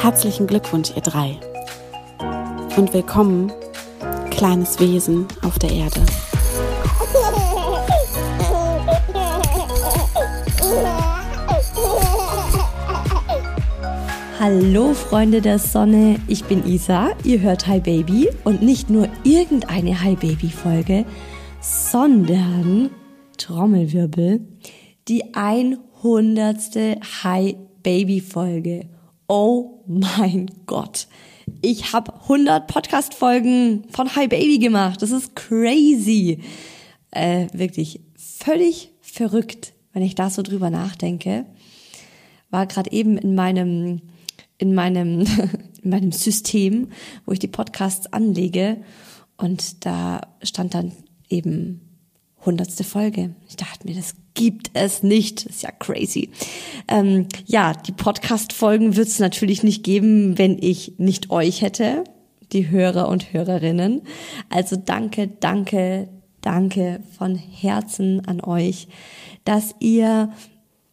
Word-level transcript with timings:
Herzlichen 0.00 0.46
Glückwunsch, 0.46 0.92
ihr 0.94 1.02
drei. 1.02 1.36
Und 2.76 2.94
willkommen, 2.94 3.50
kleines 4.30 4.78
Wesen 4.78 5.26
auf 5.42 5.58
der 5.58 5.72
Erde. 5.72 6.00
Hallo 14.38 14.94
Freunde 14.94 15.40
der 15.40 15.58
Sonne, 15.58 16.20
ich 16.28 16.44
bin 16.44 16.64
Isa, 16.64 17.10
ihr 17.24 17.40
hört 17.40 17.66
Hi 17.66 17.80
Baby 17.80 18.30
und 18.44 18.62
nicht 18.62 18.88
nur 18.90 19.08
irgendeine 19.24 20.00
Hi 20.00 20.14
Baby 20.14 20.50
Folge, 20.50 21.04
sondern 21.60 22.90
Trommelwirbel, 23.36 24.46
die 25.08 25.34
100. 25.34 27.00
Hi 27.24 27.56
Baby 27.82 28.20
Folge. 28.20 28.97
Oh 29.30 29.84
mein 29.86 30.50
Gott. 30.64 31.06
Ich 31.60 31.92
habe 31.92 32.14
100 32.14 32.66
Podcast 32.66 33.12
Folgen 33.12 33.84
von 33.90 34.16
Hi 34.16 34.26
Baby 34.26 34.58
gemacht. 34.58 35.02
Das 35.02 35.10
ist 35.10 35.36
crazy. 35.36 36.40
Äh, 37.10 37.48
wirklich 37.52 38.00
völlig 38.16 38.90
verrückt, 39.02 39.74
wenn 39.92 40.02
ich 40.02 40.14
da 40.14 40.30
so 40.30 40.40
drüber 40.40 40.70
nachdenke. 40.70 41.44
War 42.48 42.66
gerade 42.66 42.90
eben 42.90 43.18
in 43.18 43.34
meinem 43.34 44.00
in 44.56 44.74
meinem, 44.74 45.20
in 45.82 45.90
meinem 45.90 46.12
System, 46.12 46.88
wo 47.26 47.32
ich 47.32 47.38
die 47.38 47.48
Podcasts 47.48 48.10
anlege. 48.10 48.78
Und 49.36 49.84
da 49.84 50.22
stand 50.42 50.72
dann 50.72 50.92
eben 51.28 51.87
hundertste 52.48 52.82
Folge. 52.82 53.34
Ich 53.46 53.56
dachte 53.56 53.86
mir, 53.86 53.94
das 53.94 54.14
gibt 54.32 54.70
es 54.72 55.02
nicht. 55.02 55.44
Das 55.44 55.56
ist 55.56 55.62
ja 55.62 55.70
crazy. 55.70 56.30
Ähm, 56.88 57.26
ja, 57.44 57.74
die 57.74 57.92
Podcast-Folgen 57.92 58.96
wird 58.96 59.08
es 59.08 59.18
natürlich 59.18 59.62
nicht 59.62 59.84
geben, 59.84 60.38
wenn 60.38 60.56
ich 60.58 60.94
nicht 60.96 61.30
euch 61.30 61.60
hätte, 61.60 62.04
die 62.52 62.70
Hörer 62.70 63.08
und 63.08 63.34
Hörerinnen. 63.34 64.00
Also 64.48 64.76
danke, 64.76 65.28
danke, 65.28 66.08
danke 66.40 67.00
von 67.18 67.36
Herzen 67.36 68.24
an 68.26 68.40
euch, 68.40 68.88
dass 69.44 69.74
ihr 69.78 70.32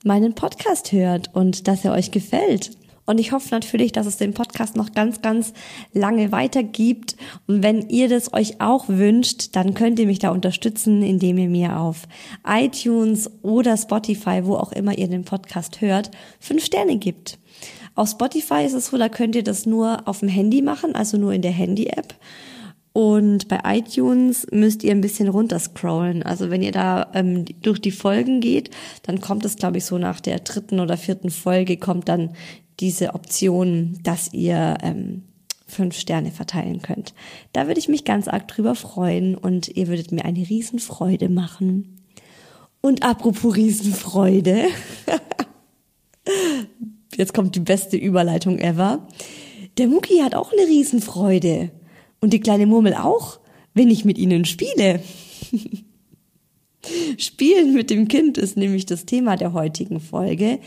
meinen 0.03 0.35
Podcast 0.35 0.91
hört 0.91 1.33
und 1.33 1.69
dass 1.69 1.85
er 1.85 1.93
euch 1.93 2.11
gefällt. 2.11 2.71
Und 3.05 3.19
ich 3.19 3.31
hoffe 3.31 3.49
natürlich, 3.51 3.91
dass 3.91 4.07
es 4.07 4.17
den 4.17 4.33
Podcast 4.33 4.75
noch 4.75 4.91
ganz, 4.93 5.21
ganz 5.21 5.53
lange 5.93 6.31
weitergibt. 6.31 7.15
Und 7.47 7.63
wenn 7.63 7.89
ihr 7.89 8.09
das 8.09 8.33
euch 8.33 8.61
auch 8.61 8.85
wünscht, 8.87 9.55
dann 9.55 9.73
könnt 9.73 9.99
ihr 9.99 10.07
mich 10.07 10.19
da 10.19 10.29
unterstützen, 10.29 11.03
indem 11.03 11.37
ihr 11.37 11.49
mir 11.49 11.79
auf 11.79 12.07
iTunes 12.45 13.29
oder 13.43 13.77
Spotify, 13.77 14.41
wo 14.43 14.55
auch 14.55 14.71
immer 14.71 14.97
ihr 14.97 15.07
den 15.07 15.23
Podcast 15.23 15.81
hört, 15.81 16.11
fünf 16.39 16.65
Sterne 16.65 16.97
gibt. 16.97 17.37
Auf 17.93 18.09
Spotify 18.09 18.65
ist 18.65 18.73
es 18.73 18.87
so, 18.87 18.97
da 18.97 19.07
könnt 19.07 19.35
ihr 19.35 19.43
das 19.43 19.65
nur 19.65 20.07
auf 20.07 20.19
dem 20.19 20.29
Handy 20.29 20.61
machen, 20.61 20.95
also 20.95 21.17
nur 21.17 21.31
in 21.31 21.41
der 21.41 21.51
Handy-App. 21.51 22.15
Und 22.91 23.49
bei 23.49 23.59
iTunes 23.65 24.47
müsst 24.51 24.81
ihr 24.83 24.91
ein 24.91 25.01
bisschen 25.01 25.27
runterscrollen. 25.27 26.23
Also 26.23 26.49
wenn 26.49 26.61
ihr 26.61 26.71
da 26.71 27.11
ähm, 27.13 27.43
durch 27.61 27.81
die 27.81 27.91
Folgen 27.91 28.39
geht, 28.39 28.69
dann 29.03 29.19
kommt 29.19 29.43
es, 29.43 29.57
glaube 29.57 29.79
ich, 29.79 29.85
so 29.85 29.97
nach 29.97 30.21
der 30.21 30.39
dritten 30.39 30.79
oder 30.79 30.95
vierten 30.95 31.29
Folge 31.29 31.75
kommt 31.75 32.07
dann 32.07 32.31
diese 32.79 33.13
Option, 33.13 33.99
dass 34.03 34.33
ihr 34.33 34.77
ähm, 34.81 35.23
fünf 35.67 35.97
Sterne 35.97 36.31
verteilen 36.31 36.81
könnt. 36.81 37.13
Da 37.53 37.67
würde 37.67 37.79
ich 37.79 37.87
mich 37.87 38.05
ganz 38.05 38.27
arg 38.27 38.47
drüber 38.47 38.75
freuen 38.75 39.35
und 39.35 39.67
ihr 39.69 39.87
würdet 39.87 40.11
mir 40.11 40.25
eine 40.25 40.47
Riesenfreude 40.47 41.29
machen. 41.29 42.01
Und 42.81 43.03
apropos 43.03 43.55
Riesenfreude, 43.55 44.65
jetzt 47.15 47.33
kommt 47.33 47.55
die 47.55 47.61
beste 47.61 47.97
Überleitung 47.97 48.59
ever. 48.59 49.07
Der 49.77 49.87
Mucki 49.87 50.19
hat 50.19 50.35
auch 50.35 50.51
eine 50.51 50.67
Riesenfreude. 50.67 51.71
Und 52.21 52.31
die 52.31 52.39
kleine 52.39 52.65
Murmel 52.65 52.93
auch, 52.93 53.39
wenn 53.73 53.89
ich 53.89 54.05
mit 54.05 54.17
ihnen 54.17 54.45
spiele. 54.45 55.01
Spielen 57.17 57.73
mit 57.73 57.89
dem 57.89 58.07
Kind 58.07 58.37
ist 58.37 58.57
nämlich 58.57 58.85
das 58.85 59.05
Thema 59.05 59.35
der 59.35 59.53
heutigen 59.53 59.99
Folge. 59.99 60.59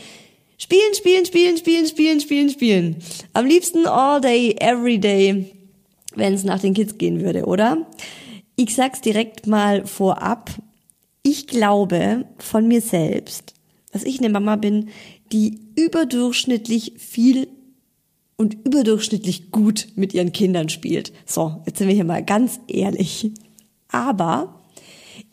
Spielen, 0.61 0.93
spielen, 0.93 1.25
spielen, 1.25 1.57
spielen, 1.57 1.87
spielen, 1.87 2.19
spielen, 2.19 2.49
spielen. 2.49 2.95
Am 3.31 3.45
liebsten 3.45 3.87
all 3.87 4.19
day, 4.19 4.53
every 4.59 4.99
day, 4.99 5.45
wenn 6.15 6.33
es 6.33 6.43
nach 6.43 6.59
den 6.59 6.73
Kids 6.73 6.97
gehen 6.97 7.21
würde, 7.21 7.45
oder? 7.45 7.87
Ich 8.57 8.75
sag's 8.75 8.99
direkt 8.99 9.47
mal 9.47 9.85
vorab. 9.85 10.49
Ich 11.23 11.47
glaube 11.47 12.25
von 12.39 12.67
mir 12.67 12.81
selbst, 12.81 13.53
dass 13.93 14.03
ich 14.03 14.19
eine 14.19 14.29
Mama 14.29 14.57
bin, 14.57 14.89
die 15.31 15.59
überdurchschnittlich 15.77 16.91
viel 16.97 17.47
und 18.35 18.57
überdurchschnittlich 18.65 19.51
gut 19.51 19.87
mit 19.95 20.13
ihren 20.13 20.33
Kindern 20.33 20.67
spielt. 20.67 21.13
So, 21.25 21.61
jetzt 21.65 21.77
sind 21.77 21.87
wir 21.87 21.95
hier 21.95 22.03
mal 22.03 22.23
ganz 22.23 22.59
ehrlich. 22.67 23.31
Aber 23.87 24.61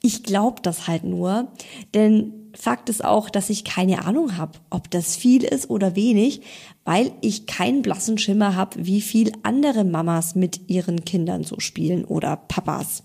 ich 0.03 0.23
glaube 0.23 0.63
das 0.63 0.87
halt 0.87 1.03
nur, 1.03 1.51
denn 1.95 2.46
Fakt 2.59 2.89
ist 2.89 3.05
auch, 3.05 3.29
dass 3.29 3.51
ich 3.51 3.65
keine 3.65 4.07
Ahnung 4.07 4.39
habe, 4.39 4.59
ob 4.71 4.91
das 4.91 5.15
viel 5.15 5.45
ist 5.45 5.69
oder 5.69 5.95
wenig, 5.95 6.41
weil 6.85 7.13
ich 7.21 7.47
keinen 7.47 7.83
blassen 7.83 8.17
Schimmer 8.17 8.57
habe, 8.57 8.87
wie 8.87 9.03
viel 9.03 9.33
andere 9.43 9.85
Mamas 9.85 10.35
mit 10.35 10.69
ihren 10.69 11.05
Kindern 11.05 11.45
so 11.45 11.61
spielen 11.61 12.05
oder 12.05 12.37
Papas. 12.37 13.03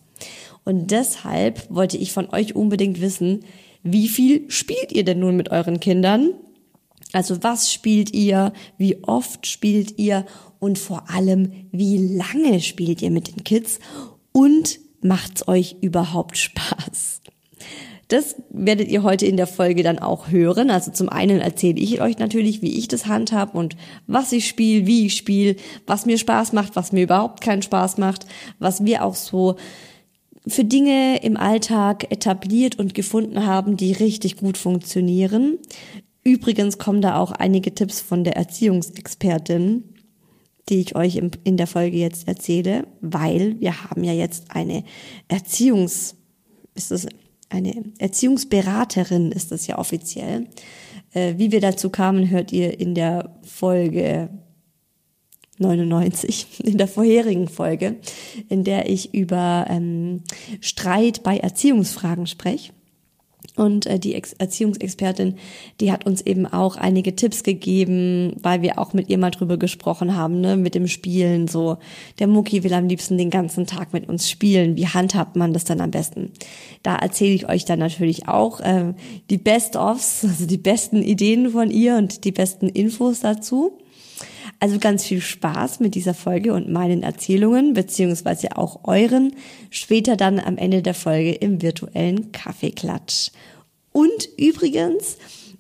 Und 0.64 0.92
deshalb 0.92 1.70
wollte 1.70 1.98
ich 1.98 2.14
von 2.14 2.30
euch 2.30 2.56
unbedingt 2.56 3.02
wissen, 3.02 3.42
wie 3.84 4.08
viel 4.08 4.50
spielt 4.50 4.92
ihr 4.92 5.04
denn 5.04 5.20
nun 5.20 5.36
mit 5.36 5.50
euren 5.50 5.80
Kindern? 5.80 6.30
Also 7.12 7.44
was 7.44 7.74
spielt 7.74 8.14
ihr? 8.14 8.54
Wie 8.78 9.04
oft 9.04 9.48
spielt 9.48 9.98
ihr? 10.00 10.26
Und 10.60 10.80
vor 10.80 11.10
allem, 11.10 11.52
wie 11.72 11.98
lange 11.98 12.62
spielt 12.62 13.02
ihr 13.02 13.12
mit 13.12 13.28
den 13.28 13.44
Kids? 13.44 13.80
Und 14.32 14.80
macht's 15.02 15.48
euch 15.48 15.78
überhaupt 15.82 16.38
Spaß? 16.38 17.21
Das 18.12 18.36
werdet 18.50 18.90
ihr 18.90 19.04
heute 19.04 19.26
in 19.26 19.38
der 19.38 19.48
Folge 19.48 19.84
dann 19.84 19.98
auch 19.98 20.32
hören. 20.32 20.70
Also 20.70 20.92
zum 20.92 21.08
einen 21.08 21.40
erzähle 21.40 21.80
ich 21.80 22.02
euch 22.02 22.18
natürlich, 22.18 22.62
wie 22.62 22.78
ich 22.78 22.90
das 22.90 23.06
handhab 23.06 23.56
und 23.56 23.78
was 24.06 24.34
ich 24.34 24.50
spiele, 24.50 24.86
wie 24.86 25.06
ich 25.06 25.16
spiele, 25.16 25.56
was 25.88 26.06
mir 26.06 26.18
Spaß 26.18 26.52
macht, 26.52 26.76
was 26.76 26.92
mir 26.92 27.04
überhaupt 27.04 27.40
keinen 27.40 27.62
Spaß 27.62 28.00
macht, 28.00 28.26
was 28.60 28.84
wir 28.84 29.06
auch 29.06 29.16
so 29.16 29.56
für 30.46 30.66
Dinge 30.66 31.24
im 31.24 31.38
Alltag 31.38 32.12
etabliert 32.12 32.78
und 32.78 32.94
gefunden 32.94 33.46
haben, 33.46 33.78
die 33.78 33.94
richtig 33.94 34.36
gut 34.36 34.58
funktionieren. 34.58 35.60
Übrigens 36.26 36.78
kommen 36.78 37.02
da 37.02 37.18
auch 37.18 37.32
einige 37.32 37.74
Tipps 37.74 38.02
von 38.02 38.26
der 38.26 38.36
Erziehungsexpertin, 38.36 39.86
die 40.68 40.82
ich 40.82 40.98
euch 40.98 41.16
in 41.16 41.56
der 41.56 41.68
Folge 41.68 41.96
jetzt 41.96 42.28
erzähle, 42.28 42.88
weil 43.00 43.58
wir 43.62 43.86
haben 43.86 44.04
ja 44.04 44.12
jetzt 44.12 44.52
eine 44.52 44.84
Erziehungs, 45.30 46.18
ist 46.76 46.92
das 46.92 47.08
eine 47.52 47.84
Erziehungsberaterin 48.00 49.32
ist 49.32 49.52
das 49.52 49.68
ja 49.68 49.78
offiziell. 49.78 50.48
Äh, 51.14 51.36
wie 51.38 51.52
wir 51.52 51.62
dazu 51.62 51.90
kamen, 51.90 52.30
hört 52.30 52.52
ihr 52.52 52.80
in 52.80 52.96
der 52.96 53.36
Folge 53.44 54.30
99, 55.58 56.60
in 56.64 56.78
der 56.78 56.88
vorherigen 56.88 57.48
Folge, 57.48 57.98
in 58.50 58.64
der 58.64 58.90
ich 58.90 59.14
über 59.14 59.66
ähm, 59.70 60.24
Streit 60.60 61.24
bei 61.24 61.38
Erziehungsfragen 61.38 62.28
spreche. 62.28 62.74
Und 63.58 63.86
äh, 63.86 64.00
die 64.00 64.16
Ex 64.16 64.34
Erziehungsexpertin, 64.34 65.36
die 65.82 65.92
hat 65.92 66.06
uns 66.06 66.22
eben 66.22 66.46
auch 66.46 66.78
einige 66.78 67.16
Tipps 67.16 67.44
gegeben, 67.44 68.34
weil 68.42 68.62
wir 68.62 68.80
auch 68.80 68.94
mit 68.94 69.10
ihr 69.10 69.18
mal 69.18 69.32
drüber 69.32 69.58
gesprochen 69.58 70.16
haben, 70.16 70.40
ne, 70.40 70.56
mit 70.56 70.74
dem 70.74 70.88
Spielen. 70.88 71.48
So, 71.48 71.78
der 72.20 72.28
Mucki 72.28 72.64
will 72.64 72.74
am 72.74 72.88
liebsten 72.88 73.18
den 73.18 73.30
ganzen 73.30 73.68
Tag 73.68 73.92
mit 73.92 74.08
uns 74.08 74.30
spielen. 74.30 74.78
Wie 74.78 74.88
handhabt 74.88 75.36
man 75.36 75.52
das 75.52 75.66
dann 75.66 75.82
am 75.82 75.92
besten? 75.92 76.32
Da 76.82 76.96
erzähle 76.96 77.34
ich 77.34 77.50
euch 77.50 77.66
dann 77.66 77.80
natürlich 77.80 78.28
auch 78.30 78.62
äh, 78.62 78.94
die 79.30 79.38
Best-ofs, 79.38 80.24
also 80.24 80.46
die 80.46 80.58
besten 80.58 81.04
Ideen 81.04 81.50
von 81.50 81.70
ihr 81.70 81.98
und 81.98 82.24
die 82.24 82.32
besten 82.32 82.70
Infos 82.70 83.20
dazu. 83.20 83.78
Also 84.62 84.78
ganz 84.78 85.04
viel 85.04 85.22
Spaß 85.22 85.80
mit 85.80 85.96
dieser 85.96 86.14
Folge 86.14 86.54
und 86.54 86.70
meinen 86.70 87.02
Erzählungen, 87.02 87.74
beziehungsweise 87.74 88.58
auch 88.58 88.82
euren, 88.84 89.34
später 89.72 90.16
dann 90.16 90.40
am 90.40 90.58
Ende 90.58 90.84
der 90.84 90.94
Folge 90.94 91.32
im 91.32 91.64
virtuellen 91.64 92.32
Kaffeeklatsch. 92.32 93.32
Und 93.92 94.30
übrigens, 94.38 95.18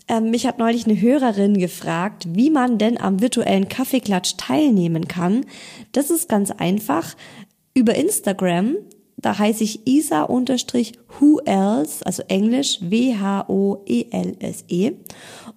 äh, 0.07 0.21
mich 0.21 0.45
hat 0.45 0.59
neulich 0.59 0.85
eine 0.85 1.01
Hörerin 1.01 1.57
gefragt, 1.57 2.27
wie 2.29 2.51
man 2.51 2.77
denn 2.77 3.01
am 3.01 3.21
virtuellen 3.21 3.67
Kaffeeklatsch 3.67 4.35
teilnehmen 4.37 5.07
kann. 5.07 5.47
Das 5.93 6.11
ist 6.11 6.29
ganz 6.29 6.51
einfach. 6.51 7.15
Über 7.73 7.95
Instagram, 7.95 8.75
da 9.17 9.39
heiße 9.39 9.63
ich 9.63 9.87
isa-who 9.87 11.39
else, 11.45 12.05
also 12.05 12.21
Englisch 12.27 12.77
W-H-O-E-L-S-E. 12.81 14.89
-E. 14.89 14.93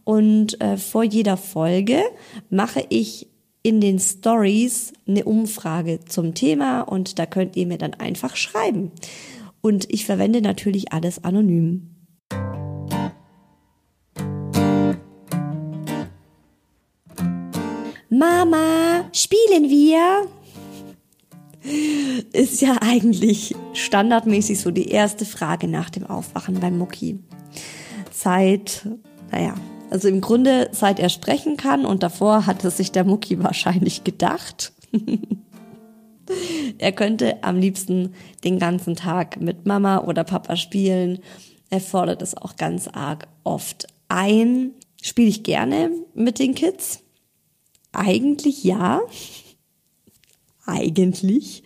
Und 0.05 0.59
äh, 0.63 0.79
vor 0.79 1.05
jeder 1.05 1.37
Folge 1.37 2.01
mache 2.49 2.87
ich 2.89 3.29
in 3.65 3.81
den 3.81 3.99
Stories 3.99 4.93
eine 5.09 5.25
Umfrage 5.25 6.01
zum 6.07 6.35
Thema 6.35 6.83
und 6.83 7.19
da 7.19 7.25
könnt 7.25 7.57
ihr 7.57 7.67
mir 7.67 7.79
dann 7.79 7.95
einfach 7.95 8.37
schreiben. 8.37 8.93
Und 9.63 9.91
ich 9.91 10.05
verwende 10.05 10.43
natürlich 10.43 10.93
alles 10.93 11.25
anonym. 11.25 11.89
Mama, 18.11 19.09
spielen 19.15 19.71
wir? 19.71 20.29
Ist 22.35 22.61
ja 22.61 22.77
eigentlich 22.83 23.57
standardmäßig 23.73 24.61
so 24.61 24.71
die 24.71 24.89
erste 24.89 25.25
Frage 25.25 25.69
nach 25.69 25.89
dem 25.89 26.05
Aufwachen 26.05 26.61
beim 26.61 26.77
Mucki. 26.77 27.19
Seit, 28.13 28.87
naja, 29.33 29.55
also 29.95 30.09
im 30.09 30.21
Grunde 30.21 30.71
seit 30.73 30.99
er 30.99 31.09
sprechen 31.09 31.57
kann 31.57 31.87
und 31.87 32.03
davor 32.03 32.47
hatte 32.47 32.69
sich 32.73 32.91
der 32.91 33.05
Mucki 33.05 33.41
wahrscheinlich 33.41 34.03
gedacht. 34.03 34.73
er 36.79 36.91
könnte 36.91 37.45
am 37.45 37.59
liebsten 37.59 38.13
den 38.43 38.59
ganzen 38.59 38.97
Tag 38.97 39.41
mit 39.41 39.67
Mama 39.67 39.99
oder 39.99 40.25
Papa 40.25 40.57
spielen. 40.57 41.21
Er 41.71 41.81
fordert 41.81 42.23
es 42.23 42.37
auch 42.37 42.57
ganz 42.57 42.89
arg 42.89 43.29
oft 43.45 43.87
ein. 44.09 44.73
Spiele 45.01 45.29
ich 45.29 45.45
gerne 45.45 45.93
mit 46.13 46.41
den 46.41 46.57
Kids? 46.57 47.05
Eigentlich 47.93 48.65
ja. 48.65 49.01
Eigentlich. 50.67 51.63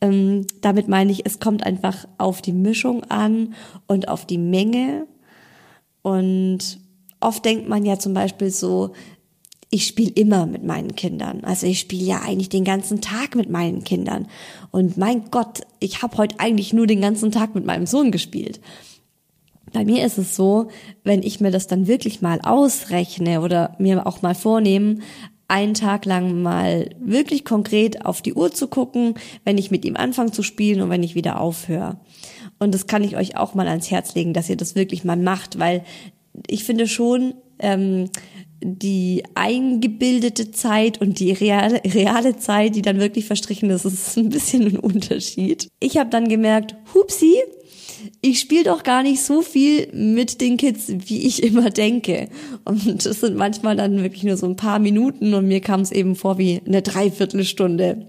Ähm, 0.00 0.46
damit 0.62 0.88
meine 0.88 1.12
ich, 1.12 1.26
es 1.26 1.38
kommt 1.38 1.66
einfach 1.66 2.08
auf 2.16 2.40
die 2.40 2.54
Mischung 2.54 3.04
an 3.04 3.52
und 3.86 4.08
auf 4.08 4.24
die 4.24 4.38
Menge. 4.38 5.06
Und 6.00 6.87
oft 7.20 7.44
denkt 7.44 7.68
man 7.68 7.84
ja 7.84 7.98
zum 7.98 8.14
Beispiel 8.14 8.50
so, 8.50 8.92
ich 9.70 9.86
spiele 9.86 10.12
immer 10.12 10.46
mit 10.46 10.64
meinen 10.64 10.94
Kindern. 10.96 11.44
Also 11.44 11.66
ich 11.66 11.80
spiele 11.80 12.04
ja 12.04 12.22
eigentlich 12.22 12.48
den 12.48 12.64
ganzen 12.64 13.00
Tag 13.00 13.34
mit 13.34 13.50
meinen 13.50 13.84
Kindern. 13.84 14.26
Und 14.70 14.96
mein 14.96 15.30
Gott, 15.30 15.60
ich 15.78 16.02
habe 16.02 16.16
heute 16.16 16.40
eigentlich 16.40 16.72
nur 16.72 16.86
den 16.86 17.02
ganzen 17.02 17.30
Tag 17.32 17.54
mit 17.54 17.66
meinem 17.66 17.86
Sohn 17.86 18.10
gespielt. 18.10 18.60
Bei 19.72 19.84
mir 19.84 20.06
ist 20.06 20.16
es 20.16 20.34
so, 20.34 20.68
wenn 21.04 21.22
ich 21.22 21.40
mir 21.40 21.50
das 21.50 21.66
dann 21.66 21.86
wirklich 21.86 22.22
mal 22.22 22.40
ausrechne 22.42 23.42
oder 23.42 23.76
mir 23.78 24.06
auch 24.06 24.22
mal 24.22 24.34
vornehmen, 24.34 25.02
einen 25.48 25.74
Tag 25.74 26.04
lang 26.04 26.42
mal 26.42 26.90
wirklich 27.00 27.44
konkret 27.44 28.04
auf 28.04 28.20
die 28.20 28.34
Uhr 28.34 28.52
zu 28.52 28.68
gucken, 28.68 29.14
wenn 29.44 29.58
ich 29.58 29.70
mit 29.70 29.84
ihm 29.84 29.96
anfange 29.96 30.30
zu 30.30 30.42
spielen 30.42 30.82
und 30.82 30.90
wenn 30.90 31.02
ich 31.02 31.14
wieder 31.14 31.40
aufhöre. 31.40 31.98
Und 32.58 32.74
das 32.74 32.86
kann 32.86 33.02
ich 33.04 33.16
euch 33.16 33.36
auch 33.36 33.54
mal 33.54 33.68
ans 33.68 33.90
Herz 33.90 34.14
legen, 34.14 34.34
dass 34.34 34.50
ihr 34.50 34.56
das 34.56 34.74
wirklich 34.74 35.04
mal 35.04 35.16
macht, 35.16 35.58
weil 35.58 35.84
ich 36.46 36.64
finde 36.64 36.86
schon, 36.86 37.34
ähm, 37.58 38.10
die 38.60 39.22
eingebildete 39.34 40.50
Zeit 40.50 41.00
und 41.00 41.20
die 41.20 41.30
reale, 41.32 41.80
reale 41.84 42.36
Zeit, 42.36 42.74
die 42.74 42.82
dann 42.82 42.98
wirklich 42.98 43.24
verstrichen 43.24 43.70
ist, 43.70 43.84
ist 43.84 44.16
ein 44.16 44.30
bisschen 44.30 44.66
ein 44.66 44.78
Unterschied. 44.78 45.68
Ich 45.80 45.96
habe 45.96 46.10
dann 46.10 46.28
gemerkt, 46.28 46.74
hupsi, 46.92 47.34
ich 48.20 48.40
spiele 48.40 48.64
doch 48.64 48.82
gar 48.82 49.02
nicht 49.02 49.22
so 49.22 49.42
viel 49.42 49.88
mit 49.92 50.40
den 50.40 50.56
Kids, 50.56 50.88
wie 50.88 51.26
ich 51.26 51.42
immer 51.42 51.70
denke. 51.70 52.28
Und 52.64 53.04
das 53.06 53.20
sind 53.20 53.36
manchmal 53.36 53.76
dann 53.76 54.02
wirklich 54.02 54.24
nur 54.24 54.36
so 54.36 54.46
ein 54.46 54.56
paar 54.56 54.78
Minuten 54.78 55.34
und 55.34 55.46
mir 55.46 55.60
kam 55.60 55.80
es 55.80 55.92
eben 55.92 56.16
vor 56.16 56.38
wie 56.38 56.60
eine 56.66 56.82
Dreiviertelstunde. 56.82 58.08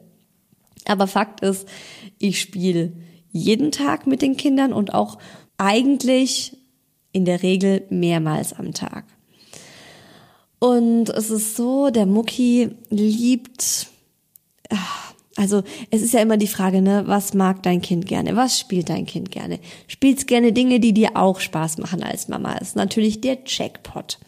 Aber 0.86 1.08
Fakt 1.08 1.42
ist, 1.42 1.68
ich 2.18 2.40
spiele 2.40 2.94
jeden 3.32 3.72
Tag 3.72 4.08
mit 4.08 4.24
den 4.24 4.38
Kindern 4.38 4.74
und 4.74 4.94
auch 4.94 5.20
eigentlich 5.58 6.58
in 7.12 7.26
der 7.26 7.44
Regel 7.44 7.84
mehrmals 7.90 8.54
am 8.54 8.74
Tag. 8.74 9.06
Und 10.60 11.10
es 11.10 11.30
ist 11.30 11.56
so, 11.56 11.90
der 11.90 12.06
Mucki 12.06 12.72
liebt, 12.90 13.88
ach, 14.70 15.14
also 15.38 15.64
es 15.90 16.02
ist 16.02 16.14
ja 16.14 16.20
immer 16.20 16.36
die 16.36 16.48
Frage, 16.48 16.82
ne, 16.82 17.04
was 17.06 17.34
mag 17.34 17.64
dein 17.64 17.82
Kind 17.82 18.06
gerne? 18.06 18.36
Was 18.36 18.60
spielt 18.60 18.90
dein 18.90 19.06
Kind 19.06 19.32
gerne? 19.32 19.60
Spielst 19.88 20.28
gerne 20.28 20.52
Dinge, 20.52 20.82
die 20.82 20.94
dir 20.94 21.16
auch 21.16 21.40
Spaß 21.40 21.78
machen 21.78 22.04
als 22.04 22.28
Mama? 22.28 22.54
Ist 22.56 22.76
natürlich 22.76 23.22
der 23.22 23.38
Jackpot. 23.46 24.20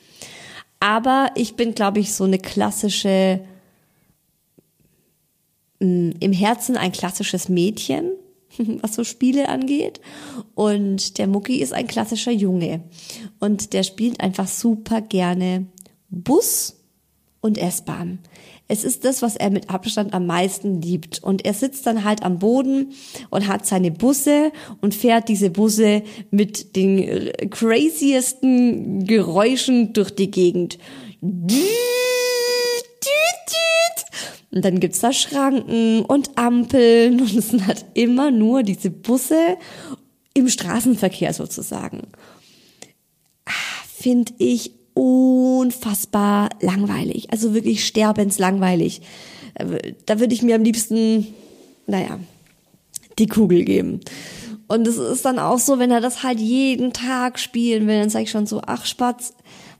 Aber 0.79 1.29
ich 1.35 1.55
bin, 1.55 1.75
glaube 1.75 1.99
ich, 1.99 2.13
so 2.13 2.23
eine 2.23 2.39
klassische, 2.39 3.41
mm, 5.79 6.11
im 6.19 6.31
Herzen 6.31 6.77
ein 6.77 6.93
klassisches 6.93 7.49
Mädchen, 7.49 8.11
was 8.81 8.95
so 8.95 9.03
Spiele 9.03 9.49
angeht. 9.49 10.01
Und 10.55 11.17
der 11.17 11.27
Mucki 11.27 11.57
ist 11.57 11.73
ein 11.73 11.87
klassischer 11.87 12.31
Junge. 12.31 12.81
Und 13.39 13.73
der 13.73 13.83
spielt 13.83 14.19
einfach 14.21 14.47
super 14.47 15.01
gerne 15.01 15.67
Bus 16.09 16.75
und 17.41 17.57
S-Bahn. 17.57 18.19
Es 18.67 18.85
ist 18.85 19.03
das, 19.03 19.21
was 19.21 19.35
er 19.35 19.49
mit 19.49 19.69
Abstand 19.69 20.13
am 20.13 20.25
meisten 20.25 20.81
liebt. 20.81 21.21
Und 21.21 21.43
er 21.43 21.53
sitzt 21.53 21.85
dann 21.85 22.05
halt 22.05 22.23
am 22.23 22.39
Boden 22.39 22.93
und 23.29 23.47
hat 23.47 23.65
seine 23.65 23.91
Busse 23.91 24.53
und 24.79 24.95
fährt 24.95 25.27
diese 25.27 25.49
Busse 25.49 26.03
mit 26.29 26.75
den 26.77 27.31
craziesten 27.49 29.05
Geräuschen 29.05 29.91
durch 29.91 30.11
die 30.11 30.31
Gegend. 30.31 30.77
Und 34.51 34.65
dann 34.65 34.79
gibt's 34.79 34.99
da 34.99 35.13
Schranken 35.13 36.03
und 36.03 36.37
Ampeln 36.37 37.21
und 37.21 37.35
es 37.35 37.49
sind 37.49 37.65
halt 37.65 37.85
immer 37.93 38.31
nur 38.31 38.63
diese 38.63 38.89
Busse 38.89 39.57
im 40.33 40.49
Straßenverkehr 40.49 41.33
sozusagen. 41.33 42.07
Ah, 43.45 43.51
Finde 43.93 44.33
ich 44.37 44.71
unfassbar 44.93 46.49
langweilig. 46.59 47.31
Also 47.31 47.53
wirklich 47.53 47.85
sterbenslangweilig. 47.85 49.01
Da 50.05 50.19
würde 50.19 50.33
ich 50.33 50.41
mir 50.41 50.55
am 50.55 50.63
liebsten, 50.63 51.27
naja, 51.87 52.19
die 53.19 53.27
Kugel 53.27 53.63
geben. 53.63 54.01
Und 54.67 54.87
es 54.87 54.97
ist 54.97 55.25
dann 55.25 55.39
auch 55.39 55.59
so, 55.59 55.79
wenn 55.79 55.91
er 55.91 55.99
das 55.99 56.23
halt 56.23 56.39
jeden 56.39 56.93
Tag 56.93 57.39
spielen 57.39 57.87
will, 57.87 57.99
dann 57.99 58.09
sage 58.09 58.23
ich 58.23 58.31
schon 58.31 58.47
so, 58.47 58.61
ach 58.65 58.85
Spatz, 58.85 59.33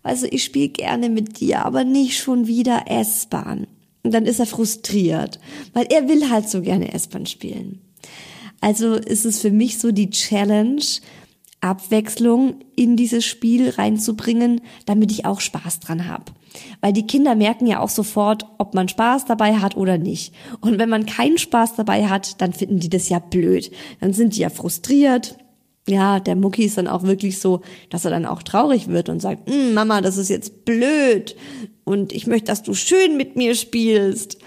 weißt 0.04 0.24
du, 0.24 0.28
ich 0.28 0.44
spiele 0.44 0.70
gerne 0.70 1.10
mit 1.10 1.40
dir, 1.40 1.66
aber 1.66 1.86
nicht 1.86 2.18
schon 2.20 2.48
wieder 2.48 2.84
S-Bahn. 2.88 3.68
Und 4.04 4.14
dann 4.14 4.26
ist 4.26 4.40
er 4.40 4.46
frustriert, 4.46 5.40
weil 5.74 5.86
er 5.92 6.08
will 6.08 6.30
halt 6.30 6.50
so 6.50 6.62
gerne 6.62 6.94
S-Bahn 6.94 7.26
spielen. 7.26 7.82
Also 8.60 8.94
ist 8.94 9.26
es 9.26 9.40
für 9.40 9.52
mich 9.52 9.80
so 9.80 9.92
die 9.92 10.10
Challenge, 10.10 10.84
Abwechslung 11.62 12.56
in 12.76 12.98
dieses 12.98 13.24
Spiel 13.24 13.70
reinzubringen, 13.70 14.62
damit 14.86 15.12
ich 15.12 15.26
auch 15.26 15.40
Spaß 15.40 15.80
dran 15.80 16.08
habe. 16.08 16.26
Weil 16.82 16.92
die 16.92 17.06
Kinder 17.06 17.36
merken 17.36 17.68
ja 17.68 17.80
auch 17.80 17.90
sofort, 17.90 18.46
ob 18.58 18.74
man 18.74 18.90
Spaß 18.90 19.26
dabei 19.26 19.58
hat 19.58 19.78
oder 19.78 19.98
nicht. 19.98 20.34
Und 20.60 20.80
wenn 20.80 20.90
man 20.90 21.06
keinen 21.06 21.38
Spaß 21.38 21.76
dabei 21.76 22.08
hat, 22.08 22.42
dann 22.42 22.54
finden 22.54 22.80
die 22.80 22.90
das 22.90 23.10
ja 23.10 23.20
blöd. 23.20 23.72
Dann 24.00 24.14
sind 24.14 24.36
die 24.36 24.42
ja 24.42 24.50
frustriert. 24.50 25.38
Ja, 25.88 26.20
der 26.20 26.36
Mucki 26.36 26.66
ist 26.66 26.78
dann 26.78 26.88
auch 26.88 27.04
wirklich 27.04 27.40
so, 27.40 27.62
dass 27.90 28.06
er 28.06 28.12
dann 28.12 28.26
auch 28.26 28.44
traurig 28.44 28.88
wird 28.88 29.10
und 29.10 29.20
sagt, 29.20 29.50
hm, 29.50 29.74
Mama, 29.74 30.02
das 30.02 30.18
ist 30.18 30.30
jetzt 30.30 30.64
blöd 30.64 31.36
und 31.84 32.14
ich 32.14 32.28
möchte, 32.28 32.48
dass 32.48 32.64
du 32.64 32.74
schön 32.74 33.18
mit 33.18 33.36
mir 33.36 33.56
spielst. 33.56 34.38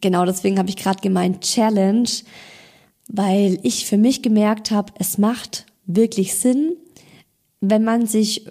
Genau 0.00 0.24
deswegen 0.24 0.58
habe 0.58 0.68
ich 0.68 0.76
gerade 0.76 1.00
gemeint 1.00 1.42
Challenge, 1.42 2.08
weil 3.08 3.58
ich 3.62 3.86
für 3.86 3.98
mich 3.98 4.22
gemerkt 4.22 4.70
habe, 4.70 4.92
es 4.98 5.16
macht 5.16 5.66
wirklich 5.86 6.34
Sinn, 6.34 6.76
wenn 7.60 7.84
man 7.84 8.06
sich 8.06 8.46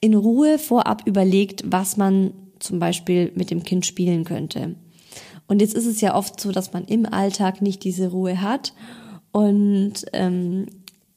in 0.00 0.14
Ruhe 0.14 0.58
vorab 0.58 1.06
überlegt, 1.06 1.64
was 1.66 1.96
man 1.96 2.32
zum 2.58 2.78
Beispiel 2.78 3.32
mit 3.34 3.50
dem 3.50 3.62
Kind 3.62 3.84
spielen 3.86 4.24
könnte. 4.24 4.76
Und 5.46 5.60
jetzt 5.60 5.74
ist 5.74 5.86
es 5.86 6.00
ja 6.00 6.14
oft 6.14 6.40
so, 6.40 6.52
dass 6.52 6.72
man 6.72 6.84
im 6.84 7.06
Alltag 7.06 7.62
nicht 7.62 7.82
diese 7.82 8.10
Ruhe 8.10 8.40
hat. 8.40 8.74
Und 9.32 9.94
ähm, 10.12 10.66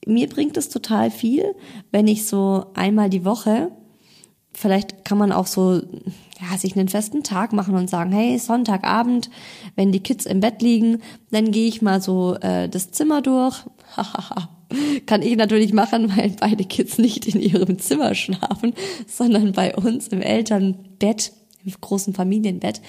mir 0.05 0.27
bringt 0.27 0.57
es 0.57 0.69
total 0.69 1.11
viel, 1.11 1.55
wenn 1.91 2.07
ich 2.07 2.25
so 2.25 2.65
einmal 2.73 3.09
die 3.09 3.25
Woche, 3.25 3.71
vielleicht 4.53 5.05
kann 5.05 5.17
man 5.17 5.31
auch 5.31 5.47
so, 5.47 5.75
ja, 5.75 6.57
sich 6.57 6.75
einen 6.75 6.89
festen 6.89 7.23
Tag 7.23 7.53
machen 7.53 7.75
und 7.75 7.89
sagen, 7.89 8.11
hey, 8.11 8.37
Sonntagabend, 8.37 9.29
wenn 9.75 9.91
die 9.91 10.01
Kids 10.01 10.25
im 10.25 10.39
Bett 10.39 10.61
liegen, 10.61 11.01
dann 11.31 11.51
gehe 11.51 11.67
ich 11.67 11.81
mal 11.81 12.01
so 12.01 12.35
äh, 12.35 12.67
das 12.67 12.91
Zimmer 12.91 13.21
durch. 13.21 13.63
Kann 15.05 15.21
ich 15.21 15.35
natürlich 15.35 15.73
machen, 15.73 16.15
weil 16.15 16.33
beide 16.39 16.63
Kids 16.63 16.97
nicht 16.97 17.27
in 17.27 17.41
ihrem 17.41 17.77
Zimmer 17.77 18.15
schlafen, 18.15 18.73
sondern 19.05 19.51
bei 19.51 19.75
uns 19.75 20.07
im 20.07 20.21
Elternbett, 20.21 21.33
im 21.65 21.73
großen 21.79 22.13
Familienbett. 22.13 22.81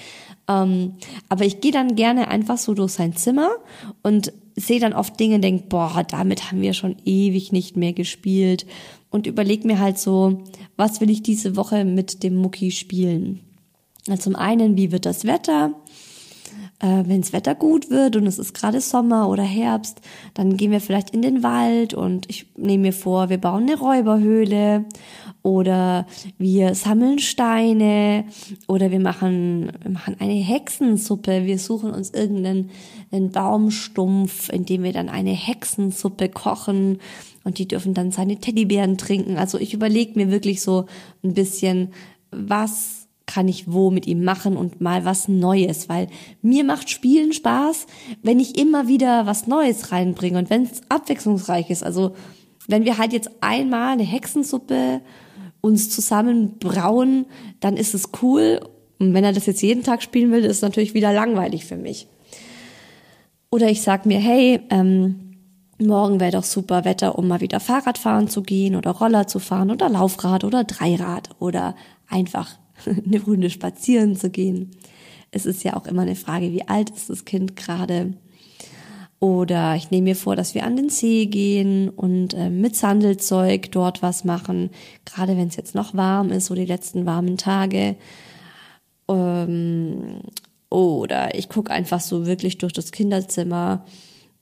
Ähm, 0.47 0.95
aber 1.29 1.45
ich 1.45 1.61
gehe 1.61 1.71
dann 1.71 1.95
gerne 1.95 2.29
einfach 2.29 2.57
so 2.57 2.73
durch 2.73 2.93
sein 2.93 3.15
Zimmer 3.15 3.49
und 4.01 4.33
sehe 4.55 4.79
dann 4.79 4.93
oft 4.93 5.19
Dinge, 5.19 5.39
denk, 5.39 5.69
boah, 5.69 6.03
damit 6.07 6.51
haben 6.51 6.61
wir 6.61 6.73
schon 6.73 6.95
ewig 7.05 7.51
nicht 7.51 7.75
mehr 7.77 7.93
gespielt 7.93 8.65
und 9.09 9.27
überleg 9.27 9.65
mir 9.65 9.79
halt 9.79 9.97
so, 9.97 10.43
was 10.75 11.01
will 11.01 11.09
ich 11.09 11.23
diese 11.23 11.55
Woche 11.55 11.85
mit 11.85 12.23
dem 12.23 12.35
Mucki 12.35 12.71
spielen? 12.71 13.39
Zum 14.19 14.35
einen, 14.35 14.75
wie 14.75 14.91
wird 14.91 15.05
das 15.05 15.25
Wetter? 15.25 15.73
Äh, 16.83 17.03
wenn 17.07 17.21
das 17.21 17.31
Wetter 17.31 17.55
gut 17.55 17.89
wird 17.89 18.17
und 18.17 18.27
es 18.27 18.37
ist 18.37 18.53
gerade 18.53 18.81
Sommer 18.81 19.29
oder 19.29 19.43
Herbst, 19.43 20.01
dann 20.33 20.57
gehen 20.57 20.71
wir 20.71 20.81
vielleicht 20.81 21.11
in 21.11 21.21
den 21.21 21.41
Wald 21.41 21.93
und 21.93 22.29
ich 22.29 22.47
nehme 22.57 22.83
mir 22.83 22.93
vor, 22.93 23.29
wir 23.29 23.37
bauen 23.37 23.63
eine 23.63 23.79
Räuberhöhle 23.79 24.83
oder 25.43 26.05
wir 26.37 26.75
sammeln 26.75 27.19
Steine 27.19 28.25
oder 28.67 28.91
wir 28.91 28.99
machen, 28.99 29.71
wir 29.81 29.91
machen 29.91 30.17
eine 30.19 30.33
Hexensuppe. 30.33 31.45
Wir 31.45 31.57
suchen 31.57 31.91
uns 31.91 32.09
irgendeinen 32.09 32.69
einen 33.11 33.31
Baumstumpf, 33.31 34.49
in 34.49 34.65
dem 34.65 34.83
wir 34.83 34.91
dann 34.91 35.07
eine 35.07 35.31
Hexensuppe 35.31 36.29
kochen 36.29 36.99
und 37.43 37.59
die 37.59 37.67
dürfen 37.67 37.93
dann 37.93 38.11
seine 38.11 38.37
Teddybären 38.37 38.97
trinken. 38.97 39.37
Also 39.37 39.57
ich 39.57 39.73
überlege 39.73 40.13
mir 40.15 40.31
wirklich 40.31 40.61
so 40.61 40.85
ein 41.23 41.33
bisschen, 41.33 41.93
was 42.31 43.02
kann 43.33 43.47
ich 43.47 43.71
wo 43.71 43.89
mit 43.89 44.05
ihm 44.05 44.23
machen 44.23 44.57
und 44.57 44.79
mal 44.79 45.05
was 45.05 45.27
Neues, 45.27 45.89
weil 45.89 46.07
mir 46.43 46.63
macht 46.63 46.91
Spielen 46.91 47.33
Spaß, 47.33 47.87
wenn 48.21 48.39
ich 48.39 48.59
immer 48.59 48.87
wieder 48.87 49.25
was 49.25 49.47
Neues 49.47 49.91
reinbringe 49.91 50.37
und 50.37 50.51
wenn 50.51 50.63
es 50.63 50.81
abwechslungsreich 50.89 51.71
ist. 51.71 51.83
Also 51.83 52.13
wenn 52.67 52.85
wir 52.85 52.99
halt 52.99 53.11
jetzt 53.11 53.31
einmal 53.41 53.93
eine 53.93 54.03
Hexensuppe 54.03 55.01
uns 55.61 55.89
zusammen 55.89 56.59
brauen, 56.59 57.25
dann 57.59 57.75
ist 57.75 57.95
es 57.95 58.09
cool. 58.21 58.59
Und 58.99 59.15
wenn 59.15 59.23
er 59.23 59.33
das 59.33 59.47
jetzt 59.47 59.63
jeden 59.63 59.81
Tag 59.81 60.03
spielen 60.03 60.31
will, 60.31 60.45
ist 60.45 60.57
es 60.57 60.61
natürlich 60.61 60.93
wieder 60.93 61.11
langweilig 61.11 61.65
für 61.65 61.77
mich. 61.77 62.07
Oder 63.49 63.67
ich 63.69 63.81
sag 63.81 64.05
mir, 64.05 64.19
hey, 64.19 64.59
ähm, 64.69 65.37
morgen 65.79 66.19
wäre 66.19 66.33
doch 66.33 66.43
super 66.43 66.85
Wetter, 66.85 67.17
um 67.17 67.27
mal 67.27 67.41
wieder 67.41 67.59
Fahrrad 67.59 67.97
fahren 67.97 68.27
zu 68.27 68.43
gehen 68.43 68.75
oder 68.75 68.91
Roller 68.91 69.25
zu 69.25 69.39
fahren 69.39 69.71
oder 69.71 69.89
Laufrad 69.89 70.43
oder 70.43 70.63
Dreirad 70.63 71.29
oder 71.39 71.75
einfach 72.07 72.59
eine 73.05 73.21
Runde 73.21 73.49
spazieren 73.49 74.15
zu 74.15 74.29
gehen. 74.29 74.71
Es 75.31 75.45
ist 75.45 75.63
ja 75.63 75.75
auch 75.75 75.85
immer 75.85 76.03
eine 76.03 76.15
Frage, 76.15 76.51
wie 76.51 76.67
alt 76.67 76.89
ist 76.91 77.09
das 77.09 77.25
Kind 77.25 77.55
gerade? 77.55 78.13
Oder 79.19 79.75
ich 79.75 79.89
nehme 79.89 80.09
mir 80.09 80.15
vor, 80.15 80.35
dass 80.35 80.53
wir 80.53 80.65
an 80.65 80.75
den 80.75 80.89
See 80.89 81.27
gehen 81.27 81.89
und 81.89 82.33
äh, 82.33 82.49
mit 82.49 82.75
Sandelzeug 82.75 83.71
dort 83.71 84.01
was 84.01 84.25
machen, 84.25 84.69
gerade 85.05 85.37
wenn 85.37 85.47
es 85.47 85.55
jetzt 85.55 85.75
noch 85.75 85.93
warm 85.93 86.29
ist, 86.29 86.47
so 86.47 86.55
die 86.55 86.65
letzten 86.65 87.05
warmen 87.05 87.37
Tage. 87.37 87.95
Ähm, 89.07 90.19
oder 90.69 91.35
ich 91.35 91.47
gucke 91.47 91.71
einfach 91.71 92.01
so 92.01 92.25
wirklich 92.25 92.57
durch 92.57 92.73
das 92.73 92.91
Kinderzimmer 92.91 93.85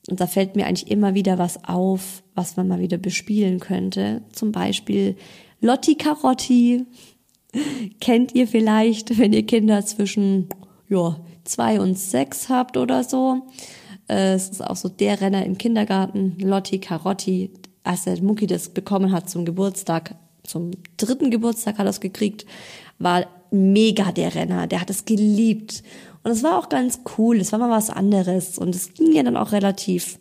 und 0.08 0.20
da 0.20 0.26
fällt 0.26 0.56
mir 0.56 0.66
eigentlich 0.66 0.90
immer 0.90 1.14
wieder 1.14 1.38
was 1.38 1.64
auf, 1.64 2.22
was 2.34 2.56
man 2.56 2.68
mal 2.68 2.80
wieder 2.80 2.98
bespielen 2.98 3.60
könnte. 3.60 4.22
Zum 4.32 4.50
Beispiel 4.50 5.16
Lotti 5.60 5.94
Carotti. 5.94 6.86
Kennt 8.00 8.34
ihr 8.34 8.48
vielleicht, 8.48 9.18
wenn 9.18 9.32
ihr 9.32 9.44
Kinder 9.44 9.84
zwischen 9.84 10.48
ja, 10.88 11.16
zwei 11.44 11.80
und 11.80 11.98
sechs 11.98 12.48
habt 12.48 12.76
oder 12.76 13.04
so. 13.04 13.42
Äh, 14.08 14.34
es 14.34 14.50
ist 14.50 14.64
auch 14.64 14.76
so 14.76 14.88
der 14.88 15.20
Renner 15.20 15.44
im 15.44 15.58
Kindergarten, 15.58 16.36
Lotti 16.38 16.78
Carotti. 16.78 17.50
Als 17.84 18.04
der 18.04 18.22
Mucki 18.22 18.46
das 18.46 18.68
bekommen 18.68 19.10
hat 19.10 19.28
zum 19.28 19.44
Geburtstag, 19.44 20.14
zum 20.44 20.70
dritten 20.96 21.30
Geburtstag 21.30 21.78
hat 21.78 21.86
er 21.86 21.90
es 21.90 22.00
gekriegt, 22.00 22.46
war 22.98 23.26
mega 23.50 24.12
der 24.12 24.34
Renner. 24.34 24.66
Der 24.66 24.80
hat 24.80 24.90
es 24.90 25.04
geliebt. 25.04 25.82
Und 26.22 26.30
es 26.30 26.44
war 26.44 26.58
auch 26.58 26.68
ganz 26.68 27.00
cool. 27.18 27.40
Es 27.40 27.50
war 27.50 27.58
mal 27.58 27.70
was 27.70 27.90
anderes. 27.90 28.58
Und 28.58 28.74
es 28.74 28.94
ging 28.94 29.12
ja 29.12 29.22
dann 29.24 29.36
auch 29.36 29.52
relativ 29.52 30.18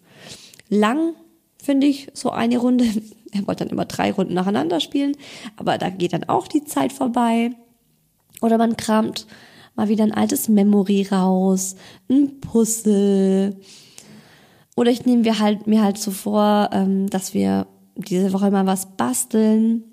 lang, 0.70 1.14
finde 1.62 1.88
ich, 1.88 2.08
so 2.14 2.30
eine 2.32 2.58
Runde. 2.58 2.86
Er 3.34 3.48
wollte 3.48 3.64
dann 3.64 3.72
immer 3.72 3.86
drei 3.86 4.12
Runden 4.12 4.34
nacheinander 4.34 4.82
spielen. 4.82 5.16
Aber 5.56 5.78
da 5.78 5.90
geht 5.90 6.12
dann 6.12 6.26
auch 6.26 6.50
die 6.50 6.66
Zeit 6.66 6.92
vorbei. 6.92 7.52
Oder 8.42 8.58
man 8.58 8.76
kramt 8.76 9.26
mal 9.76 9.88
wieder 9.88 10.04
ein 10.04 10.14
altes 10.14 10.50
Memory 10.50 11.08
raus, 11.10 11.76
ein 12.10 12.42
Puzzle. 12.42 13.56
Oder 14.76 14.92
ich 14.92 15.06
nehme 15.06 15.22
mir 15.22 15.40
halt, 15.40 15.66
mir 15.66 15.82
halt 15.82 15.98
so 15.98 16.12
vor, 16.12 16.72
ähm, 16.74 17.10
dass 17.10 17.34
wir 17.34 17.68
diese 17.96 18.34
Woche 18.34 18.52
mal 18.52 18.66
was 18.66 18.98
basteln. 18.98 19.84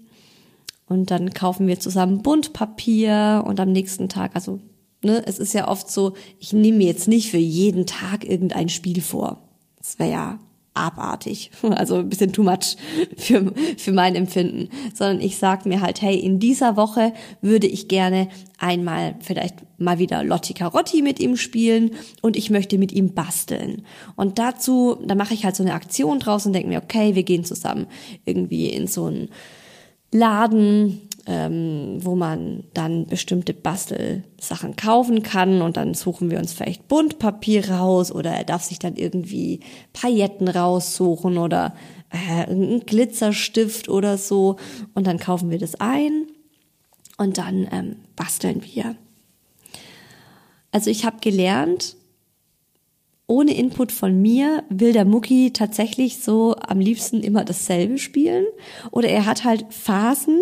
Und 0.89 1.11
dann 1.11 1.31
kaufen 1.33 1.67
wir 1.67 1.79
zusammen 1.79 2.23
Buntpapier 2.23 3.45
und 3.47 3.61
am 3.61 3.71
nächsten 3.71 4.09
Tag, 4.09 4.35
also 4.35 4.59
ne, 5.05 5.23
es 5.27 5.39
ist 5.39 5.53
ja 5.53 5.69
oft 5.69 5.91
so, 5.91 6.15
ich 6.39 6.53
nehme 6.53 6.79
mir 6.79 6.87
jetzt 6.87 7.09
nicht 7.09 7.31
für 7.31 7.37
jeden 7.37 7.87
Tag 7.87 8.25
irgendein 8.25 8.69
Spiel 8.69 9.03
vor. 9.03 9.43
Das 9.77 9.99
wäre 9.99 10.11
ja 10.11 10.39
abartig, 10.79 11.51
also 11.63 11.97
ein 11.97 12.09
bisschen 12.09 12.33
too 12.33 12.43
much 12.43 12.77
für, 13.17 13.53
für 13.77 13.93
mein 13.93 14.15
Empfinden, 14.15 14.69
sondern 14.95 15.21
ich 15.21 15.39
sag 15.39 15.67
mir 15.67 15.81
halt, 15.81 16.01
hey, 16.03 16.17
in 16.19 16.39
dieser 16.39 16.77
Woche 16.77 17.13
würde 17.43 17.67
ich 17.67 17.89
gerne 17.89 18.29
einmal 18.59 19.17
vielleicht 19.21 19.57
mal 19.79 19.99
wieder 19.99 20.25
Lotti 20.25 20.55
Carotti 20.55 21.03
mit 21.03 21.21
ihm 21.21 21.37
spielen 21.37 21.93
und 22.23 22.37
ich 22.37 22.51
möchte 22.51 22.79
mit 22.79 22.93
ihm 22.93 23.15
basteln. 23.15 23.85
Und 24.17 24.39
dazu, 24.39 24.97
da 25.05 25.15
mache 25.15 25.35
ich 25.35 25.45
halt 25.45 25.57
so 25.57 25.63
eine 25.63 25.75
Aktion 25.75 26.19
draus 26.19 26.47
und 26.47 26.53
denke 26.53 26.69
mir, 26.69 26.83
okay, 26.83 27.15
wir 27.15 27.23
gehen 27.23 27.45
zusammen 27.45 27.87
irgendwie 28.25 28.69
in 28.69 28.87
so 28.87 29.07
einen 29.07 29.29
Laden, 30.11 31.08
ähm, 31.29 31.99
wo 32.01 32.15
man 32.15 32.65
dann 32.73 33.07
bestimmte 33.07 33.53
Bastelsachen 33.53 34.77
kaufen 34.77 35.23
kann 35.23 35.61
und 35.61 35.77
dann 35.77 35.93
suchen 35.93 36.31
wir 36.31 36.39
uns 36.39 36.55
vielleicht 36.55 36.89
Buntpapier 36.89 37.71
raus 37.71 38.11
oder 38.11 38.31
er 38.31 38.45
darf 38.45 38.63
sich 38.63 38.79
dann 38.79 38.97
irgendwie 38.97 39.61
Pailletten 39.93 40.49
raussuchen 40.49 41.37
oder 41.37 41.75
äh, 42.11 42.51
einen 42.51 42.81
Glitzerstift 42.81 43.91
oder 43.91 44.17
so 44.17 44.57
und 44.95 45.07
dann 45.07 45.19
kaufen 45.19 45.51
wir 45.51 45.59
das 45.59 45.79
ein 45.79 46.29
und 47.19 47.37
dann 47.37 47.69
ähm, 47.73 47.97
basteln 48.17 48.63
wir. 48.65 48.97
Also 50.73 50.89
ich 50.89 51.05
habe 51.05 51.19
gelernt, 51.21 51.97
ohne 53.27 53.55
Input 53.55 53.93
von 53.93 54.23
mir 54.23 54.65
will 54.71 54.95
der 54.95 55.05
Mucki 55.05 55.53
tatsächlich 55.53 56.21
so 56.21 56.57
am 56.57 56.81
liebsten 56.81 57.23
immer 57.23 57.45
dasselbe 57.45 57.99
spielen. 57.99 58.47
Oder 58.91 59.11
er 59.11 59.27
hat 59.27 59.45
halt 59.45 59.67
Phasen, 59.69 60.41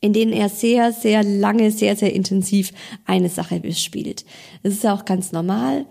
in 0.00 0.12
denen 0.12 0.32
er 0.32 0.48
sehr, 0.48 0.92
sehr 0.92 1.22
lange, 1.22 1.70
sehr, 1.70 1.96
sehr 1.96 2.12
intensiv 2.12 2.72
eine 3.06 3.28
Sache 3.28 3.60
bespielt. 3.60 4.24
Das 4.62 4.74
ist 4.74 4.84
ja 4.84 4.94
auch 4.94 5.04
ganz 5.04 5.32
normal. 5.32 5.86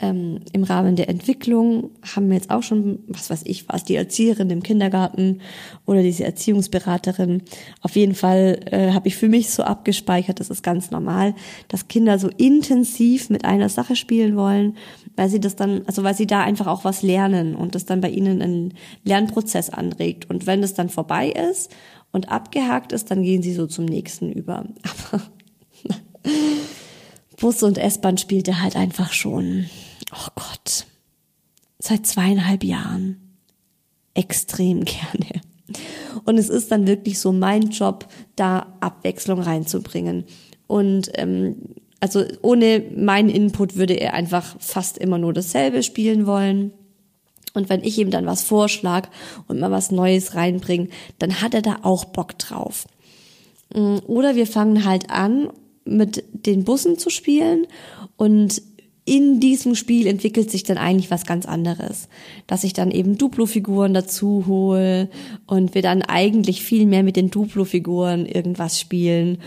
Ähm, 0.00 0.42
Im 0.52 0.62
Rahmen 0.62 0.94
der 0.94 1.08
Entwicklung 1.08 1.90
haben 2.14 2.28
wir 2.28 2.36
jetzt 2.36 2.50
auch 2.50 2.62
schon, 2.62 3.00
was 3.08 3.30
weiß 3.30 3.42
ich, 3.46 3.68
was 3.68 3.82
die 3.82 3.96
Erzieherin 3.96 4.48
im 4.48 4.62
Kindergarten 4.62 5.40
oder 5.86 6.02
diese 6.02 6.22
Erziehungsberaterin. 6.22 7.42
Auf 7.82 7.96
jeden 7.96 8.14
Fall 8.14 8.60
äh, 8.70 8.92
habe 8.92 9.08
ich 9.08 9.16
für 9.16 9.28
mich 9.28 9.50
so 9.50 9.64
abgespeichert, 9.64 10.38
das 10.38 10.50
ist 10.50 10.62
ganz 10.62 10.92
normal, 10.92 11.34
dass 11.66 11.88
Kinder 11.88 12.20
so 12.20 12.28
intensiv 12.28 13.28
mit 13.28 13.44
einer 13.44 13.68
Sache 13.68 13.96
spielen 13.96 14.36
wollen, 14.36 14.76
weil 15.16 15.28
sie 15.30 15.40
das 15.40 15.56
dann, 15.56 15.82
also 15.86 16.04
weil 16.04 16.14
sie 16.14 16.28
da 16.28 16.44
einfach 16.44 16.68
auch 16.68 16.84
was 16.84 17.02
lernen 17.02 17.56
und 17.56 17.74
das 17.74 17.84
dann 17.84 18.00
bei 18.00 18.10
ihnen 18.10 18.40
einen 18.40 18.74
Lernprozess 19.02 19.68
anregt. 19.68 20.30
Und 20.30 20.46
wenn 20.46 20.62
das 20.62 20.74
dann 20.74 20.90
vorbei 20.90 21.30
ist 21.50 21.72
und 22.12 22.30
abgehakt 22.30 22.92
ist, 22.92 23.10
dann 23.10 23.22
gehen 23.22 23.42
sie 23.42 23.52
so 23.52 23.66
zum 23.66 23.84
nächsten 23.84 24.32
über. 24.32 24.64
Aber 25.10 25.22
Bus 27.40 27.62
und 27.62 27.78
S-Bahn 27.78 28.18
spielt 28.18 28.48
er 28.48 28.60
halt 28.60 28.76
einfach 28.76 29.12
schon. 29.12 29.66
Oh 30.12 30.28
Gott. 30.34 30.86
Seit 31.78 32.06
zweieinhalb 32.06 32.64
Jahren. 32.64 33.36
Extrem 34.14 34.84
gerne. 34.84 35.42
Und 36.24 36.38
es 36.38 36.48
ist 36.48 36.72
dann 36.72 36.86
wirklich 36.86 37.18
so 37.18 37.32
mein 37.32 37.70
Job, 37.70 38.08
da 38.36 38.74
Abwechslung 38.80 39.40
reinzubringen. 39.40 40.24
Und 40.66 41.10
ähm, 41.14 41.56
also 42.00 42.24
ohne 42.42 42.84
meinen 42.96 43.28
Input 43.28 43.76
würde 43.76 43.94
er 43.94 44.14
einfach 44.14 44.56
fast 44.60 44.98
immer 44.98 45.18
nur 45.18 45.32
dasselbe 45.32 45.82
spielen 45.82 46.26
wollen. 46.26 46.72
Und 47.58 47.68
wenn 47.68 47.84
ich 47.84 47.98
ihm 47.98 48.10
dann 48.10 48.26
was 48.26 48.42
vorschlag 48.42 49.08
und 49.46 49.60
mal 49.60 49.70
was 49.70 49.90
Neues 49.90 50.34
reinbringe, 50.34 50.88
dann 51.18 51.42
hat 51.42 51.54
er 51.54 51.62
da 51.62 51.80
auch 51.82 52.06
Bock 52.06 52.38
drauf. 52.38 52.86
Mm, 53.74 53.98
oder 54.06 54.36
wir 54.36 54.46
fangen 54.46 54.84
halt 54.84 55.10
an, 55.10 55.50
mit 55.84 56.24
den 56.32 56.64
Bussen 56.64 56.98
zu 56.98 57.10
spielen 57.10 57.66
und 58.16 58.62
in 59.08 59.40
diesem 59.40 59.74
Spiel 59.74 60.06
entwickelt 60.06 60.50
sich 60.50 60.64
dann 60.64 60.76
eigentlich 60.76 61.10
was 61.10 61.24
ganz 61.24 61.46
anderes. 61.46 62.08
Dass 62.46 62.62
ich 62.62 62.74
dann 62.74 62.90
eben 62.90 63.16
Duplo-Figuren 63.16 63.94
dazu 63.94 64.44
hole 64.46 65.08
und 65.46 65.74
wir 65.74 65.80
dann 65.80 66.02
eigentlich 66.02 66.62
viel 66.62 66.84
mehr 66.84 67.02
mit 67.02 67.16
den 67.16 67.30
Duplo-Figuren 67.30 68.26
irgendwas 68.26 68.78
spielen 68.78 69.38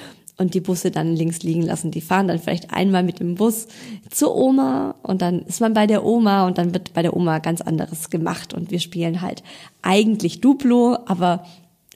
und 0.42 0.54
die 0.56 0.60
Busse 0.60 0.92
dann 0.92 1.16
links 1.16 1.44
liegen 1.44 1.62
lassen. 1.62 1.92
Die 1.92 2.02
fahren 2.02 2.28
dann 2.28 2.40
vielleicht 2.40 2.74
einmal 2.74 3.04
mit 3.04 3.20
dem 3.20 3.36
Bus 3.36 3.68
zur 4.10 4.36
Oma 4.36 4.96
und 5.04 5.22
dann 5.22 5.44
ist 5.44 5.62
man 5.62 5.74
bei 5.74 5.88
der 5.88 6.04
Oma 6.04 6.48
und 6.48 6.58
dann 6.58 6.74
wird 6.74 6.94
bei 6.94 7.02
der 7.02 7.16
Oma 7.16 7.40
ganz 7.40 7.62
anderes 7.62 8.10
gemacht 8.10 8.54
und 8.54 8.72
wir 8.72 8.80
spielen 8.80 9.22
halt 9.22 9.44
eigentlich 9.82 10.42
Duplo, 10.42 10.98
aber 11.06 11.46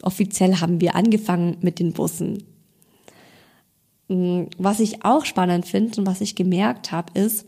offiziell 0.02 0.62
haben 0.62 0.80
wir 0.80 0.96
angefangen 0.96 1.58
mit 1.62 1.80
den 1.80 1.94
Bussen. 1.94 2.44
Mm, 4.08 4.44
was 4.58 4.80
ich 4.80 5.04
auch 5.04 5.26
spannend 5.26 5.66
finde 5.66 6.00
und 6.00 6.08
was 6.08 6.22
ich 6.22 6.36
gemerkt 6.36 6.92
habe, 6.92 7.20
ist, 7.20 7.46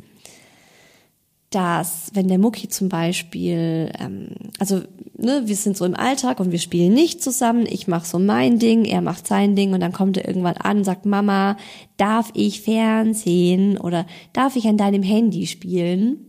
dass 1.50 2.12
wenn 2.13 2.27
der 2.27 2.39
Mucki 2.39 2.68
zum 2.68 2.89
Beispiel, 2.89 3.92
ähm, 4.00 4.30
also 4.60 4.82
ne, 5.18 5.44
wir 5.46 5.56
sind 5.56 5.77
so 5.77 5.86
im 5.86 5.96
Alltag 5.96 6.39
und 6.39 6.51
wir 6.51 6.60
spielen 6.60 6.94
nicht 6.94 7.24
zusammen, 7.24 7.66
ich 7.66 7.88
mache 7.88 8.06
so 8.06 8.20
mein 8.20 8.60
Ding, 8.60 8.84
er 8.84 9.01
macht 9.01 9.27
sein 9.27 9.56
Ding 9.56 9.74
und 9.74 9.80
dann 9.80 9.94
kommt 9.94 10.18
er 10.18 10.27
irgendwann 10.27 10.58
an 10.58 10.80
und 10.80 10.84
sagt, 10.84 11.06
Mama, 11.06 11.56
darf 11.96 12.32
ich 12.34 12.62
Fernsehen 12.62 13.77
oder 13.77 14.06
darf 14.34 14.58
ich 14.58 14.68
an 14.68 14.77
deinem 14.77 15.04
Handy 15.04 15.48
spielen? 15.48 16.27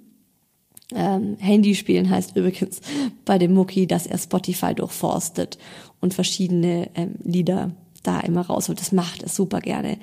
Ähm, 0.95 1.37
Handy 1.39 1.75
spielen 1.75 2.09
heißt 2.09 2.37
übrigens 2.37 2.81
bei 3.25 3.39
dem 3.39 3.55
Mucki, 3.55 3.87
dass 3.87 4.07
er 4.07 4.19
Spotify 4.19 4.75
durchforstet 4.75 5.59
und 6.01 6.15
verschiedene 6.15 6.91
ähm, 6.95 7.17
Lieder 7.25 7.73
da 8.05 8.21
immer 8.21 8.43
rausholt. 8.43 8.81
Das 8.81 8.93
macht 8.93 9.23
er 9.23 9.29
super 9.29 9.61
gerne. 9.61 9.99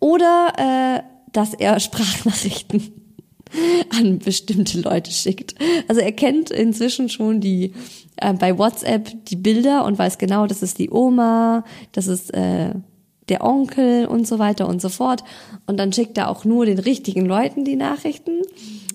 Oder 0.00 0.52
äh, 0.58 1.02
dass 1.32 1.54
er 1.54 1.78
Sprachnachrichten 1.80 3.05
an 3.98 4.18
bestimmte 4.18 4.80
Leute 4.80 5.10
schickt. 5.10 5.54
Also 5.88 6.00
er 6.00 6.12
kennt 6.12 6.50
inzwischen 6.50 7.08
schon 7.08 7.40
die 7.40 7.72
äh, 8.16 8.32
bei 8.32 8.58
WhatsApp 8.58 9.24
die 9.26 9.36
Bilder 9.36 9.84
und 9.84 9.98
weiß 9.98 10.18
genau, 10.18 10.46
das 10.46 10.62
ist 10.62 10.78
die 10.78 10.90
Oma, 10.90 11.64
das 11.92 12.06
ist 12.06 12.34
äh, 12.34 12.72
der 13.28 13.44
Onkel 13.44 14.06
und 14.06 14.26
so 14.26 14.38
weiter 14.38 14.68
und 14.68 14.80
so 14.80 14.88
fort. 14.88 15.24
Und 15.66 15.78
dann 15.78 15.92
schickt 15.92 16.16
er 16.18 16.30
auch 16.30 16.44
nur 16.44 16.66
den 16.66 16.78
richtigen 16.78 17.26
Leuten 17.26 17.64
die 17.64 17.76
Nachrichten. 17.76 18.42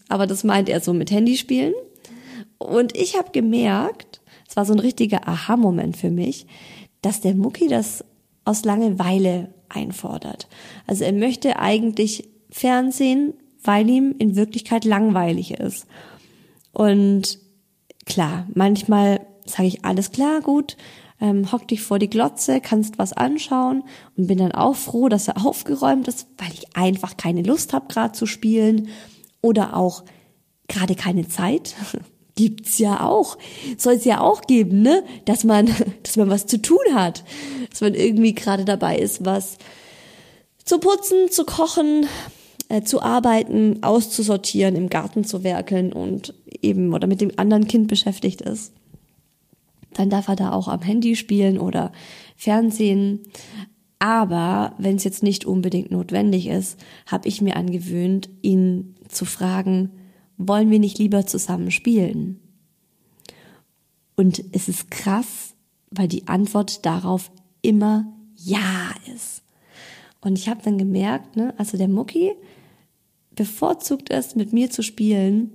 Aber 0.10 0.28
das 0.28 0.44
meint 0.44 0.70
er 0.70 0.82
so 0.82 0.94
mit 0.94 1.12
Handyspielen. 1.12 1.74
Und 2.58 2.96
ich 2.98 3.18
habe 3.18 3.32
gemerkt, 3.32 4.22
es 4.48 4.56
war 4.56 4.66
so 4.66 4.74
ein 4.74 4.80
richtiger 4.80 5.28
Aha-Moment 5.28 5.98
für 5.98 6.12
mich, 6.12 6.46
dass 7.02 7.22
der 7.22 7.36
Mucki 7.36 7.68
das 7.68 8.04
aus 8.46 8.66
Langeweile 8.66 9.54
einfordert. 9.70 10.48
Also 10.88 11.04
er 11.04 11.14
möchte 11.14 11.60
eigentlich 11.60 12.30
Fernsehen, 12.50 13.34
weil 13.64 13.90
ihm 13.90 14.16
in 14.18 14.36
Wirklichkeit 14.36 14.86
langweilig 14.86 15.52
ist. 15.52 15.88
Und 16.72 17.40
klar, 18.06 18.48
manchmal 18.54 19.26
sage 19.46 19.68
ich 19.68 19.86
alles 19.86 20.12
klar, 20.12 20.42
gut, 20.42 20.78
ähm, 21.20 21.52
hock 21.52 21.68
dich 21.68 21.82
vor 21.82 22.00
die 22.00 22.10
Glotze, 22.10 22.62
kannst 22.62 22.98
was 22.98 23.14
anschauen 23.14 23.84
und 24.18 24.28
bin 24.28 24.40
dann 24.40 24.52
auch 24.52 24.76
froh, 24.76 25.08
dass 25.08 25.28
er 25.28 25.46
aufgeräumt 25.46 26.08
ist, 26.08 26.28
weil 26.38 26.52
ich 26.54 26.76
einfach 26.76 27.16
keine 27.16 27.44
Lust 27.44 27.74
habe, 27.74 27.88
gerade 27.88 28.14
zu 28.14 28.26
spielen 28.26 28.90
oder 29.42 29.76
auch 29.76 30.04
gerade 30.68 30.96
keine 30.96 31.28
Zeit. 31.28 31.76
Gibt's 32.36 32.80
ja 32.80 33.06
auch. 33.06 33.38
Soll 33.78 33.96
es 33.96 34.06
ja 34.06 34.22
auch 34.22 34.42
geben, 34.44 34.82
ne? 34.82 35.04
Dass 35.26 35.44
man, 35.44 35.70
dass 36.04 36.18
man 36.18 36.30
was 36.30 36.48
zu 36.48 36.62
tun 36.62 36.94
hat. 36.94 37.24
Dass 37.70 37.82
man 37.82 37.94
irgendwie 37.94 38.34
gerade 38.34 38.66
dabei 38.66 38.98
ist, 38.98 39.26
was 39.26 39.58
zu 40.64 40.80
putzen, 40.80 41.30
zu 41.30 41.46
kochen, 41.46 42.08
äh, 42.70 42.82
zu 42.82 43.02
arbeiten, 43.02 43.84
auszusortieren, 43.84 44.76
im 44.76 44.90
Garten 44.90 45.24
zu 45.24 45.44
werkeln 45.44 45.94
und 45.94 46.34
eben 46.62 46.94
oder 46.94 47.08
mit 47.08 47.22
dem 47.22 47.32
anderen 47.38 47.68
Kind 47.68 47.88
beschäftigt 47.88 48.42
ist 48.42 48.74
dann 49.94 50.10
darf 50.10 50.28
er 50.28 50.36
da 50.36 50.52
auch 50.52 50.68
am 50.68 50.82
Handy 50.82 51.16
spielen 51.16 51.60
oder 51.60 51.92
Fernsehen. 52.36 53.20
Aber 54.00 54.74
wenn 54.78 54.96
es 54.96 55.04
jetzt 55.04 55.24
nicht 55.24 55.46
unbedingt 55.46 55.92
notwendig 55.92 56.48
ist, 56.48 56.80
habe 57.06 57.28
ich 57.28 57.42
mir 57.42 57.56
angewöhnt, 57.56 58.30
ihn 58.42 58.96
zu 59.08 59.26
fragen, 59.26 59.92
wollen 60.38 60.72
wir 60.72 60.80
nicht 60.80 60.98
lieber 60.98 61.28
zusammen 61.28 61.72
spielen? 61.72 62.40
Und 64.16 64.44
es 64.54 64.70
ist 64.70 64.90
krass, 64.90 65.56
weil 65.92 66.08
die 66.08 66.28
Antwort 66.28 66.86
darauf 66.86 67.32
immer 67.62 68.12
ja 68.36 68.92
ist. 69.14 69.44
Und 70.22 70.38
ich 70.38 70.50
habe 70.50 70.62
dann 70.64 70.78
gemerkt, 70.78 71.36
ne, 71.36 71.54
also 71.58 71.78
der 71.78 71.88
Mucki 71.88 72.32
bevorzugt 73.36 74.10
es, 74.12 74.36
mit 74.36 74.54
mir 74.54 74.70
zu 74.70 74.84
spielen, 74.84 75.52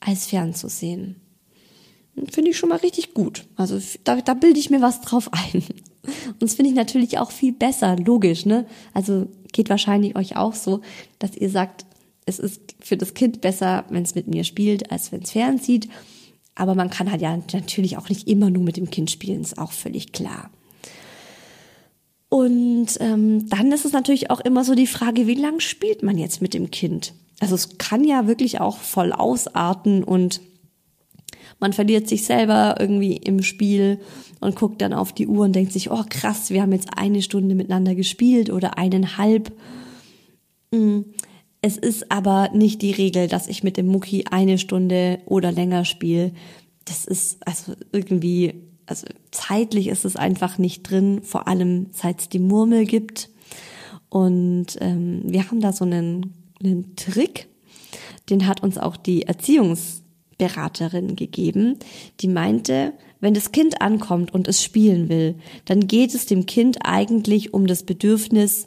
als 0.00 0.26
fernzusehen 0.26 1.16
finde 2.30 2.50
ich 2.50 2.56
schon 2.56 2.68
mal 2.68 2.78
richtig 2.78 3.14
gut. 3.14 3.46
Also 3.56 3.80
da, 4.04 4.20
da 4.20 4.34
bilde 4.34 4.58
ich 4.58 4.70
mir 4.70 4.80
was 4.80 5.00
drauf 5.00 5.30
ein. 5.32 5.62
Und 6.26 6.42
das 6.42 6.54
finde 6.54 6.70
ich 6.70 6.76
natürlich 6.76 7.18
auch 7.18 7.30
viel 7.30 7.52
besser, 7.52 7.96
logisch, 7.96 8.46
ne? 8.46 8.66
Also 8.94 9.28
geht 9.52 9.70
wahrscheinlich 9.70 10.16
euch 10.16 10.36
auch 10.36 10.54
so, 10.54 10.80
dass 11.18 11.36
ihr 11.36 11.50
sagt, 11.50 11.84
es 12.26 12.38
ist 12.38 12.74
für 12.80 12.96
das 12.96 13.14
Kind 13.14 13.40
besser, 13.40 13.84
wenn 13.90 14.02
es 14.02 14.14
mit 14.14 14.28
mir 14.28 14.44
spielt, 14.44 14.90
als 14.90 15.12
wenn 15.12 15.22
es 15.22 15.30
fernzieht. 15.30 15.88
Aber 16.54 16.74
man 16.74 16.90
kann 16.90 17.10
halt 17.10 17.22
ja 17.22 17.36
natürlich 17.52 17.96
auch 17.96 18.08
nicht 18.08 18.28
immer 18.28 18.50
nur 18.50 18.62
mit 18.62 18.76
dem 18.76 18.90
Kind 18.90 19.10
spielen, 19.10 19.40
ist 19.40 19.58
auch 19.58 19.72
völlig 19.72 20.12
klar. 20.12 20.50
Und 22.30 22.86
ähm, 23.00 23.48
dann 23.50 23.72
ist 23.72 23.84
es 23.84 23.92
natürlich 23.92 24.30
auch 24.30 24.40
immer 24.40 24.64
so 24.64 24.74
die 24.74 24.86
Frage, 24.86 25.26
wie 25.26 25.34
lang 25.34 25.60
spielt 25.60 26.02
man 26.02 26.16
jetzt 26.16 26.40
mit 26.40 26.54
dem 26.54 26.70
Kind? 26.70 27.12
Also 27.40 27.56
es 27.56 27.76
kann 27.76 28.04
ja 28.04 28.28
wirklich 28.28 28.60
auch 28.60 28.78
voll 28.78 29.12
ausarten 29.12 30.04
und 30.04 30.40
man 31.58 31.72
verliert 31.72 32.08
sich 32.08 32.24
selber 32.24 32.76
irgendwie 32.78 33.16
im 33.16 33.42
Spiel 33.42 33.98
und 34.40 34.54
guckt 34.54 34.80
dann 34.80 34.92
auf 34.92 35.12
die 35.12 35.26
Uhr 35.26 35.44
und 35.44 35.54
denkt 35.54 35.72
sich, 35.72 35.90
oh 35.90 36.04
krass, 36.08 36.50
wir 36.50 36.62
haben 36.62 36.72
jetzt 36.72 36.90
eine 36.96 37.20
Stunde 37.20 37.54
miteinander 37.54 37.94
gespielt 37.94 38.50
oder 38.50 38.78
eineinhalb. 38.78 39.52
Mm. 40.70 41.00
Es 41.62 41.76
ist 41.76 42.10
aber 42.10 42.48
nicht 42.54 42.80
die 42.80 42.92
Regel, 42.92 43.28
dass 43.28 43.46
ich 43.46 43.62
mit 43.62 43.76
dem 43.76 43.86
Mucki 43.86 44.24
eine 44.30 44.56
Stunde 44.56 45.18
oder 45.26 45.52
länger 45.52 45.84
spiele. 45.84 46.32
Das 46.86 47.04
ist 47.04 47.46
also 47.46 47.74
irgendwie, 47.92 48.54
also 48.90 49.06
zeitlich 49.30 49.86
ist 49.86 50.04
es 50.04 50.16
einfach 50.16 50.58
nicht 50.58 50.82
drin, 50.82 51.20
vor 51.22 51.46
allem 51.46 51.86
seit 51.92 52.20
es 52.20 52.28
die 52.28 52.40
Murmel 52.40 52.84
gibt. 52.84 53.30
Und 54.08 54.66
ähm, 54.80 55.22
wir 55.24 55.48
haben 55.48 55.60
da 55.60 55.72
so 55.72 55.84
einen, 55.84 56.34
einen 56.62 56.96
Trick, 56.96 57.48
den 58.28 58.48
hat 58.48 58.62
uns 58.62 58.78
auch 58.78 58.96
die 58.96 59.22
Erziehungs 59.22 60.02
Beraterin 60.38 61.16
gegeben, 61.16 61.78
die 62.20 62.28
meinte, 62.28 62.94
wenn 63.20 63.34
das 63.34 63.52
Kind 63.52 63.82
ankommt 63.82 64.32
und 64.32 64.48
es 64.48 64.64
spielen 64.64 65.10
will, 65.10 65.36
dann 65.66 65.86
geht 65.86 66.14
es 66.14 66.24
dem 66.24 66.46
Kind 66.46 66.78
eigentlich 66.82 67.52
um 67.52 67.66
das 67.66 67.82
Bedürfnis, 67.82 68.66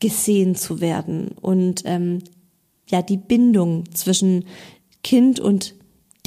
gesehen 0.00 0.56
zu 0.56 0.80
werden 0.80 1.32
und 1.40 1.82
ähm, 1.84 2.18
ja 2.88 3.02
die 3.02 3.16
Bindung 3.16 3.84
zwischen 3.94 4.44
Kind 5.02 5.40
und 5.40 5.74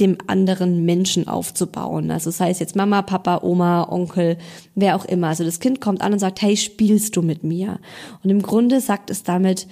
dem 0.00 0.18
anderen 0.26 0.84
Menschen 0.84 1.28
aufzubauen. 1.28 2.10
Also 2.10 2.30
sei 2.30 2.50
es 2.50 2.58
jetzt 2.58 2.76
Mama, 2.76 3.02
Papa, 3.02 3.40
Oma, 3.42 3.88
Onkel, 3.90 4.38
wer 4.74 4.96
auch 4.96 5.04
immer. 5.04 5.28
Also 5.28 5.44
das 5.44 5.60
Kind 5.60 5.80
kommt 5.80 6.00
an 6.00 6.12
und 6.12 6.18
sagt, 6.18 6.40
hey, 6.42 6.56
spielst 6.56 7.16
du 7.16 7.22
mit 7.22 7.44
mir? 7.44 7.78
Und 8.22 8.30
im 8.30 8.42
Grunde 8.42 8.80
sagt 8.80 9.10
es 9.10 9.22
damit, 9.22 9.66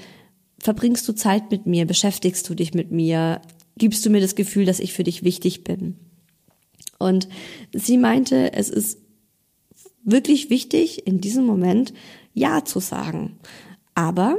verbringst 0.58 1.08
du 1.08 1.14
Zeit 1.14 1.50
mit 1.50 1.66
mir, 1.66 1.86
beschäftigst 1.86 2.48
du 2.48 2.54
dich 2.54 2.74
mit 2.74 2.90
mir, 2.90 3.40
gibst 3.76 4.04
du 4.04 4.10
mir 4.10 4.20
das 4.20 4.34
Gefühl, 4.34 4.66
dass 4.66 4.78
ich 4.78 4.92
für 4.92 5.04
dich 5.04 5.24
wichtig 5.24 5.64
bin. 5.64 5.96
Und 6.98 7.28
sie 7.72 7.96
meinte, 7.96 8.52
es 8.52 8.68
ist 8.68 8.98
wirklich 10.04 10.50
wichtig, 10.50 11.06
in 11.06 11.20
diesem 11.20 11.46
Moment 11.46 11.94
Ja 12.34 12.64
zu 12.64 12.78
sagen. 12.78 13.38
Aber 13.94 14.36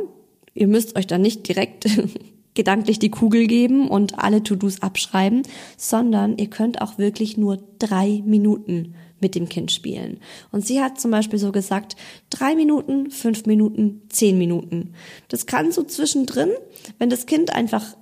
ihr 0.54 0.67
müsst 0.67 0.96
euch 0.96 1.08
dann 1.08 1.22
nicht 1.22 1.48
direkt 1.48 1.86
gedanklich 2.54 3.00
die 3.00 3.12
Kugel 3.12 3.48
geben 3.48 3.88
und 3.88 4.20
alle 4.20 4.44
To-Dos 4.44 4.82
abschreiben, 4.82 5.44
sondern 5.78 6.38
ihr 6.38 6.50
könnt 6.50 6.82
auch 6.82 6.98
wirklich 6.98 7.38
nur 7.38 7.60
drei 7.80 8.22
Minuten 8.26 8.96
mit 9.22 9.36
dem 9.36 9.48
Kind 9.48 9.72
spielen. 9.72 10.20
Und 10.52 10.66
sie 10.66 10.82
hat 10.82 11.00
zum 11.00 11.12
Beispiel 11.12 11.40
so 11.40 11.52
gesagt, 11.52 11.96
drei 12.30 12.56
Minuten, 12.56 13.12
fünf 13.12 13.46
Minuten, 13.46 14.02
zehn 14.10 14.38
Minuten. 14.38 14.94
Das 15.28 15.46
kann 15.46 15.72
so 15.72 15.84
zwischendrin, 15.84 16.50
wenn 16.98 17.10
das 17.10 17.28
Kind 17.28 17.54
einfach 17.54 17.96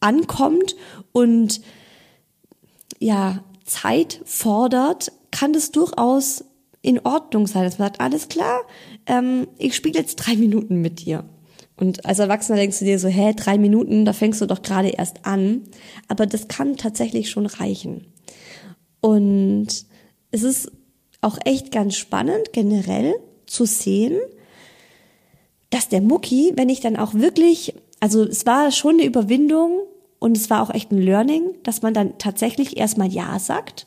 ankommt 0.00 0.76
und 1.12 1.60
ja, 2.98 3.42
Zeit 3.64 4.20
fordert, 4.24 5.10
kann 5.30 5.52
das 5.52 5.72
durchaus 5.72 6.44
in 6.82 7.00
Ordnung 7.00 7.46
sein. 7.46 7.64
Dass 7.64 7.78
man 7.78 7.88
sagt, 7.88 8.00
alles 8.00 8.28
klar, 8.28 8.60
ähm, 9.06 9.48
ich 9.58 9.74
spiele 9.74 9.98
jetzt 9.98 10.16
drei 10.16 10.36
Minuten 10.36 10.80
mit 10.80 11.04
dir. 11.04 11.24
Und 11.76 12.06
als 12.06 12.18
Erwachsener 12.18 12.56
denkst 12.56 12.78
du 12.78 12.84
dir 12.84 12.98
so, 12.98 13.08
hä, 13.08 13.34
drei 13.36 13.58
Minuten, 13.58 14.04
da 14.04 14.12
fängst 14.12 14.40
du 14.40 14.46
doch 14.46 14.62
gerade 14.62 14.88
erst 14.88 15.26
an. 15.26 15.62
Aber 16.08 16.26
das 16.26 16.48
kann 16.48 16.76
tatsächlich 16.76 17.30
schon 17.30 17.46
reichen. 17.46 18.06
Und 19.00 19.68
es 20.30 20.42
ist 20.42 20.72
auch 21.20 21.38
echt 21.44 21.72
ganz 21.72 21.96
spannend, 21.96 22.52
generell 22.52 23.14
zu 23.46 23.66
sehen, 23.66 24.18
dass 25.70 25.88
der 25.88 26.00
Mucki, 26.00 26.52
wenn 26.56 26.68
ich 26.68 26.80
dann 26.80 26.96
auch 26.96 27.14
wirklich, 27.14 27.74
also 28.00 28.24
es 28.24 28.46
war 28.46 28.70
schon 28.70 28.94
eine 28.94 29.04
Überwindung, 29.04 29.80
und 30.18 30.36
es 30.36 30.50
war 30.50 30.62
auch 30.62 30.74
echt 30.74 30.90
ein 30.92 31.00
Learning, 31.00 31.54
dass 31.62 31.82
man 31.82 31.94
dann 31.94 32.18
tatsächlich 32.18 32.76
erstmal 32.76 33.08
Ja 33.08 33.38
sagt. 33.38 33.86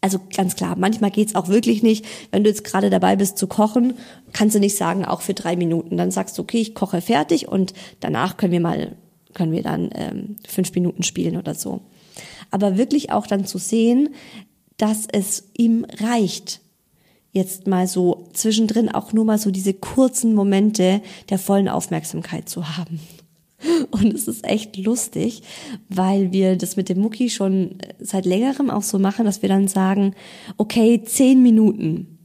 Also 0.00 0.18
ganz 0.34 0.56
klar, 0.56 0.76
manchmal 0.76 1.12
geht's 1.12 1.36
auch 1.36 1.48
wirklich 1.48 1.82
nicht. 1.82 2.04
Wenn 2.32 2.42
du 2.42 2.50
jetzt 2.50 2.64
gerade 2.64 2.90
dabei 2.90 3.14
bist 3.14 3.38
zu 3.38 3.46
kochen, 3.46 3.94
kannst 4.32 4.56
du 4.56 4.60
nicht 4.60 4.76
sagen, 4.76 5.04
auch 5.04 5.20
für 5.20 5.34
drei 5.34 5.54
Minuten. 5.54 5.96
Dann 5.96 6.10
sagst 6.10 6.36
du, 6.36 6.42
okay, 6.42 6.58
ich 6.58 6.74
koche 6.74 7.00
fertig 7.00 7.46
und 7.46 7.72
danach 8.00 8.36
können 8.36 8.52
wir 8.52 8.60
mal, 8.60 8.96
können 9.32 9.52
wir 9.52 9.62
dann 9.62 9.90
ähm, 9.94 10.36
fünf 10.46 10.74
Minuten 10.74 11.04
spielen 11.04 11.36
oder 11.36 11.54
so. 11.54 11.82
Aber 12.50 12.76
wirklich 12.76 13.12
auch 13.12 13.28
dann 13.28 13.46
zu 13.46 13.58
sehen, 13.58 14.10
dass 14.76 15.06
es 15.10 15.50
ihm 15.56 15.86
reicht, 16.00 16.60
jetzt 17.30 17.66
mal 17.66 17.86
so 17.86 18.28
zwischendrin 18.32 18.88
auch 18.88 19.12
nur 19.12 19.24
mal 19.24 19.38
so 19.38 19.50
diese 19.50 19.72
kurzen 19.72 20.34
Momente 20.34 21.00
der 21.30 21.38
vollen 21.38 21.68
Aufmerksamkeit 21.68 22.48
zu 22.48 22.76
haben. 22.76 23.00
Und 23.90 24.12
es 24.12 24.28
ist 24.28 24.46
echt 24.46 24.76
lustig, 24.76 25.42
weil 25.88 26.32
wir 26.32 26.56
das 26.56 26.76
mit 26.76 26.88
dem 26.88 27.00
Mucki 27.00 27.30
schon 27.30 27.76
seit 28.00 28.26
längerem 28.26 28.70
auch 28.70 28.82
so 28.82 28.98
machen, 28.98 29.24
dass 29.24 29.42
wir 29.42 29.48
dann 29.48 29.68
sagen, 29.68 30.14
okay, 30.56 31.02
zehn 31.04 31.42
Minuten. 31.42 32.18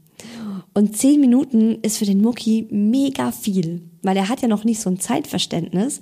Und 0.73 0.95
zehn 0.95 1.19
Minuten 1.19 1.79
ist 1.81 1.97
für 1.97 2.05
den 2.05 2.21
Mucki 2.21 2.67
mega 2.69 3.31
viel, 3.31 3.81
weil 4.03 4.15
er 4.15 4.29
hat 4.29 4.41
ja 4.41 4.47
noch 4.47 4.63
nicht 4.63 4.79
so 4.79 4.89
ein 4.89 4.99
Zeitverständnis. 4.99 6.01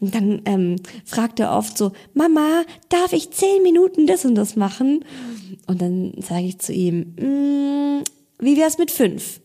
Und 0.00 0.14
dann 0.14 0.42
ähm, 0.44 0.76
fragt 1.04 1.40
er 1.40 1.56
oft 1.56 1.76
so, 1.76 1.92
Mama, 2.14 2.62
darf 2.88 3.12
ich 3.12 3.30
zehn 3.32 3.62
Minuten 3.62 4.06
das 4.06 4.24
und 4.24 4.34
das 4.34 4.56
machen? 4.56 5.04
Und 5.66 5.82
dann 5.82 6.12
sage 6.20 6.46
ich 6.46 6.58
zu 6.58 6.72
ihm, 6.72 7.14
mm, 7.18 8.04
wie 8.38 8.56
wär's 8.56 8.78
mit 8.78 8.90
fünf? 8.90 9.40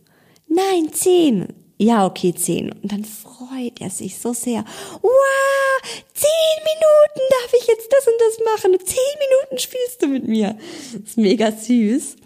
Nein, 0.47 0.91
zehn 0.91 1.47
ja, 1.81 2.05
okay, 2.05 2.33
zehn. 2.35 2.71
Und 2.71 2.91
dann 2.91 3.05
freut 3.05 3.79
er 3.79 3.89
sich 3.89 4.19
so 4.19 4.33
sehr. 4.33 4.65
Wow, 5.01 5.81
zehn 6.13 6.63
Minuten 6.63 7.29
darf 7.29 7.53
ich 7.59 7.67
jetzt 7.67 7.89
das 7.91 8.05
und 8.05 8.13
das 8.19 8.45
machen. 8.53 8.85
Zehn 8.85 8.97
Minuten 9.19 9.59
spielst 9.59 10.01
du 10.01 10.07
mit 10.07 10.27
mir. 10.27 10.57
Das 10.93 11.11
ist 11.11 11.17
mega 11.17 11.51
süß. 11.51 12.17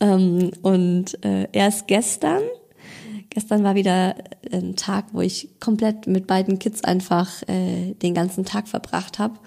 Ähm, 0.00 0.50
und 0.62 1.22
äh, 1.24 1.48
erst 1.52 1.86
gestern 1.86 2.42
Gestern 3.30 3.62
war 3.62 3.74
wieder 3.74 4.16
ein 4.50 4.74
Tag, 4.74 5.06
wo 5.12 5.20
ich 5.20 5.48
komplett 5.60 6.06
mit 6.06 6.26
beiden 6.26 6.58
Kids 6.58 6.82
einfach 6.82 7.42
äh, 7.46 7.94
den 7.94 8.14
ganzen 8.14 8.44
Tag 8.44 8.68
verbracht 8.68 9.18
habe 9.18 9.38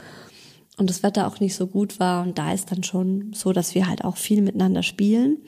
und 0.77 0.89
das 0.89 1.03
Wetter 1.03 1.27
auch 1.27 1.39
nicht 1.39 1.55
so 1.55 1.67
gut 1.67 1.99
war. 1.99 2.23
Und 2.23 2.37
da 2.37 2.53
ist 2.53 2.71
dann 2.71 2.83
schon 2.83 3.33
so, 3.33 3.53
dass 3.53 3.75
wir 3.75 3.87
halt 3.87 4.05
auch 4.05 4.17
viel 4.17 4.41
miteinander 4.41 4.83
spielen. 4.83 5.39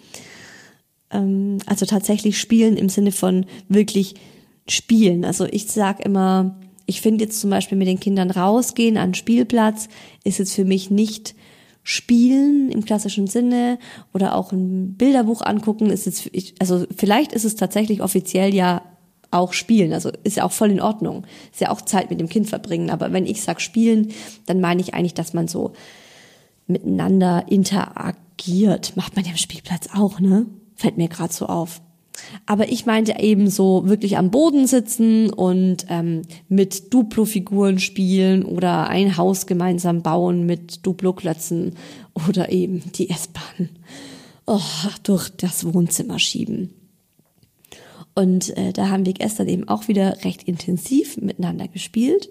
Ähm, 1.14 1.60
also 1.66 1.86
tatsächlich 1.86 2.40
spielen 2.40 2.76
im 2.76 2.90
Sinne 2.90 3.12
von 3.12 3.46
wirklich 3.70 4.16
spielen. 4.68 5.26
Also 5.26 5.46
ich 5.46 5.68
sag 5.68 6.06
immer, 6.06 6.60
ich 6.86 7.02
finde 7.02 7.26
jetzt 7.26 7.40
zum 7.40 7.50
Beispiel 7.50 7.78
mit 7.78 7.88
den 7.88 8.00
Kindern 8.00 8.32
rausgehen 8.32 8.98
an 8.98 9.14
Spielplatz 9.14 9.88
ist 10.24 10.40
jetzt 10.40 10.54
für 10.54 10.66
mich 10.66 10.90
nicht 10.90 11.36
Spielen 11.86 12.72
im 12.72 12.86
klassischen 12.86 13.28
Sinne 13.28 13.78
oder 14.14 14.36
auch 14.36 14.54
ein 14.54 14.94
Bilderbuch 14.94 15.42
angucken 15.42 15.90
ist 15.90 16.06
jetzt, 16.06 16.32
also 16.60 16.86
vielleicht 16.96 17.34
ist 17.34 17.44
es 17.44 17.58
tatsächlich 17.58 18.02
offiziell 18.02 18.54
ja 18.54 18.84
auch 19.32 19.52
Spielen, 19.52 19.92
also 19.92 20.10
ist 20.24 20.38
ja 20.38 20.46
auch 20.46 20.54
voll 20.54 20.72
in 20.72 20.80
Ordnung, 20.80 21.26
ist 21.52 21.60
ja 21.60 21.72
auch 21.72 21.82
Zeit 21.82 22.10
mit 22.10 22.22
dem 22.22 22.30
Kind 22.30 22.48
verbringen, 22.48 22.90
aber 22.90 23.12
wenn 23.12 23.26
ich 23.26 23.42
sag 23.42 23.60
Spielen, 23.60 24.14
dann 24.46 24.62
meine 24.62 24.80
ich 24.80 24.94
eigentlich, 24.94 25.14
dass 25.14 25.34
man 25.34 25.50
so 25.50 25.74
miteinander 26.68 27.46
interagiert, 27.50 28.96
macht 28.96 29.18
man 29.18 29.26
ja 29.26 29.32
am 29.32 29.38
Spielplatz 29.38 29.90
auch, 29.94 30.22
ne? 30.22 30.46
Fällt 30.76 30.98
mir 30.98 31.08
gerade 31.08 31.34
so 31.34 31.48
auf. 31.48 31.82
Aber 32.46 32.72
ich 32.72 32.86
meinte 32.86 33.20
eben 33.20 33.50
so 33.50 33.88
wirklich 33.88 34.18
am 34.18 34.32
Boden 34.32 34.68
sitzen 34.68 35.32
und 35.32 35.86
ähm, 35.90 36.22
mit 36.48 36.94
Duplo-Figuren 36.94 37.80
spielen 37.80 38.44
oder 38.44 38.88
ein 38.88 39.18
Haus 39.18 39.48
gemeinsam 39.48 40.04
bauen 40.04 40.46
mit 40.46 40.86
Duplo-Klötzen 40.86 41.76
oder 42.28 42.52
eben 42.52 42.84
die 42.94 43.10
S-Bahn 43.10 43.70
oh, 44.46 44.60
durch 45.04 45.30
das 45.30 45.74
Wohnzimmer 45.74 46.20
schieben. 46.20 46.74
Und 48.16 48.56
äh, 48.58 48.74
da 48.74 48.90
haben 48.90 49.06
wir 49.06 49.14
gestern 49.14 49.48
eben 49.48 49.68
auch 49.68 49.88
wieder 49.88 50.24
recht 50.24 50.44
intensiv 50.44 51.18
miteinander 51.18 51.68
gespielt. 51.68 52.30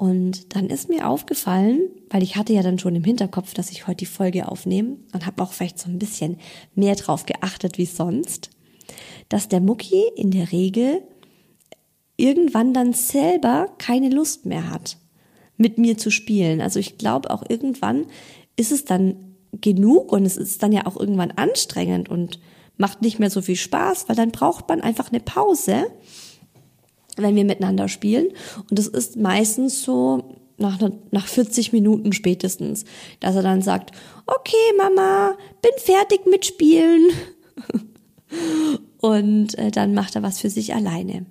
Und 0.00 0.56
dann 0.56 0.70
ist 0.70 0.88
mir 0.88 1.08
aufgefallen, 1.08 1.90
weil 2.08 2.22
ich 2.22 2.36
hatte 2.36 2.54
ja 2.54 2.62
dann 2.62 2.78
schon 2.78 2.96
im 2.96 3.04
Hinterkopf, 3.04 3.52
dass 3.52 3.70
ich 3.70 3.86
heute 3.86 3.98
die 3.98 4.06
Folge 4.06 4.48
aufnehme 4.48 4.96
und 5.12 5.26
habe 5.26 5.42
auch 5.42 5.52
vielleicht 5.52 5.78
so 5.78 5.90
ein 5.90 5.98
bisschen 5.98 6.38
mehr 6.74 6.94
drauf 6.94 7.26
geachtet 7.26 7.76
wie 7.76 7.86
sonst 7.86 8.50
dass 9.30 9.48
der 9.48 9.60
Mucki 9.60 10.04
in 10.16 10.30
der 10.30 10.52
Regel 10.52 11.02
irgendwann 12.16 12.74
dann 12.74 12.92
selber 12.92 13.68
keine 13.78 14.10
Lust 14.10 14.44
mehr 14.44 14.70
hat, 14.70 14.98
mit 15.56 15.78
mir 15.78 15.96
zu 15.96 16.10
spielen. 16.10 16.60
Also 16.60 16.78
ich 16.78 16.98
glaube 16.98 17.30
auch 17.30 17.44
irgendwann 17.48 18.06
ist 18.56 18.72
es 18.72 18.84
dann 18.84 19.36
genug 19.52 20.12
und 20.12 20.26
es 20.26 20.36
ist 20.36 20.62
dann 20.62 20.72
ja 20.72 20.86
auch 20.86 20.98
irgendwann 20.98 21.30
anstrengend 21.30 22.08
und 22.08 22.40
macht 22.76 23.02
nicht 23.02 23.18
mehr 23.18 23.30
so 23.30 23.40
viel 23.40 23.56
Spaß, 23.56 24.08
weil 24.08 24.16
dann 24.16 24.32
braucht 24.32 24.68
man 24.68 24.80
einfach 24.80 25.10
eine 25.10 25.20
Pause, 25.20 25.86
wenn 27.22 27.36
wir 27.36 27.44
miteinander 27.44 27.88
spielen. 27.88 28.28
Und 28.68 28.78
das 28.78 28.86
ist 28.86 29.16
meistens 29.16 29.82
so 29.82 30.36
nach, 30.58 30.78
nach 31.10 31.26
40 31.26 31.72
Minuten 31.72 32.12
spätestens, 32.12 32.84
dass 33.20 33.34
er 33.34 33.42
dann 33.42 33.62
sagt, 33.62 33.92
okay 34.26 34.76
Mama, 34.76 35.36
bin 35.62 35.72
fertig 35.78 36.26
mit 36.26 36.46
Spielen. 36.46 37.10
und 38.98 39.58
äh, 39.58 39.70
dann 39.70 39.94
macht 39.94 40.16
er 40.16 40.22
was 40.22 40.38
für 40.38 40.50
sich 40.50 40.74
alleine. 40.74 41.26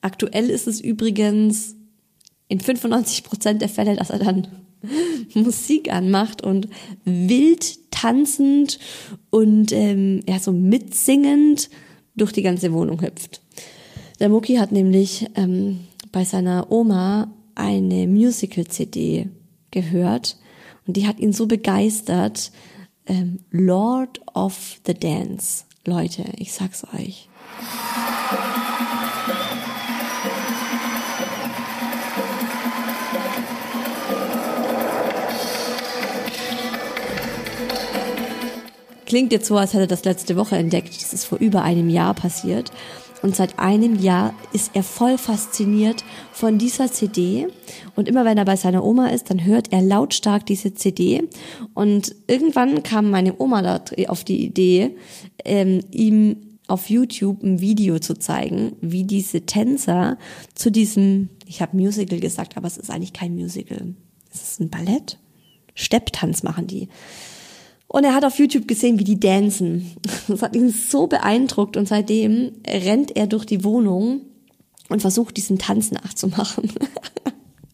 Aktuell 0.00 0.50
ist 0.50 0.66
es 0.66 0.80
übrigens 0.80 1.76
in 2.48 2.60
95 2.60 3.24
Prozent 3.24 3.62
der 3.62 3.68
Fälle, 3.68 3.96
dass 3.96 4.10
er 4.10 4.18
dann 4.18 4.48
Musik 5.34 5.92
anmacht 5.92 6.42
und 6.42 6.68
wild 7.04 7.90
tanzend 7.90 8.78
und 9.30 9.72
ähm, 9.72 10.20
ja 10.28 10.38
so 10.38 10.52
mitsingend 10.52 11.70
durch 12.16 12.32
die 12.32 12.42
ganze 12.42 12.72
Wohnung 12.72 13.00
hüpft. 13.00 13.40
Der 14.20 14.28
Mucki 14.28 14.56
hat 14.56 14.70
nämlich 14.70 15.26
ähm, 15.34 15.80
bei 16.12 16.24
seiner 16.24 16.70
Oma 16.70 17.32
eine 17.54 18.06
Musical-CD 18.06 19.28
gehört 19.70 20.36
und 20.86 20.96
die 20.96 21.06
hat 21.06 21.18
ihn 21.18 21.32
so 21.32 21.46
begeistert. 21.46 22.52
Ähm, 23.06 23.40
Lord 23.50 24.20
of 24.34 24.80
the 24.86 24.94
Dance 24.94 25.64
Leute, 25.84 26.24
ich 26.36 26.52
sag's 26.52 26.84
euch. 26.94 27.28
Klingt 39.06 39.32
jetzt 39.32 39.46
so, 39.46 39.56
als 39.58 39.74
hätte 39.74 39.84
er 39.84 39.86
das 39.86 40.04
letzte 40.04 40.36
Woche 40.36 40.56
entdeckt. 40.56 40.96
Das 40.96 41.12
ist 41.12 41.26
vor 41.26 41.38
über 41.38 41.62
einem 41.62 41.88
Jahr 41.88 42.14
passiert. 42.14 42.72
Und 43.24 43.34
seit 43.34 43.58
einem 43.58 43.98
Jahr 43.98 44.34
ist 44.52 44.72
er 44.74 44.82
voll 44.82 45.16
fasziniert 45.16 46.04
von 46.30 46.58
dieser 46.58 46.92
CD. 46.92 47.46
Und 47.96 48.06
immer 48.06 48.26
wenn 48.26 48.36
er 48.36 48.44
bei 48.44 48.56
seiner 48.56 48.84
Oma 48.84 49.06
ist, 49.06 49.30
dann 49.30 49.46
hört 49.46 49.72
er 49.72 49.80
lautstark 49.80 50.44
diese 50.44 50.74
CD. 50.74 51.26
Und 51.72 52.14
irgendwann 52.26 52.82
kam 52.82 53.08
meine 53.08 53.40
Oma 53.40 53.62
da 53.62 53.82
auf 54.08 54.24
die 54.24 54.44
Idee, 54.44 54.98
ähm, 55.42 55.80
ihm 55.90 56.36
auf 56.66 56.90
YouTube 56.90 57.42
ein 57.42 57.62
Video 57.62 57.98
zu 57.98 58.12
zeigen, 58.12 58.76
wie 58.82 59.04
diese 59.04 59.46
Tänzer 59.46 60.18
zu 60.54 60.70
diesem, 60.70 61.30
ich 61.46 61.62
habe 61.62 61.78
Musical 61.78 62.20
gesagt, 62.20 62.58
aber 62.58 62.66
es 62.66 62.76
ist 62.76 62.90
eigentlich 62.90 63.14
kein 63.14 63.34
Musical. 63.34 63.94
Es 64.34 64.42
ist 64.42 64.60
ein 64.60 64.68
Ballett. 64.68 65.18
Stepptanz 65.74 66.42
machen 66.42 66.66
die. 66.66 66.90
Und 67.88 68.04
er 68.04 68.14
hat 68.14 68.24
auf 68.24 68.38
YouTube 68.38 68.66
gesehen, 68.66 68.98
wie 68.98 69.04
die 69.04 69.20
dancen. 69.20 69.92
Das 70.26 70.42
hat 70.42 70.56
ihn 70.56 70.70
so 70.70 71.06
beeindruckt 71.06 71.76
und 71.76 71.86
seitdem 71.86 72.52
rennt 72.66 73.16
er 73.16 73.26
durch 73.26 73.44
die 73.44 73.62
Wohnung 73.62 74.22
und 74.88 75.00
versucht 75.00 75.36
diesen 75.36 75.58
Tanz 75.58 75.92
nachzumachen. 75.92 76.72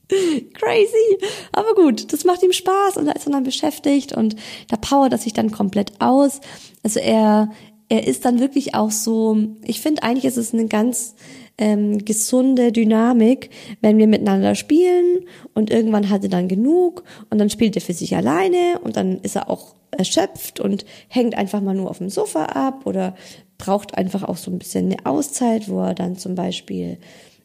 Crazy. 0.09 1.19
Aber 1.53 1.75
gut, 1.75 2.13
das 2.13 2.25
macht 2.25 2.43
ihm 2.43 2.53
Spaß 2.53 2.97
und 2.97 3.07
da 3.07 3.13
ist 3.13 3.27
er 3.27 3.33
dann 3.33 3.45
beschäftigt 3.45 4.13
und 4.13 4.37
da 4.69 4.77
powert 4.77 5.13
er 5.13 5.19
sich 5.19 5.33
dann 5.33 5.53
komplett 5.53 6.01
aus. 6.01 6.41
Also 6.83 7.01
er, 7.01 7.51
er 7.89 8.07
ist 8.07 8.25
dann 8.25 8.41
wirklich 8.41 8.75
auch 8.75 8.91
so, 8.91 9.39
ich 9.65 9.81
finde 9.81 10.03
eigentlich 10.03 10.25
ist 10.25 10.37
es 10.37 10.53
eine 10.53 10.67
ganz 10.67 11.15
ähm, 11.61 12.05
gesunde 12.05 12.73
Dynamik, 12.73 13.51
wenn 13.83 13.99
wir 13.99 14.07
miteinander 14.07 14.55
spielen 14.55 15.27
und 15.55 15.71
irgendwann 15.71 16.09
hat 16.09 16.25
er 16.25 16.31
dann 16.31 16.49
genug 16.49 17.05
und 17.29 17.39
dann 17.39 17.51
spielt 17.51 17.77
er 17.77 17.83
für 17.83 17.93
sich 17.93 18.17
alleine 18.17 18.81
und 18.83 18.97
dann 18.97 19.21
ist 19.21 19.37
er 19.37 19.49
auch 19.49 19.77
erschöpft 19.91 20.59
und 20.59 20.87
hängt 21.09 21.37
einfach 21.37 21.61
mal 21.61 21.75
nur 21.75 21.91
auf 21.91 21.99
dem 21.99 22.09
Sofa 22.09 22.47
ab 22.47 22.87
oder 22.87 23.15
braucht 23.59 23.97
einfach 23.97 24.23
auch 24.23 24.39
so 24.39 24.51
ein 24.51 24.59
bisschen 24.59 24.87
eine 24.87 25.05
Auszeit, 25.05 25.69
wo 25.69 25.81
er 25.81 25.95
dann 25.95 26.17
zum 26.17 26.35
Beispiel 26.35 26.99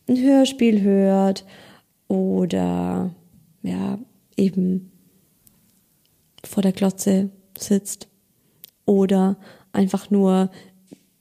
ein 0.07 0.17
Hörspiel 0.17 0.81
hört 0.81 1.43
oder 2.07 3.11
ja, 3.63 3.99
eben 4.37 4.91
vor 6.45 6.63
der 6.63 6.71
Glotze 6.71 7.31
sitzt 7.57 8.07
oder 8.85 9.35
einfach 9.73 10.09
nur 10.09 10.51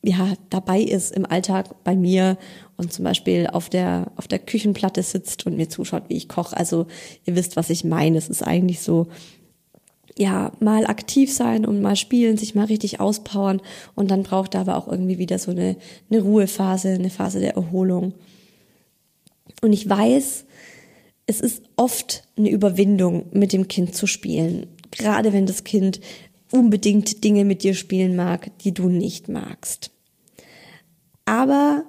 ja 0.04 0.34
dabei 0.50 0.80
ist 0.80 1.12
im 1.16 1.26
Alltag 1.26 1.82
bei 1.82 1.96
mir 1.96 2.36
und 2.76 2.92
zum 2.92 3.04
Beispiel 3.04 3.46
auf 3.46 3.68
der 3.68 4.12
auf 4.16 4.28
der 4.28 4.38
Küchenplatte 4.38 5.02
sitzt 5.02 5.46
und 5.46 5.56
mir 5.56 5.68
zuschaut, 5.68 6.04
wie 6.08 6.16
ich 6.16 6.28
koche. 6.28 6.56
Also 6.56 6.86
ihr 7.24 7.36
wisst, 7.36 7.56
was 7.56 7.70
ich 7.70 7.84
meine. 7.84 8.18
Es 8.18 8.28
ist 8.28 8.42
eigentlich 8.42 8.80
so 8.80 9.08
ja, 10.16 10.52
mal 10.60 10.86
aktiv 10.86 11.32
sein 11.32 11.66
und 11.66 11.82
mal 11.82 11.96
spielen, 11.96 12.36
sich 12.36 12.54
mal 12.54 12.66
richtig 12.66 13.00
auspowern 13.00 13.60
und 13.94 14.10
dann 14.10 14.22
braucht 14.22 14.54
er 14.54 14.60
aber 14.60 14.76
auch 14.76 14.86
irgendwie 14.86 15.18
wieder 15.18 15.38
so 15.38 15.50
eine, 15.50 15.76
eine 16.08 16.20
Ruhephase, 16.20 16.90
eine 16.90 17.10
Phase 17.10 17.40
der 17.40 17.54
Erholung. 17.54 18.14
Und 19.60 19.72
ich 19.72 19.88
weiß, 19.88 20.44
es 21.26 21.40
ist 21.40 21.62
oft 21.76 22.24
eine 22.36 22.50
Überwindung, 22.50 23.26
mit 23.32 23.52
dem 23.52 23.66
Kind 23.66 23.94
zu 23.94 24.06
spielen. 24.06 24.66
Gerade 24.90 25.32
wenn 25.32 25.46
das 25.46 25.64
Kind 25.64 26.00
unbedingt 26.52 27.24
Dinge 27.24 27.44
mit 27.44 27.62
dir 27.62 27.74
spielen 27.74 28.14
mag, 28.14 28.56
die 28.58 28.72
du 28.72 28.88
nicht 28.88 29.28
magst. 29.28 29.90
Aber 31.24 31.84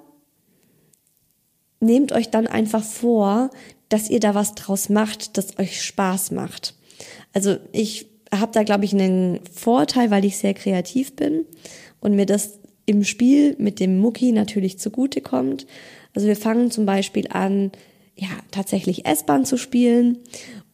nehmt 1.80 2.12
euch 2.12 2.30
dann 2.30 2.46
einfach 2.46 2.82
vor, 2.82 3.50
dass 3.88 4.10
ihr 4.10 4.20
da 4.20 4.34
was 4.34 4.54
draus 4.54 4.88
macht, 4.88 5.36
das 5.38 5.58
euch 5.58 5.82
Spaß 5.82 6.32
macht. 6.32 6.74
Also 7.32 7.56
ich 7.72 8.06
habe 8.34 8.52
da, 8.52 8.62
glaube 8.62 8.84
ich, 8.84 8.92
einen 8.92 9.40
Vorteil, 9.52 10.10
weil 10.10 10.24
ich 10.24 10.36
sehr 10.38 10.54
kreativ 10.54 11.14
bin 11.14 11.44
und 12.00 12.16
mir 12.16 12.26
das 12.26 12.58
im 12.86 13.04
Spiel 13.04 13.56
mit 13.58 13.80
dem 13.80 13.98
Mucki 13.98 14.32
natürlich 14.32 14.78
zugute 14.78 15.20
kommt. 15.20 15.66
Also 16.14 16.26
wir 16.26 16.36
fangen 16.36 16.70
zum 16.70 16.86
Beispiel 16.86 17.28
an, 17.30 17.72
ja, 18.16 18.28
tatsächlich 18.50 19.06
S-Bahn 19.06 19.44
zu 19.44 19.56
spielen 19.56 20.18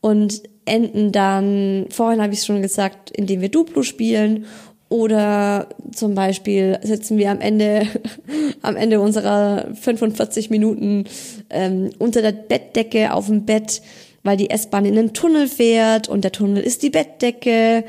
und 0.01 0.43
enden 0.65 1.11
dann, 1.11 1.87
vorhin 1.91 2.23
habe 2.23 2.33
ich 2.33 2.41
es 2.41 2.47
schon 2.47 2.63
gesagt, 2.63 3.11
indem 3.11 3.41
wir 3.41 3.49
Duplo 3.49 3.83
spielen 3.83 4.47
oder 4.93 5.69
zum 5.93 6.15
Beispiel 6.15 6.79
sitzen 6.83 7.19
wir 7.19 7.31
am 7.31 7.41
Ende, 7.41 7.87
am 8.63 8.77
Ende 8.77 9.01
unserer 9.01 9.75
45 9.75 10.51
Minuten 10.51 11.05
ähm, 11.51 11.91
unter 11.99 12.23
der 12.23 12.33
Bettdecke 12.33 13.13
auf 13.13 13.27
dem 13.27 13.45
Bett 13.45 13.83
weil 14.23 14.37
die 14.37 14.51
S-Bahn 14.51 14.85
in 14.85 14.95
den 14.95 15.13
Tunnel 15.13 15.49
fährt 15.49 16.09
und 16.09 16.25
der 16.25 16.33
Tunnel 16.33 16.63
ist 16.63 16.83
die 16.83 16.91
Bettdecke. 16.91 17.85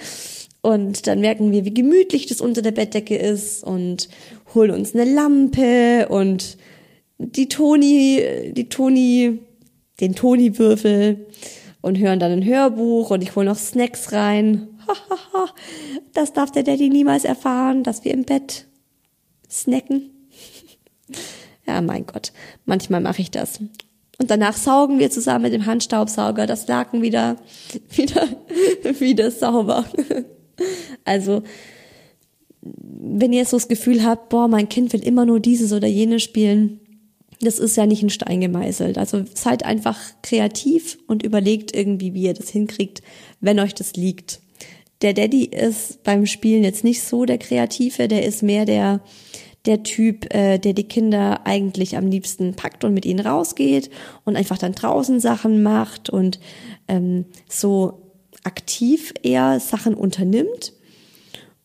Und 0.61 1.07
dann 1.07 1.19
merken 1.19 1.51
wir, 1.51 1.65
wie 1.65 1.73
gemütlich 1.73 2.25
das 2.25 2.41
unter 2.41 2.61
der 2.61 2.71
Bettdecke 2.71 3.15
ist 3.15 3.63
und 3.63 4.07
holen 4.55 4.71
uns 4.71 4.95
eine 4.95 5.11
Lampe 5.11 6.07
und 6.07 6.57
die 7.17 7.49
Toni, 7.49 8.23
die 8.53 8.69
Toni, 8.69 9.39
den 9.99 10.15
Toni-Würfel 10.15 11.27
und 11.81 11.99
hören 11.99 12.19
dann 12.19 12.31
ein 12.31 12.45
Hörbuch 12.45 13.11
und 13.11 13.21
ich 13.21 13.35
hole 13.35 13.45
noch 13.45 13.57
Snacks 13.57 14.13
rein. 14.13 14.69
das 16.13 16.33
darf 16.33 16.51
der 16.51 16.63
Daddy 16.63 16.89
niemals 16.89 17.25
erfahren, 17.25 17.83
dass 17.83 18.03
wir 18.03 18.13
im 18.13 18.23
Bett 18.23 18.65
snacken. 19.49 20.09
Ja, 21.65 21.79
mein 21.79 22.05
Gott, 22.05 22.33
manchmal 22.65 22.99
mache 22.99 23.21
ich 23.21 23.31
das. 23.31 23.61
Und 24.19 24.29
danach 24.29 24.57
saugen 24.57 24.99
wir 24.99 25.09
zusammen 25.09 25.43
mit 25.43 25.53
dem 25.53 25.65
Handstaubsauger 25.65 26.45
das 26.45 26.67
Laken 26.67 27.01
wieder, 27.01 27.37
wieder, 27.89 28.27
wieder 28.99 29.31
sauber. 29.31 29.85
Also, 31.05 31.41
wenn 32.61 33.31
ihr 33.31 33.45
so 33.45 33.55
das 33.55 33.69
Gefühl 33.69 34.03
habt, 34.03 34.27
boah, 34.27 34.49
mein 34.49 34.67
Kind 34.67 34.91
will 34.91 35.03
immer 35.03 35.25
nur 35.25 35.39
dieses 35.39 35.71
oder 35.71 35.87
jenes 35.87 36.21
spielen, 36.21 36.79
das 37.41 37.59
ist 37.59 37.75
ja 37.75 37.85
nicht 37.85 38.01
in 38.01 38.09
Stein 38.09 38.41
gemeißelt. 38.41 38.97
Also 38.97 39.23
seid 39.33 39.65
einfach 39.65 39.99
kreativ 40.21 40.97
und 41.07 41.23
überlegt 41.23 41.75
irgendwie, 41.75 42.13
wie 42.13 42.23
ihr 42.23 42.33
das 42.33 42.49
hinkriegt, 42.49 43.01
wenn 43.41 43.59
euch 43.59 43.73
das 43.73 43.95
liegt. 43.95 44.39
Der 45.03 45.13
Daddy 45.13 45.43
ist 45.43 46.01
beim 46.03 46.25
Spielen 46.25 46.63
jetzt 46.63 46.85
nicht 46.85 47.03
so 47.03 47.25
der 47.25 47.37
Kreative, 47.37 48.07
der 48.07 48.25
ist 48.25 48.41
mehr 48.41 48.63
der, 48.63 49.01
der 49.65 49.83
Typ, 49.83 50.33
äh, 50.33 50.57
der 50.57 50.71
die 50.71 50.85
Kinder 50.85 51.45
eigentlich 51.45 51.97
am 51.97 52.07
liebsten 52.07 52.53
packt 52.55 52.85
und 52.85 52.93
mit 52.93 53.05
ihnen 53.05 53.19
rausgeht 53.19 53.89
und 54.23 54.37
einfach 54.37 54.57
dann 54.57 54.71
draußen 54.71 55.19
Sachen 55.19 55.61
macht 55.61 56.09
und 56.09 56.39
ähm, 56.87 57.25
so 57.49 58.01
aktiv 58.45 59.13
eher 59.23 59.59
Sachen 59.59 59.93
unternimmt. 59.93 60.73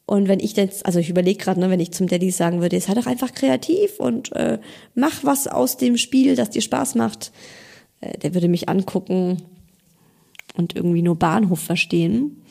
Und 0.04 0.26
wenn 0.26 0.40
ich 0.40 0.56
jetzt, 0.56 0.84
also 0.84 0.98
ich 0.98 1.10
überlege 1.10 1.38
gerade, 1.38 1.60
ne, 1.60 1.70
wenn 1.70 1.80
ich 1.80 1.92
zum 1.92 2.08
Daddy 2.08 2.32
sagen 2.32 2.60
würde, 2.60 2.80
sei 2.80 2.94
doch 2.94 3.06
einfach 3.06 3.32
kreativ 3.32 4.00
und 4.00 4.32
äh, 4.32 4.58
mach 4.94 5.22
was 5.22 5.46
aus 5.46 5.76
dem 5.76 5.96
Spiel, 5.96 6.34
das 6.34 6.50
dir 6.50 6.62
Spaß 6.62 6.96
macht, 6.96 7.30
äh, 8.00 8.18
der 8.18 8.34
würde 8.34 8.48
mich 8.48 8.68
angucken 8.68 9.42
und 10.56 10.74
irgendwie 10.74 11.02
nur 11.02 11.16
Bahnhof 11.16 11.60
verstehen. 11.60 12.42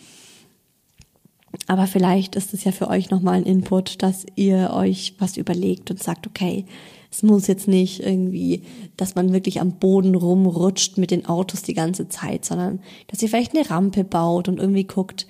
Aber 1.65 1.87
vielleicht 1.87 2.35
ist 2.35 2.53
es 2.53 2.63
ja 2.63 2.71
für 2.71 2.87
euch 2.87 3.09
nochmal 3.09 3.35
ein 3.35 3.45
Input, 3.45 4.03
dass 4.03 4.25
ihr 4.35 4.71
euch 4.73 5.15
was 5.19 5.37
überlegt 5.37 5.91
und 5.91 6.01
sagt, 6.01 6.27
okay, 6.27 6.65
es 7.11 7.23
muss 7.23 7.47
jetzt 7.47 7.67
nicht 7.67 8.01
irgendwie, 8.01 8.63
dass 8.95 9.15
man 9.15 9.33
wirklich 9.33 9.59
am 9.59 9.73
Boden 9.73 10.15
rumrutscht 10.15 10.97
mit 10.97 11.11
den 11.11 11.25
Autos 11.25 11.63
die 11.63 11.73
ganze 11.73 12.09
Zeit, 12.09 12.45
sondern 12.45 12.79
dass 13.07 13.21
ihr 13.21 13.29
vielleicht 13.29 13.55
eine 13.55 13.69
Rampe 13.69 14.03
baut 14.03 14.47
und 14.47 14.59
irgendwie 14.59 14.83
guckt, 14.83 15.27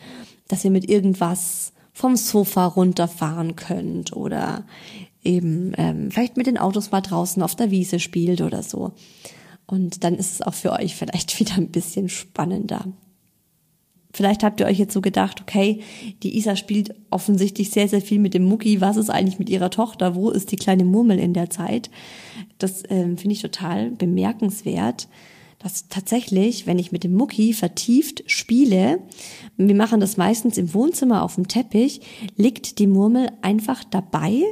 dass 0.47 0.65
ihr 0.65 0.71
mit 0.71 0.89
irgendwas 0.89 1.73
vom 1.93 2.15
Sofa 2.15 2.65
runterfahren 2.65 3.55
könnt 3.55 4.15
oder 4.15 4.65
eben 5.23 5.73
ähm, 5.77 6.11
vielleicht 6.11 6.37
mit 6.37 6.47
den 6.47 6.57
Autos 6.57 6.91
mal 6.91 7.01
draußen 7.01 7.41
auf 7.41 7.55
der 7.55 7.71
Wiese 7.71 7.99
spielt 7.99 8.41
oder 8.41 8.63
so. 8.63 8.91
Und 9.65 10.03
dann 10.03 10.15
ist 10.15 10.33
es 10.33 10.41
auch 10.41 10.53
für 10.53 10.71
euch 10.71 10.95
vielleicht 10.95 11.39
wieder 11.39 11.55
ein 11.55 11.69
bisschen 11.69 12.09
spannender. 12.09 12.85
Vielleicht 14.17 14.43
habt 14.43 14.59
ihr 14.59 14.65
euch 14.65 14.79
jetzt 14.79 14.95
so 14.95 15.01
gedacht, 15.01 15.41
okay, 15.41 15.81
die 16.23 16.39
Isa 16.39 16.55
spielt 16.55 16.95
offensichtlich 17.11 17.69
sehr, 17.69 17.87
sehr 17.87 18.01
viel 18.01 18.17
mit 18.17 18.33
dem 18.33 18.45
Mucki. 18.45 18.81
Was 18.81 18.97
ist 18.97 19.11
eigentlich 19.11 19.37
mit 19.37 19.47
ihrer 19.47 19.69
Tochter? 19.69 20.15
Wo 20.15 20.31
ist 20.31 20.51
die 20.51 20.55
kleine 20.55 20.85
Murmel 20.85 21.19
in 21.19 21.33
der 21.33 21.51
Zeit? 21.51 21.91
Das 22.57 22.81
ähm, 22.89 23.19
finde 23.19 23.33
ich 23.35 23.43
total 23.43 23.91
bemerkenswert 23.91 25.07
dass 25.59 25.87
tatsächlich, 25.87 26.67
wenn 26.67 26.77
ich 26.77 26.91
mit 26.91 27.03
dem 27.03 27.15
Mucki 27.15 27.51
vertieft 27.51 28.23
spiele, 28.27 28.99
wir 29.57 29.73
machen 29.73 29.99
das 29.99 30.15
meistens 30.15 30.55
im 30.55 30.71
Wohnzimmer 30.75 31.23
auf 31.23 31.33
dem 31.33 31.47
Teppich, 31.47 32.01
liegt 32.35 32.77
die 32.77 32.85
Murmel 32.85 33.31
einfach 33.41 33.83
dabei 33.83 34.43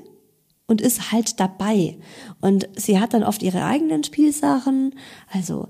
und 0.66 0.82
ist 0.82 1.12
halt 1.12 1.40
dabei. 1.40 2.00
Und 2.42 2.68
sie 2.76 3.00
hat 3.00 3.14
dann 3.14 3.24
oft 3.24 3.44
ihre 3.44 3.64
eigenen 3.66 4.04
Spielsachen, 4.04 4.96
also 5.32 5.68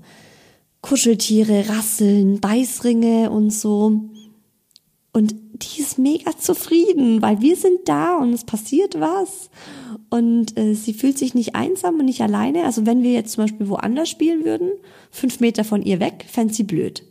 Kuscheltiere, 0.88 1.68
Rasseln, 1.68 2.40
Beißringe 2.40 3.30
und 3.30 3.50
so. 3.50 4.00
Und 5.12 5.34
die 5.54 5.80
ist 5.80 5.98
mega 5.98 6.36
zufrieden, 6.38 7.22
weil 7.22 7.40
wir 7.40 7.56
sind 7.56 7.80
da 7.86 8.16
und 8.18 8.32
es 8.32 8.44
passiert 8.44 9.00
was. 9.00 9.50
Und 10.10 10.56
äh, 10.58 10.74
sie 10.74 10.92
fühlt 10.92 11.18
sich 11.18 11.34
nicht 11.34 11.54
einsam 11.54 11.98
und 11.98 12.04
nicht 12.04 12.20
alleine. 12.20 12.64
Also 12.64 12.86
wenn 12.86 13.02
wir 13.02 13.12
jetzt 13.12 13.32
zum 13.32 13.44
Beispiel 13.44 13.68
woanders 13.68 14.08
spielen 14.08 14.44
würden, 14.44 14.70
fünf 15.10 15.40
Meter 15.40 15.64
von 15.64 15.82
ihr 15.82 15.98
weg, 15.98 16.26
fände 16.28 16.54
sie 16.54 16.64
blöd 16.64 17.02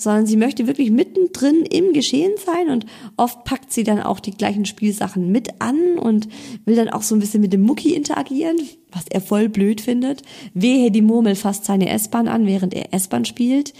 sondern 0.00 0.26
sie 0.26 0.36
möchte 0.36 0.68
wirklich 0.68 0.92
mittendrin 0.92 1.66
im 1.66 1.92
Geschehen 1.92 2.32
sein 2.44 2.70
und 2.70 2.86
oft 3.16 3.44
packt 3.44 3.72
sie 3.72 3.82
dann 3.82 4.00
auch 4.00 4.20
die 4.20 4.30
gleichen 4.30 4.64
Spielsachen 4.64 5.30
mit 5.32 5.60
an 5.60 5.98
und 5.98 6.28
will 6.64 6.76
dann 6.76 6.88
auch 6.88 7.02
so 7.02 7.16
ein 7.16 7.18
bisschen 7.18 7.40
mit 7.40 7.52
dem 7.52 7.62
Mucki 7.62 7.94
interagieren, 7.94 8.56
was 8.92 9.06
er 9.10 9.20
voll 9.20 9.48
blöd 9.48 9.80
findet. 9.80 10.22
Wehe, 10.54 10.92
die 10.92 11.02
Murmel 11.02 11.34
fasst 11.34 11.64
seine 11.64 11.88
S-Bahn 11.88 12.28
an, 12.28 12.46
während 12.46 12.74
er 12.74 12.94
S-Bahn 12.94 13.24
spielt. 13.24 13.74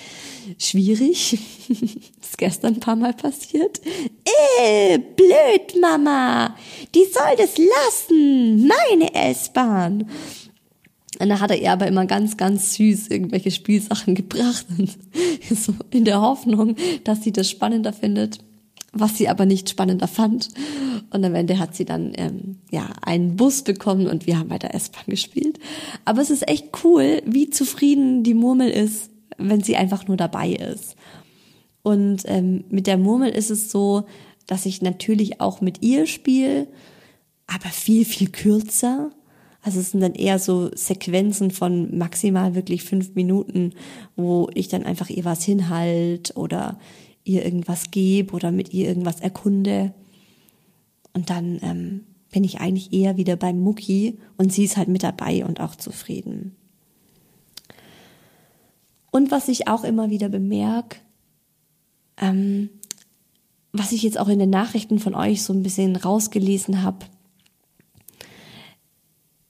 Schwierig. 0.58 1.38
ist 1.68 2.36
gestern 2.36 2.74
ein 2.74 2.80
paar 2.80 2.96
Mal 2.96 3.14
passiert. 3.14 3.80
Äh, 4.60 4.98
blöd, 4.98 5.80
Mama. 5.80 6.56
Die 6.96 7.04
soll 7.04 7.36
das 7.36 7.56
lassen. 7.58 8.66
Meine 8.66 9.14
S-Bahn. 9.14 10.08
Und 11.20 11.28
da 11.28 11.40
hat 11.40 11.50
er 11.50 11.60
ihr 11.60 11.72
aber 11.72 11.86
immer 11.86 12.06
ganz, 12.06 12.36
ganz 12.36 12.74
süß 12.74 13.08
irgendwelche 13.08 13.50
Spielsachen 13.50 14.14
gebracht. 14.16 14.66
so 15.50 15.74
in 15.90 16.04
der 16.04 16.20
Hoffnung, 16.20 16.76
dass 17.04 17.22
sie 17.22 17.32
das 17.32 17.50
spannender 17.50 17.92
findet, 17.92 18.38
was 18.92 19.18
sie 19.18 19.28
aber 19.28 19.46
nicht 19.46 19.68
spannender 19.68 20.08
fand. 20.08 20.48
Und 21.10 21.24
am 21.24 21.34
Ende 21.34 21.58
hat 21.58 21.74
sie 21.74 21.84
dann 21.84 22.12
ähm, 22.16 22.58
ja 22.70 22.88
einen 23.02 23.36
Bus 23.36 23.62
bekommen 23.62 24.06
und 24.06 24.26
wir 24.26 24.38
haben 24.38 24.50
weiter 24.50 24.74
S-Bahn 24.74 25.04
gespielt. 25.06 25.58
Aber 26.04 26.20
es 26.20 26.30
ist 26.30 26.48
echt 26.48 26.84
cool, 26.84 27.22
wie 27.24 27.50
zufrieden 27.50 28.22
die 28.22 28.34
Murmel 28.34 28.70
ist, 28.70 29.10
wenn 29.38 29.62
sie 29.62 29.76
einfach 29.76 30.06
nur 30.06 30.16
dabei 30.16 30.50
ist. 30.50 30.96
Und 31.82 32.22
ähm, 32.26 32.64
mit 32.70 32.86
der 32.86 32.98
Murmel 32.98 33.30
ist 33.30 33.50
es 33.50 33.70
so, 33.70 34.04
dass 34.46 34.66
ich 34.66 34.82
natürlich 34.82 35.40
auch 35.40 35.60
mit 35.60 35.82
ihr 35.82 36.06
spiele, 36.06 36.66
aber 37.46 37.68
viel, 37.70 38.04
viel 38.04 38.30
kürzer. 38.30 39.10
Also 39.68 39.80
es 39.80 39.90
sind 39.90 40.00
dann 40.00 40.14
eher 40.14 40.38
so 40.38 40.70
Sequenzen 40.74 41.50
von 41.50 41.98
maximal 41.98 42.54
wirklich 42.54 42.84
fünf 42.84 43.14
Minuten, 43.14 43.74
wo 44.16 44.48
ich 44.54 44.68
dann 44.68 44.84
einfach 44.84 45.10
ihr 45.10 45.26
was 45.26 45.44
hinhalt 45.44 46.34
oder 46.38 46.78
ihr 47.22 47.44
irgendwas 47.44 47.90
gebe 47.90 48.32
oder 48.32 48.50
mit 48.50 48.72
ihr 48.72 48.88
irgendwas 48.88 49.20
erkunde. 49.20 49.92
Und 51.12 51.28
dann 51.28 51.58
ähm, 51.60 52.06
bin 52.32 52.44
ich 52.44 52.62
eigentlich 52.62 52.94
eher 52.94 53.18
wieder 53.18 53.36
beim 53.36 53.60
Mucki 53.60 54.16
und 54.38 54.54
sie 54.54 54.64
ist 54.64 54.78
halt 54.78 54.88
mit 54.88 55.02
dabei 55.02 55.44
und 55.44 55.60
auch 55.60 55.74
zufrieden. 55.74 56.56
Und 59.10 59.30
was 59.30 59.48
ich 59.48 59.68
auch 59.68 59.84
immer 59.84 60.08
wieder 60.08 60.30
bemerke, 60.30 60.96
ähm, 62.16 62.70
was 63.72 63.92
ich 63.92 64.02
jetzt 64.02 64.18
auch 64.18 64.28
in 64.28 64.38
den 64.38 64.48
Nachrichten 64.48 64.98
von 64.98 65.14
euch 65.14 65.42
so 65.42 65.52
ein 65.52 65.62
bisschen 65.62 65.94
rausgelesen 65.94 66.82
habe, 66.82 67.04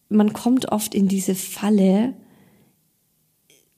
man 0.09 0.33
kommt 0.33 0.73
oft 0.73 0.94
in 0.94 1.09
diese 1.09 1.35
Falle, 1.35 2.14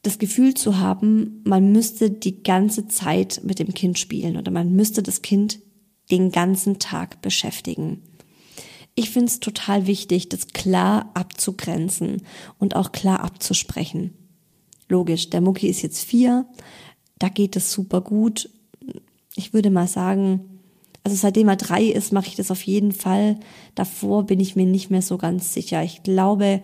das 0.02 0.18
Gefühl 0.18 0.54
zu 0.54 0.78
haben, 0.78 1.42
man 1.44 1.72
müsste 1.72 2.10
die 2.10 2.42
ganze 2.42 2.88
Zeit 2.88 3.42
mit 3.44 3.58
dem 3.58 3.74
Kind 3.74 3.98
spielen 3.98 4.36
oder 4.36 4.50
man 4.50 4.72
müsste 4.72 5.02
das 5.02 5.22
Kind 5.22 5.60
den 6.10 6.30
ganzen 6.30 6.78
Tag 6.78 7.20
beschäftigen. 7.22 8.02
Ich 8.94 9.10
finde 9.10 9.26
es 9.26 9.40
total 9.40 9.86
wichtig, 9.86 10.28
das 10.28 10.48
klar 10.48 11.10
abzugrenzen 11.14 12.22
und 12.58 12.76
auch 12.76 12.92
klar 12.92 13.20
abzusprechen. 13.20 14.14
Logisch, 14.88 15.30
der 15.30 15.40
Mucki 15.40 15.68
ist 15.68 15.82
jetzt 15.82 16.02
vier, 16.02 16.46
da 17.18 17.28
geht 17.28 17.54
es 17.54 17.70
super 17.70 18.00
gut. 18.00 18.50
Ich 19.36 19.52
würde 19.52 19.70
mal 19.70 19.86
sagen, 19.86 20.49
also 21.10 21.22
seitdem 21.22 21.48
er 21.48 21.56
drei 21.56 21.84
ist, 21.84 22.12
mache 22.12 22.28
ich 22.28 22.36
das 22.36 22.52
auf 22.52 22.62
jeden 22.62 22.92
Fall. 22.92 23.40
Davor 23.74 24.26
bin 24.26 24.38
ich 24.38 24.54
mir 24.54 24.64
nicht 24.64 24.90
mehr 24.90 25.02
so 25.02 25.18
ganz 25.18 25.52
sicher. 25.52 25.82
Ich 25.82 26.04
glaube, 26.04 26.62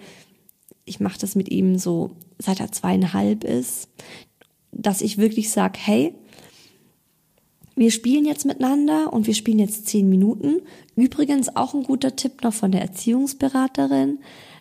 ich 0.84 1.00
mache 1.00 1.18
das 1.18 1.34
mit 1.34 1.50
ihm 1.50 1.78
so, 1.78 2.12
seit 2.38 2.60
er 2.60 2.70
zweieinhalb 2.70 3.42
ist, 3.42 3.88
dass 4.70 5.00
ich 5.00 5.18
wirklich 5.18 5.50
sage, 5.50 5.80
hey, 5.82 6.14
wir 7.74 7.90
spielen 7.90 8.24
jetzt 8.24 8.46
miteinander 8.46 9.12
und 9.12 9.26
wir 9.26 9.34
spielen 9.34 9.58
jetzt 9.58 9.88
zehn 9.88 10.08
Minuten. 10.08 10.60
Übrigens 10.94 11.56
auch 11.56 11.74
ein 11.74 11.82
guter 11.82 12.14
Tipp 12.14 12.44
noch 12.44 12.54
von 12.54 12.70
der 12.70 12.82
Erziehungsberaterin, 12.82 14.20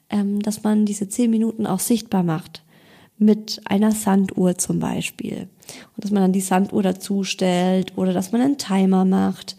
ähm, 0.10 0.42
dass 0.42 0.64
man 0.64 0.88
diese 0.88 1.08
zehn 1.10 1.30
Minuten 1.30 1.68
auch 1.68 1.80
sichtbar 1.80 2.24
macht 2.24 2.64
mit 3.20 3.62
einer 3.66 3.92
Sanduhr 3.92 4.58
zum 4.58 4.80
Beispiel. 4.80 5.48
Und 5.96 6.04
dass 6.04 6.10
man 6.10 6.24
dann 6.24 6.34
die 6.34 6.42
Sanduhr 6.42 6.82
dazu 6.82 7.24
stellt 7.24 7.96
oder 8.00 8.14
dass 8.14 8.32
man 8.32 8.42
einen 8.42 8.58
Timer 8.58 9.06
macht 9.06 9.56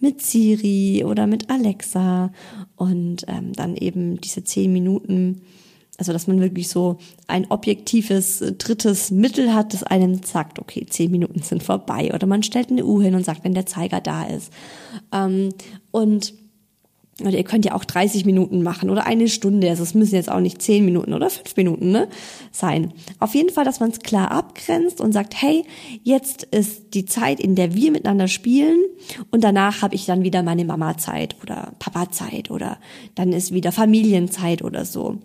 mit 0.00 0.22
Siri 0.22 1.04
oder 1.04 1.26
mit 1.26 1.50
Alexa 1.50 2.32
und 2.76 3.24
ähm, 3.28 3.52
dann 3.52 3.76
eben 3.76 4.20
diese 4.20 4.42
zehn 4.42 4.72
Minuten, 4.72 5.42
also 5.98 6.12
dass 6.12 6.26
man 6.26 6.40
wirklich 6.40 6.68
so 6.68 6.98
ein 7.26 7.46
objektives 7.50 8.40
äh, 8.40 8.52
drittes 8.52 9.10
Mittel 9.10 9.54
hat, 9.54 9.74
das 9.74 9.82
einem 9.82 10.22
sagt, 10.22 10.58
okay, 10.58 10.86
zehn 10.88 11.10
Minuten 11.10 11.42
sind 11.42 11.62
vorbei 11.62 12.12
oder 12.14 12.26
man 12.26 12.42
stellt 12.42 12.70
eine 12.70 12.84
Uhr 12.84 13.02
hin 13.02 13.14
und 13.14 13.24
sagt, 13.24 13.44
wenn 13.44 13.54
der 13.54 13.66
Zeiger 13.66 14.00
da 14.00 14.24
ist. 14.24 14.52
Ähm, 15.12 15.50
und 15.90 16.34
Oder 17.26 17.36
ihr 17.36 17.44
könnt 17.44 17.64
ja 17.64 17.74
auch 17.74 17.84
30 17.84 18.24
Minuten 18.24 18.62
machen 18.62 18.90
oder 18.90 19.06
eine 19.06 19.28
Stunde. 19.28 19.68
Also 19.68 19.82
es 19.82 19.94
müssen 19.94 20.14
jetzt 20.14 20.30
auch 20.30 20.40
nicht 20.40 20.60
10 20.60 20.84
Minuten 20.84 21.14
oder 21.14 21.30
5 21.30 21.56
Minuten 21.56 21.90
ne, 21.90 22.08
sein. 22.52 22.92
Auf 23.18 23.34
jeden 23.34 23.50
Fall, 23.50 23.64
dass 23.64 23.80
man 23.80 23.90
es 23.90 24.00
klar 24.00 24.30
abgrenzt 24.30 25.00
und 25.00 25.12
sagt, 25.12 25.40
hey, 25.40 25.64
jetzt 26.02 26.44
ist 26.44 26.94
die 26.94 27.04
Zeit, 27.04 27.40
in 27.40 27.54
der 27.54 27.74
wir 27.74 27.90
miteinander 27.90 28.28
spielen 28.28 28.80
und 29.30 29.44
danach 29.44 29.82
habe 29.82 29.94
ich 29.94 30.06
dann 30.06 30.24
wieder 30.24 30.42
meine 30.42 30.64
Mama-Zeit 30.64 31.36
oder 31.42 31.72
Papa-Zeit 31.78 32.50
oder 32.50 32.78
dann 33.14 33.32
ist 33.32 33.52
wieder 33.52 33.72
Familienzeit 33.72 34.62
oder 34.62 34.84
so. 34.84 35.18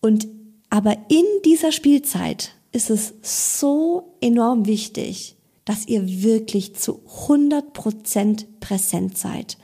Und 0.00 0.28
aber 0.70 0.96
in 1.08 1.24
dieser 1.44 1.72
Spielzeit 1.72 2.52
ist 2.72 2.90
es 2.90 3.14
so 3.22 4.14
enorm 4.20 4.66
wichtig, 4.66 5.36
dass 5.64 5.86
ihr 5.86 6.22
wirklich 6.22 6.76
zu 6.76 7.00
100 7.22 7.72
Prozent 7.72 8.60
präsent 8.60 9.18
seid. 9.18 9.58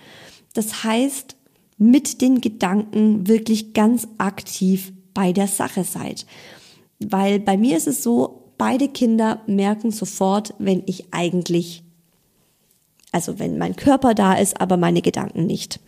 Das 0.57 0.85
heißt, 0.85 1.37
mit 1.79 2.23
den 2.23 2.41
Gedanken 2.41 3.29
wirklich 3.29 3.75
ganz 3.75 4.09
aktiv 4.17 4.93
bei 5.13 5.33
der 5.33 5.49
Sache 5.49 5.85
seid. 5.85 6.25
Weil 6.99 7.41
bei 7.41 7.57
mir 7.57 7.77
ist 7.77 7.87
es 7.87 8.03
so, 8.03 8.53
beide 8.57 8.89
Kinder 8.89 9.43
merken 9.47 9.91
sofort, 9.91 10.55
wenn 10.59 10.83
ich 10.87 11.09
eigentlich, 11.11 11.83
also 13.13 13.39
wenn 13.39 13.59
mein 13.59 13.77
Körper 13.77 14.15
da 14.15 14.35
ist, 14.35 14.59
aber 14.61 14.79
meine 14.79 15.03
Gedanken 15.03 15.47
nicht. 15.47 15.79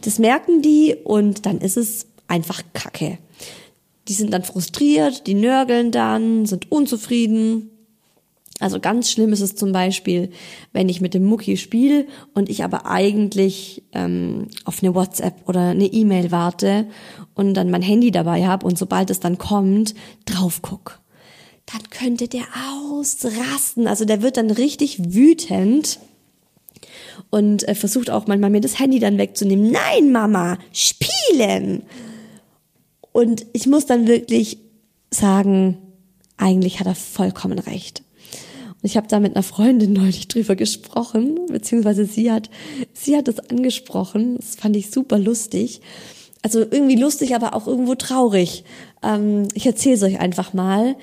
Das 0.00 0.18
merken 0.18 0.62
die 0.62 0.94
und 1.04 1.44
dann 1.44 1.58
ist 1.58 1.76
es 1.76 2.06
einfach 2.26 2.62
Kacke. 2.72 3.18
Die 4.08 4.14
sind 4.14 4.32
dann 4.32 4.44
frustriert, 4.44 5.26
die 5.26 5.34
nörgeln 5.34 5.90
dann, 5.90 6.46
sind 6.46 6.72
unzufrieden. 6.72 7.70
Also 8.58 8.80
ganz 8.80 9.10
schlimm 9.10 9.32
ist 9.32 9.42
es 9.42 9.54
zum 9.54 9.72
Beispiel, 9.72 10.30
wenn 10.72 10.88
ich 10.88 11.02
mit 11.02 11.12
dem 11.12 11.24
Mucki 11.24 11.58
spiele 11.58 12.06
und 12.32 12.48
ich 12.48 12.64
aber 12.64 12.86
eigentlich 12.86 13.82
ähm, 13.92 14.48
auf 14.64 14.82
eine 14.82 14.94
WhatsApp 14.94 15.46
oder 15.46 15.70
eine 15.70 15.86
E-Mail 15.86 16.30
warte 16.30 16.86
und 17.34 17.52
dann 17.54 17.70
mein 17.70 17.82
Handy 17.82 18.10
dabei 18.10 18.46
habe 18.46 18.66
und 18.66 18.78
sobald 18.78 19.10
es 19.10 19.20
dann 19.20 19.36
kommt, 19.36 19.94
drauf 20.24 20.62
guck. 20.62 21.00
Dann 21.66 21.82
könnte 21.90 22.28
der 22.28 22.44
ausrasten. 22.80 23.86
Also 23.86 24.06
der 24.06 24.22
wird 24.22 24.38
dann 24.38 24.50
richtig 24.50 25.12
wütend 25.12 25.98
und 27.28 27.68
äh, 27.68 27.74
versucht 27.74 28.08
auch 28.08 28.26
manchmal 28.26 28.50
mir 28.50 28.60
das 28.60 28.78
Handy 28.78 29.00
dann 29.00 29.18
wegzunehmen. 29.18 29.70
Nein, 29.70 30.12
Mama, 30.12 30.58
spielen! 30.72 31.82
Und 33.12 33.46
ich 33.52 33.66
muss 33.66 33.86
dann 33.86 34.06
wirklich 34.06 34.58
sagen, 35.10 35.78
eigentlich 36.36 36.80
hat 36.80 36.86
er 36.86 36.94
vollkommen 36.94 37.58
recht. 37.58 38.02
Ich 38.86 38.96
habe 38.96 39.08
da 39.08 39.18
mit 39.18 39.34
einer 39.34 39.42
Freundin 39.42 39.92
neulich 39.92 40.28
drüber 40.28 40.54
gesprochen, 40.54 41.40
beziehungsweise 41.48 42.04
sie 42.04 42.30
hat, 42.30 42.50
sie 42.92 43.16
hat 43.16 43.26
es 43.26 43.40
angesprochen. 43.40 44.36
Das 44.36 44.54
fand 44.54 44.76
ich 44.76 44.92
super 44.92 45.18
lustig. 45.18 45.80
Also 46.42 46.60
irgendwie 46.60 46.94
lustig, 46.94 47.34
aber 47.34 47.54
auch 47.54 47.66
irgendwo 47.66 47.96
traurig. 47.96 48.62
Ähm, 49.02 49.48
ich 49.54 49.66
erzähle 49.66 49.96
es 49.96 50.02
euch 50.04 50.20
einfach 50.20 50.52
mal. 50.52 50.94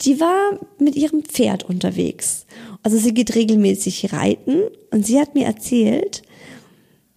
Die 0.00 0.18
war 0.18 0.58
mit 0.78 0.96
ihrem 0.96 1.22
Pferd 1.22 1.68
unterwegs. 1.68 2.46
Also 2.82 2.96
sie 2.96 3.12
geht 3.12 3.34
regelmäßig 3.34 4.14
reiten 4.14 4.62
und 4.90 5.04
sie 5.04 5.20
hat 5.20 5.34
mir 5.34 5.44
erzählt, 5.44 6.22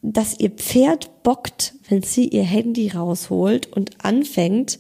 dass 0.02 0.38
ihr 0.38 0.50
Pferd 0.50 1.24
bockt, 1.24 1.76
wenn 1.88 2.04
sie 2.04 2.28
ihr 2.28 2.44
Handy 2.44 2.90
rausholt 2.90 3.72
und 3.72 4.04
anfängt, 4.04 4.80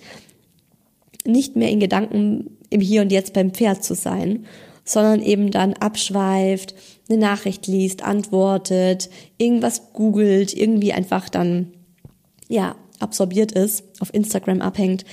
nicht 1.23 1.55
mehr 1.55 1.69
in 1.69 1.79
Gedanken 1.79 2.57
im 2.69 2.81
Hier 2.81 3.01
und 3.01 3.13
Jetzt 3.13 3.31
beim 3.31 3.51
Pferd 3.51 3.86
zu 3.86 3.95
sein, 3.95 4.45
sondern 4.84 5.22
eben 5.22 5.52
dann 5.52 5.74
abschweift, 5.74 6.76
eine 7.10 7.17
Nachricht 7.17 7.67
liest, 7.67 8.04
antwortet, 8.04 9.10
irgendwas 9.38 9.93
googelt, 9.93 10.54
irgendwie 10.54 10.93
einfach 10.93 11.30
dann, 11.30 11.74
ja, 12.48 12.76
absorbiert 13.00 13.52
ist, 13.52 13.84
auf 14.00 14.13
Instagram 14.13 14.62
abhängt. 14.62 15.04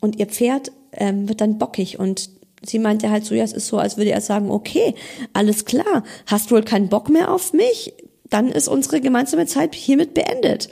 Und 0.00 0.18
ihr 0.18 0.26
Pferd 0.26 0.72
ähm, 0.92 1.28
wird 1.28 1.40
dann 1.40 1.58
bockig 1.58 1.98
und 1.98 2.30
sie 2.62 2.78
meinte 2.78 3.10
halt 3.10 3.24
so, 3.24 3.34
ja, 3.34 3.44
es 3.44 3.52
ist 3.52 3.68
so, 3.68 3.78
als 3.78 3.96
würde 3.96 4.10
er 4.10 4.20
sagen, 4.20 4.50
okay, 4.50 4.94
alles 5.32 5.64
klar, 5.64 6.02
hast 6.26 6.50
wohl 6.50 6.62
keinen 6.62 6.88
Bock 6.88 7.08
mehr 7.08 7.32
auf 7.32 7.52
mich? 7.52 7.94
dann 8.30 8.48
ist 8.48 8.68
unsere 8.68 9.00
gemeinsame 9.00 9.46
Zeit 9.46 9.74
hiermit 9.74 10.14
beendet. 10.14 10.68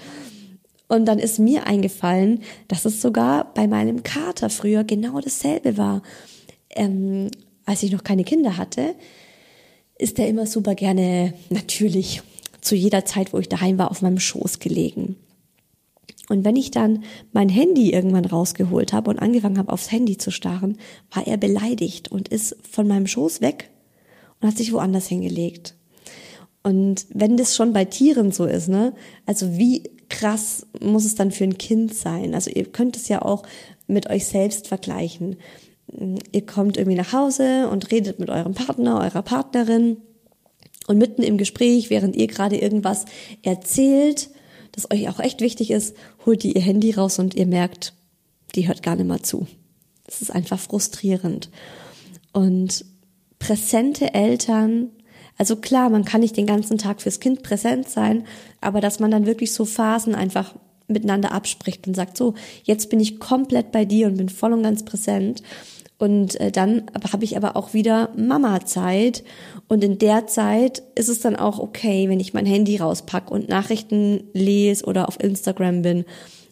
Und 0.89 1.07
dann 1.07 1.19
ist 1.19 1.39
mir 1.39 1.67
eingefallen, 1.67 2.43
dass 2.69 2.85
es 2.85 3.01
sogar 3.01 3.53
bei 3.55 3.67
meinem 3.67 4.03
Kater 4.03 4.51
früher 4.51 4.85
genau 4.85 5.21
dasselbe 5.21 5.77
war. 5.77 6.03
Ähm, 6.71 7.31
als 7.67 7.83
ich 7.83 7.93
noch 7.93 8.05
keine 8.05 8.25
Kinder 8.25 8.57
hatte, 8.57 8.95
ist 9.99 10.19
er 10.19 10.29
immer 10.29 10.47
super 10.47 10.75
gerne 10.75 11.35
natürlich 11.51 12.23
zu 12.61 12.75
jeder 12.75 13.05
Zeit, 13.05 13.33
wo 13.33 13.39
ich 13.39 13.49
daheim 13.49 13.79
war, 13.79 13.91
auf 13.91 14.03
meinem 14.03 14.19
Schoß 14.19 14.59
gelegen. 14.59 15.17
Und 16.29 16.45
wenn 16.45 16.57
ich 16.57 16.71
dann 16.71 17.05
mein 17.33 17.49
Handy 17.49 17.93
irgendwann 17.93 18.25
rausgeholt 18.25 18.93
habe 18.93 19.11
und 19.11 19.19
angefangen 19.19 19.59
habe, 19.59 19.73
aufs 19.73 19.93
Handy 19.93 20.17
zu 20.17 20.33
starren, 20.33 20.79
war 21.13 21.27
er 21.27 21.37
beleidigt 21.37 22.11
und 22.11 22.29
ist 22.29 22.57
von 22.69 22.89
meinem 22.89 23.07
Schoß 23.07 23.41
weg 23.41 23.71
und 24.41 24.49
hat 24.49 24.57
sich 24.57 24.73
woanders 24.73 25.07
hingelegt. 25.07 25.77
Und 26.65 27.07
wenn 27.11 27.37
das 27.37 27.55
schon 27.55 27.73
bei 27.73 27.85
Tieren 27.85 28.33
so 28.33 28.45
ist, 28.45 28.69
ne, 28.69 28.93
also 29.25 29.57
wie 29.57 29.85
krass 30.09 30.67
muss 30.81 31.05
es 31.05 31.15
dann 31.15 31.31
für 31.31 31.45
ein 31.45 31.59
Kind 31.59 31.95
sein? 31.95 32.35
Also 32.35 32.51
ihr 32.51 32.65
könnt 32.65 32.97
es 32.97 33.07
ja 33.07 33.23
auch 33.23 33.45
mit 33.87 34.11
euch 34.11 34.27
selbst 34.27 34.67
vergleichen. 34.67 35.37
Ihr 35.89 36.45
kommt 36.45 36.77
irgendwie 36.77 36.97
nach 36.97 37.13
Hause 37.13 37.69
und 37.69 37.91
redet 37.91 38.19
mit 38.19 38.29
eurem 38.29 38.55
Partner, 38.55 39.01
eurer 39.01 39.23
Partnerin 39.23 39.99
und 40.87 40.99
mitten 40.99 41.23
im 41.23 41.39
Gespräch, 41.39 41.91
während 41.91 42.17
ihr 42.17 42.27
gerade 42.27 42.57
irgendwas 42.57 43.05
erzählt, 43.43 44.31
das 44.73 44.91
euch 44.91 45.09
auch 45.09 45.21
echt 45.21 45.41
wichtig 45.41 45.71
ist, 45.71 45.97
holt 46.25 46.45
ihr 46.45 46.57
ihr 46.57 46.63
Handy 46.63 46.91
raus 46.93 47.19
und 47.19 47.35
ihr 47.35 47.47
merkt, 47.47 47.95
die 48.55 48.69
hört 48.69 48.83
gar 48.83 48.97
nicht 48.97 49.07
mal 49.07 49.23
zu. 49.23 49.47
Das 50.05 50.23
ist 50.23 50.31
einfach 50.31 50.59
frustrierend. 50.59 51.51
Und 52.33 52.85
präsente 53.39 54.13
Eltern 54.13 54.91
also 55.39 55.57
klar, 55.57 55.91
man 55.91 56.05
kann 56.05 56.23
nicht 56.23 56.37
den 56.37 56.47
ganzen 56.47 56.79
Tag 56.79 57.03
fürs 57.03 57.21
Kind 57.21 57.43
präsent 57.43 57.89
sein, 57.89 58.25
aber 58.61 58.81
dass 58.81 59.01
man 59.01 59.11
dann 59.11 59.27
wirklich 59.27 59.53
so 59.53 59.65
Phasen 59.65 60.15
einfach 60.15 60.55
miteinander 60.89 61.33
abspricht 61.33 61.87
und 61.87 61.95
sagt, 61.95 62.17
so, 62.17 62.35
jetzt 62.65 62.91
bin 62.91 63.01
ich 63.01 63.19
komplett 63.19 63.73
bei 63.73 63.85
dir 63.85 64.07
und 64.07 64.17
bin 64.17 64.29
voll 64.29 64.53
und 64.53 64.63
ganz 64.63 64.85
präsent. 64.85 65.43
Und 65.99 66.39
äh, 66.41 66.53
dann 66.53 66.91
habe 67.13 67.25
ich 67.25 67.37
aber 67.37 67.57
auch 67.57 67.73
wieder 67.73 68.11
Mama-Zeit. 68.17 69.25
Und 69.69 69.83
in 69.83 69.99
der 69.99 70.27
Zeit 70.27 70.83
ist 70.95 71.09
es 71.09 71.21
dann 71.21 71.37
auch 71.37 71.59
okay, 71.59 72.09
wenn 72.09 72.21
ich 72.21 72.35
mein 72.35 72.47
Handy 72.47 72.77
rauspacke 72.77 73.33
und 73.33 73.49
Nachrichten 73.49 74.25
lese 74.33 74.85
oder 74.85 75.09
auf 75.09 75.19
Instagram 75.23 75.83
bin 75.83 76.05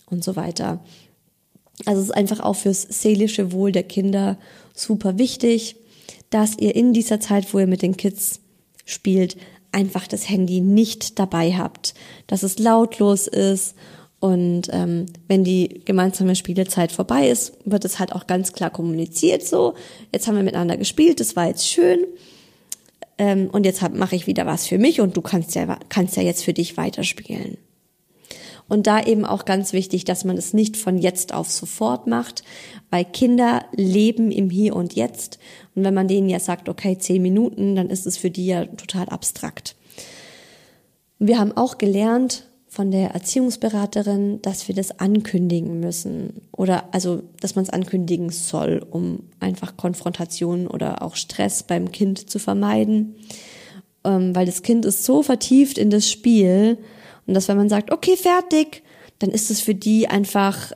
und 0.08 0.24
so 0.24 0.36
weiter. 0.36 0.80
Also 1.84 2.00
es 2.00 2.08
ist 2.08 2.14
einfach 2.14 2.40
auch 2.40 2.56
fürs 2.56 2.82
seelische 2.82 3.52
Wohl 3.52 3.72
der 3.72 3.82
Kinder 3.82 4.38
super 4.74 5.18
wichtig, 5.18 5.76
dass 6.30 6.56
ihr 6.58 6.74
in 6.74 6.92
dieser 6.92 7.20
Zeit, 7.20 7.52
wo 7.52 7.58
ihr 7.58 7.66
mit 7.66 7.82
den 7.82 7.96
Kids 7.96 8.40
spielt, 8.84 9.36
einfach 9.72 10.06
das 10.06 10.28
Handy 10.28 10.60
nicht 10.60 11.18
dabei 11.18 11.52
habt, 11.52 11.94
dass 12.28 12.42
es 12.42 12.58
lautlos 12.58 13.26
ist 13.26 13.74
und 14.24 14.70
ähm, 14.72 15.04
wenn 15.28 15.44
die 15.44 15.82
gemeinsame 15.84 16.34
Spielezeit 16.34 16.92
vorbei 16.92 17.28
ist, 17.28 17.58
wird 17.66 17.84
es 17.84 17.98
halt 17.98 18.14
auch 18.14 18.26
ganz 18.26 18.54
klar 18.54 18.70
kommuniziert 18.70 19.42
so, 19.42 19.74
jetzt 20.14 20.26
haben 20.26 20.36
wir 20.36 20.42
miteinander 20.42 20.78
gespielt, 20.78 21.20
das 21.20 21.36
war 21.36 21.46
jetzt 21.46 21.68
schön 21.68 22.06
ähm, 23.18 23.50
und 23.52 23.66
jetzt 23.66 23.82
mache 23.92 24.16
ich 24.16 24.26
wieder 24.26 24.46
was 24.46 24.66
für 24.66 24.78
mich 24.78 25.02
und 25.02 25.18
du 25.18 25.20
kannst 25.20 25.54
ja, 25.54 25.78
kannst 25.90 26.16
ja 26.16 26.22
jetzt 26.22 26.42
für 26.42 26.54
dich 26.54 26.78
weiterspielen. 26.78 27.58
Und 28.66 28.86
da 28.86 29.04
eben 29.04 29.26
auch 29.26 29.44
ganz 29.44 29.74
wichtig, 29.74 30.06
dass 30.06 30.24
man 30.24 30.38
es 30.38 30.54
nicht 30.54 30.78
von 30.78 30.96
jetzt 30.96 31.34
auf 31.34 31.50
sofort 31.50 32.06
macht, 32.06 32.44
weil 32.88 33.04
Kinder 33.04 33.66
leben 33.76 34.32
im 34.32 34.48
Hier 34.48 34.74
und 34.74 34.94
Jetzt. 34.94 35.38
Und 35.74 35.84
wenn 35.84 35.92
man 35.92 36.08
denen 36.08 36.30
ja 36.30 36.40
sagt, 36.40 36.70
okay, 36.70 36.96
zehn 36.96 37.20
Minuten, 37.20 37.76
dann 37.76 37.90
ist 37.90 38.06
es 38.06 38.16
für 38.16 38.30
die 38.30 38.46
ja 38.46 38.64
total 38.64 39.10
abstrakt. 39.10 39.76
Wir 41.18 41.38
haben 41.38 41.54
auch 41.54 41.76
gelernt 41.76 42.46
von 42.74 42.90
der 42.90 43.10
Erziehungsberaterin, 43.10 44.42
dass 44.42 44.66
wir 44.66 44.74
das 44.74 44.98
ankündigen 44.98 45.78
müssen 45.78 46.42
oder 46.50 46.92
also, 46.92 47.22
dass 47.40 47.54
man 47.54 47.64
es 47.64 47.70
ankündigen 47.70 48.30
soll, 48.30 48.84
um 48.90 49.20
einfach 49.38 49.76
Konfrontation 49.76 50.66
oder 50.66 51.00
auch 51.02 51.14
Stress 51.14 51.62
beim 51.62 51.92
Kind 51.92 52.28
zu 52.28 52.40
vermeiden, 52.40 53.14
ähm, 54.02 54.34
weil 54.34 54.44
das 54.44 54.62
Kind 54.62 54.86
ist 54.86 55.04
so 55.04 55.22
vertieft 55.22 55.78
in 55.78 55.88
das 55.88 56.10
Spiel 56.10 56.78
und 57.28 57.34
dass 57.34 57.46
wenn 57.46 57.58
man 57.58 57.68
sagt, 57.68 57.92
okay, 57.92 58.16
fertig, 58.16 58.82
dann 59.20 59.30
ist 59.30 59.52
es 59.52 59.60
für 59.60 59.76
die 59.76 60.08
einfach 60.08 60.72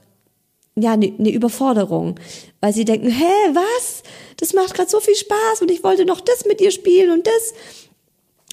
ja 0.76 0.92
eine 0.92 1.12
ne 1.18 1.30
Überforderung, 1.30 2.14
weil 2.61 2.72
sie 2.72 2.84
denken, 2.84 3.11
hä, 3.11 3.24
was? 3.55 4.05
Das 4.36 4.55
macht 4.55 4.74
gerade 4.74 4.88
so 4.88 5.01
viel 5.01 5.16
Spaß 5.16 5.62
und 5.62 5.70
ich 5.72 5.82
wollte 5.82 6.05
noch 6.05 6.20
das 6.20 6.44
mit 6.46 6.61
ihr 6.61 6.70
spielen 6.70 7.11
und 7.11 7.26
das. 7.26 7.55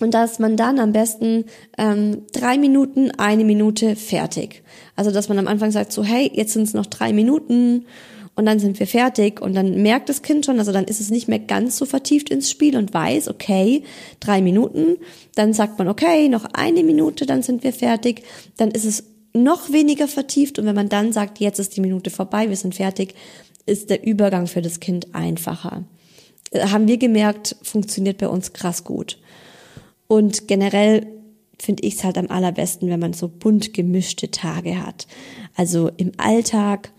Und 0.02 0.14
dass 0.14 0.40
man 0.40 0.58
dann 0.58 0.80
am 0.80 0.92
besten 0.92 1.46
ähm, 1.78 2.24
drei 2.34 2.58
Minuten, 2.58 3.12
eine 3.12 3.46
Minute 3.46 3.96
fertig. 3.96 4.64
Also 4.96 5.12
dass 5.12 5.30
man 5.30 5.40
am 5.40 5.48
Anfang 5.48 5.72
sagt 5.72 5.94
so, 5.94 6.04
hey, 6.04 6.30
jetzt 6.34 6.54
sind 6.54 6.64
es 6.64 6.74
noch 6.74 6.86
drei 6.86 7.14
Minuten 7.14 7.86
und 8.36 8.46
dann 8.46 8.60
sind 8.60 8.78
wir 8.80 8.88
fertig 8.88 9.42
und 9.42 9.54
dann 9.54 9.82
merkt 9.82 10.10
das 10.10 10.22
Kind 10.22 10.46
schon, 10.46 10.60
also 10.60 10.74
dann 10.74 10.84
ist 10.84 11.00
es 11.00 11.10
nicht 11.10 11.30
mehr 11.30 11.40
ganz 11.40 11.78
so 11.78 11.86
vertieft 11.86 12.30
ins 12.30 12.52
Spiel 12.52 12.76
und 12.76 12.94
weiß, 12.94 13.30
okay, 13.30 13.84
drei 14.20 14.42
Minuten, 14.42 14.98
dann 15.36 15.54
sagt 15.54 15.80
man, 15.80 15.88
okay, 15.88 16.28
noch 16.28 16.46
eine 16.54 16.84
Minute, 16.84 17.26
dann 17.26 17.42
sind 17.42 17.64
wir 17.64 17.72
fertig, 17.72 18.24
dann 18.58 18.72
ist 18.72 18.84
es 18.84 19.06
noch 19.34 19.72
weniger 19.72 20.10
vertieft 20.10 20.60
und 20.60 20.66
wenn 20.66 20.76
man 20.76 20.90
dann 20.90 21.14
sagt, 21.14 21.40
jetzt 21.40 21.60
ist 21.60 21.76
die 21.78 21.82
Minute 21.82 22.10
vorbei, 22.10 22.50
wir 22.50 22.58
sind 22.58 22.76
fertig, 22.76 23.16
ist 23.66 23.90
der 23.90 24.06
Übergang 24.06 24.48
für 24.48 24.62
das 24.62 24.80
Kind 24.82 25.16
einfacher. 25.16 25.84
Äh, 26.52 26.68
haben 26.68 26.88
wir 26.88 26.98
gemerkt, 26.98 27.56
funktioniert 27.62 28.18
bei 28.18 28.28
uns 28.28 28.54
krass 28.54 28.84
gut. 28.84 29.18
Und 30.08 30.48
generell 30.48 31.08
finde 31.60 31.84
ich 31.84 31.96
es 31.96 32.04
halt 32.04 32.18
am 32.18 32.28
allerbesten, 32.28 32.90
wenn 32.90 33.00
man 33.00 33.14
so 33.14 33.28
bunt 33.28 33.74
gemischte 33.74 34.32
Tage 34.32 34.84
hat. 34.86 35.08
Also 35.56 35.90
im 35.98 36.12
Alltag, 36.18 36.92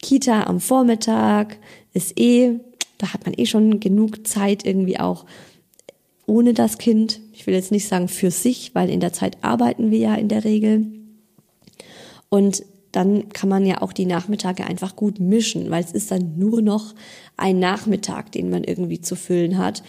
Kita 0.00 0.44
am 0.44 0.60
Vormittag 0.60 1.56
ist 1.94 2.18
eh, 2.18 2.60
da 2.98 3.12
hat 3.12 3.24
man 3.24 3.34
eh 3.36 3.46
schon 3.46 3.80
genug 3.80 4.26
Zeit 4.26 4.66
irgendwie 4.66 5.00
auch 5.00 5.24
ohne 6.26 6.54
das 6.54 6.78
Kind. 6.78 7.20
Ich 7.32 7.46
will 7.46 7.54
jetzt 7.54 7.72
nicht 7.72 7.88
sagen 7.88 8.08
für 8.08 8.30
sich, 8.30 8.74
weil 8.74 8.90
in 8.90 9.00
der 9.00 9.12
Zeit 9.12 9.38
arbeiten 9.42 9.90
wir 9.90 9.98
ja 9.98 10.14
in 10.14 10.28
der 10.28 10.44
Regel. 10.44 10.86
Und 12.28 12.64
dann 12.92 13.28
kann 13.30 13.48
man 13.48 13.66
ja 13.66 13.82
auch 13.82 13.92
die 13.92 14.06
Nachmittage 14.06 14.64
einfach 14.64 14.94
gut 14.94 15.18
mischen, 15.18 15.70
weil 15.70 15.82
es 15.82 15.92
ist 15.92 16.10
dann 16.10 16.38
nur 16.38 16.62
noch 16.62 16.94
ein 17.36 17.58
Nachmittag, 17.58 18.30
den 18.32 18.50
man 18.50 18.62
irgendwie 18.62 19.00
zu 19.00 19.16
füllen 19.16 19.58
hat 19.58 19.82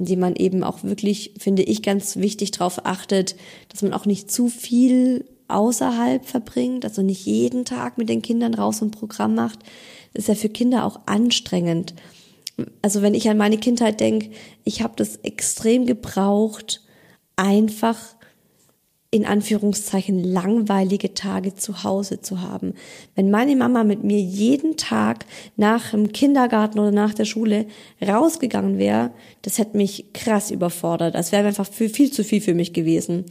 indem 0.00 0.20
man 0.20 0.34
eben 0.34 0.64
auch 0.64 0.82
wirklich, 0.82 1.34
finde 1.38 1.62
ich, 1.62 1.82
ganz 1.82 2.16
wichtig 2.16 2.50
darauf 2.52 2.86
achtet, 2.86 3.36
dass 3.68 3.82
man 3.82 3.92
auch 3.92 4.06
nicht 4.06 4.30
zu 4.30 4.48
viel 4.48 5.26
außerhalb 5.46 6.24
verbringt, 6.24 6.86
also 6.86 7.02
nicht 7.02 7.26
jeden 7.26 7.66
Tag 7.66 7.98
mit 7.98 8.08
den 8.08 8.22
Kindern 8.22 8.54
raus 8.54 8.80
und 8.80 8.92
Programm 8.92 9.34
macht. 9.34 9.58
Das 10.14 10.22
ist 10.22 10.28
ja 10.28 10.34
für 10.34 10.48
Kinder 10.48 10.86
auch 10.86 11.00
anstrengend. 11.04 11.94
Also 12.80 13.02
wenn 13.02 13.14
ich 13.14 13.28
an 13.28 13.36
meine 13.36 13.58
Kindheit 13.58 14.00
denke, 14.00 14.30
ich 14.64 14.82
habe 14.82 14.94
das 14.96 15.16
extrem 15.16 15.84
gebraucht, 15.84 16.82
einfach 17.36 17.98
in 19.12 19.26
Anführungszeichen 19.26 20.22
langweilige 20.22 21.14
Tage 21.14 21.56
zu 21.56 21.82
Hause 21.82 22.20
zu 22.20 22.42
haben. 22.42 22.74
Wenn 23.16 23.30
meine 23.30 23.56
Mama 23.56 23.82
mit 23.82 24.04
mir 24.04 24.20
jeden 24.20 24.76
Tag 24.76 25.26
nach 25.56 25.90
dem 25.90 26.12
Kindergarten 26.12 26.78
oder 26.78 26.92
nach 26.92 27.12
der 27.12 27.24
Schule 27.24 27.66
rausgegangen 28.00 28.78
wäre, 28.78 29.10
das 29.42 29.58
hätte 29.58 29.76
mich 29.76 30.12
krass 30.12 30.52
überfordert. 30.52 31.16
Das 31.16 31.32
wäre 31.32 31.48
einfach 31.48 31.66
viel, 31.66 31.88
viel 31.88 32.12
zu 32.12 32.22
viel 32.22 32.40
für 32.40 32.54
mich 32.54 32.72
gewesen. 32.72 33.24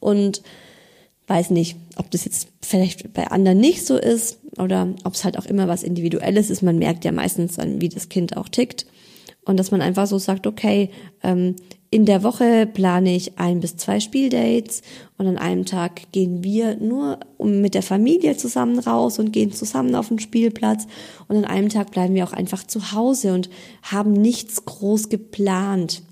Und 0.00 0.42
weiß 1.26 1.50
nicht, 1.50 1.76
ob 1.96 2.10
das 2.10 2.24
jetzt 2.24 2.48
vielleicht 2.62 3.12
bei 3.12 3.26
anderen 3.26 3.58
nicht 3.58 3.84
so 3.84 3.98
ist 3.98 4.38
oder 4.56 4.88
ob 5.04 5.14
es 5.14 5.24
halt 5.24 5.38
auch 5.38 5.44
immer 5.44 5.68
was 5.68 5.82
Individuelles 5.82 6.48
ist. 6.48 6.62
Man 6.62 6.78
merkt 6.78 7.04
ja 7.04 7.12
meistens 7.12 7.56
dann, 7.56 7.82
wie 7.82 7.90
das 7.90 8.08
Kind 8.08 8.38
auch 8.38 8.48
tickt. 8.48 8.86
Und 9.44 9.58
dass 9.58 9.70
man 9.70 9.82
einfach 9.82 10.06
so 10.06 10.18
sagt, 10.18 10.46
okay, 10.46 10.90
ähm, 11.22 11.56
in 11.90 12.04
der 12.04 12.22
Woche 12.22 12.66
plane 12.66 13.14
ich 13.14 13.38
ein 13.38 13.60
bis 13.60 13.76
zwei 13.76 14.00
Spieldates 14.00 14.82
und 15.18 15.26
an 15.26 15.38
einem 15.38 15.64
Tag 15.64 16.10
gehen 16.12 16.42
wir 16.42 16.76
nur 16.76 17.20
mit 17.38 17.74
der 17.74 17.82
Familie 17.82 18.36
zusammen 18.36 18.78
raus 18.78 19.18
und 19.18 19.32
gehen 19.32 19.52
zusammen 19.52 19.94
auf 19.94 20.08
den 20.08 20.18
Spielplatz 20.18 20.86
und 21.28 21.36
an 21.36 21.44
einem 21.44 21.68
Tag 21.68 21.92
bleiben 21.92 22.14
wir 22.14 22.24
auch 22.24 22.32
einfach 22.32 22.66
zu 22.66 22.92
Hause 22.92 23.34
und 23.34 23.48
haben 23.82 24.12
nichts 24.12 24.64
groß 24.64 25.08
geplant. 25.08 26.02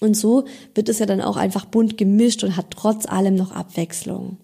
Und 0.00 0.16
so 0.16 0.44
wird 0.74 0.88
es 0.88 0.98
ja 0.98 1.06
dann 1.06 1.20
auch 1.20 1.36
einfach 1.36 1.66
bunt 1.66 1.98
gemischt 1.98 2.42
und 2.42 2.56
hat 2.56 2.70
trotz 2.70 3.06
allem 3.06 3.34
noch 3.34 3.52
Abwechslung. 3.52 4.38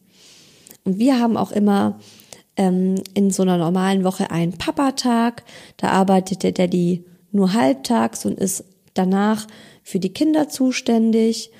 Und 0.84 0.98
wir 0.98 1.18
haben 1.18 1.36
auch 1.36 1.52
immer 1.52 1.98
ähm, 2.56 2.96
in 3.14 3.30
so 3.30 3.42
einer 3.42 3.58
normalen 3.58 4.04
Woche 4.04 4.30
einen 4.30 4.52
Papatag. 4.52 5.44
Da 5.76 5.88
arbeitet 5.88 6.42
der 6.42 6.52
Daddy 6.52 7.04
nur 7.32 7.52
halbtags 7.52 8.24
und 8.24 8.38
ist 8.38 8.64
danach 8.94 9.46
für 9.90 10.00
die 10.00 10.12
Kinder 10.12 10.48
zuständig 10.48 11.50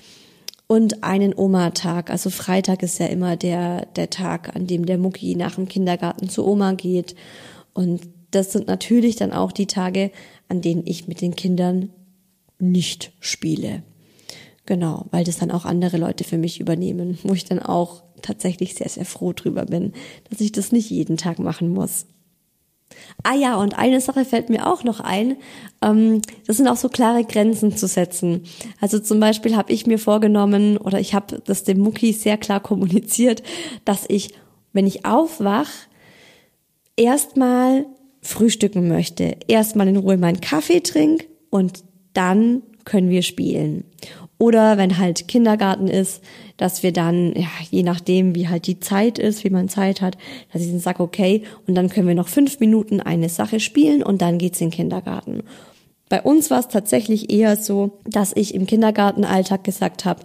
und 0.68 1.02
einen 1.02 1.34
Oma-Tag. 1.36 2.10
Also 2.10 2.30
Freitag 2.30 2.84
ist 2.84 3.00
ja 3.00 3.06
immer 3.06 3.36
der, 3.36 3.86
der 3.86 4.08
Tag, 4.08 4.54
an 4.54 4.68
dem 4.68 4.86
der 4.86 4.98
Mucki 4.98 5.34
nach 5.34 5.56
dem 5.56 5.66
Kindergarten 5.66 6.28
zu 6.28 6.46
Oma 6.46 6.72
geht. 6.74 7.16
Und 7.74 8.02
das 8.30 8.52
sind 8.52 8.68
natürlich 8.68 9.16
dann 9.16 9.32
auch 9.32 9.50
die 9.50 9.66
Tage, 9.66 10.12
an 10.48 10.60
denen 10.60 10.86
ich 10.86 11.08
mit 11.08 11.20
den 11.20 11.34
Kindern 11.34 11.90
nicht 12.60 13.10
spiele. 13.18 13.82
Genau, 14.64 15.06
weil 15.10 15.24
das 15.24 15.38
dann 15.38 15.50
auch 15.50 15.64
andere 15.64 15.96
Leute 15.96 16.22
für 16.22 16.38
mich 16.38 16.60
übernehmen, 16.60 17.18
wo 17.24 17.32
ich 17.32 17.44
dann 17.44 17.58
auch 17.58 18.04
tatsächlich 18.22 18.74
sehr, 18.74 18.88
sehr 18.88 19.06
froh 19.06 19.32
drüber 19.32 19.64
bin, 19.64 19.92
dass 20.28 20.40
ich 20.40 20.52
das 20.52 20.70
nicht 20.70 20.88
jeden 20.88 21.16
Tag 21.16 21.40
machen 21.40 21.70
muss. 21.70 22.06
Ah 23.22 23.34
ja, 23.34 23.56
und 23.56 23.78
eine 23.78 24.00
Sache 24.00 24.24
fällt 24.24 24.48
mir 24.48 24.66
auch 24.66 24.84
noch 24.84 25.00
ein. 25.00 25.36
Ähm, 25.82 26.22
das 26.46 26.56
sind 26.56 26.68
auch 26.68 26.76
so 26.76 26.88
klare 26.88 27.24
Grenzen 27.24 27.76
zu 27.76 27.86
setzen. 27.86 28.44
Also 28.80 28.98
zum 28.98 29.20
Beispiel 29.20 29.56
habe 29.56 29.72
ich 29.72 29.86
mir 29.86 29.98
vorgenommen 29.98 30.76
oder 30.76 31.00
ich 31.00 31.14
habe 31.14 31.42
das 31.44 31.64
dem 31.64 31.78
Mucki 31.78 32.12
sehr 32.12 32.38
klar 32.38 32.60
kommuniziert, 32.60 33.42
dass 33.84 34.04
ich, 34.08 34.34
wenn 34.72 34.86
ich 34.86 35.04
aufwach, 35.04 35.68
erstmal 36.96 37.86
frühstücken 38.22 38.88
möchte, 38.88 39.36
erstmal 39.48 39.88
in 39.88 39.96
Ruhe 39.96 40.18
meinen 40.18 40.40
Kaffee 40.40 40.80
trink 40.80 41.26
und 41.48 41.84
dann 42.12 42.62
können 42.84 43.10
wir 43.10 43.22
spielen. 43.22 43.84
Oder 44.40 44.78
wenn 44.78 44.96
halt 44.96 45.28
Kindergarten 45.28 45.86
ist, 45.86 46.22
dass 46.56 46.82
wir 46.82 46.94
dann, 46.94 47.34
ja, 47.34 47.50
je 47.70 47.82
nachdem, 47.82 48.34
wie 48.34 48.48
halt 48.48 48.66
die 48.66 48.80
Zeit 48.80 49.18
ist, 49.18 49.44
wie 49.44 49.50
man 49.50 49.68
Zeit 49.68 50.00
hat, 50.00 50.16
dass 50.50 50.62
ich 50.62 50.70
dann 50.70 50.80
sage, 50.80 51.02
okay, 51.02 51.42
und 51.66 51.74
dann 51.74 51.90
können 51.90 52.08
wir 52.08 52.14
noch 52.14 52.28
fünf 52.28 52.58
Minuten 52.58 53.00
eine 53.00 53.28
Sache 53.28 53.60
spielen 53.60 54.02
und 54.02 54.22
dann 54.22 54.38
geht's 54.38 54.58
in 54.62 54.68
den 54.68 54.76
Kindergarten. 54.76 55.42
Bei 56.08 56.22
uns 56.22 56.50
war 56.50 56.58
es 56.58 56.68
tatsächlich 56.68 57.30
eher 57.30 57.54
so, 57.58 57.98
dass 58.06 58.34
ich 58.34 58.54
im 58.54 58.66
Kindergartenalltag 58.66 59.62
gesagt 59.62 60.06
habe, 60.06 60.22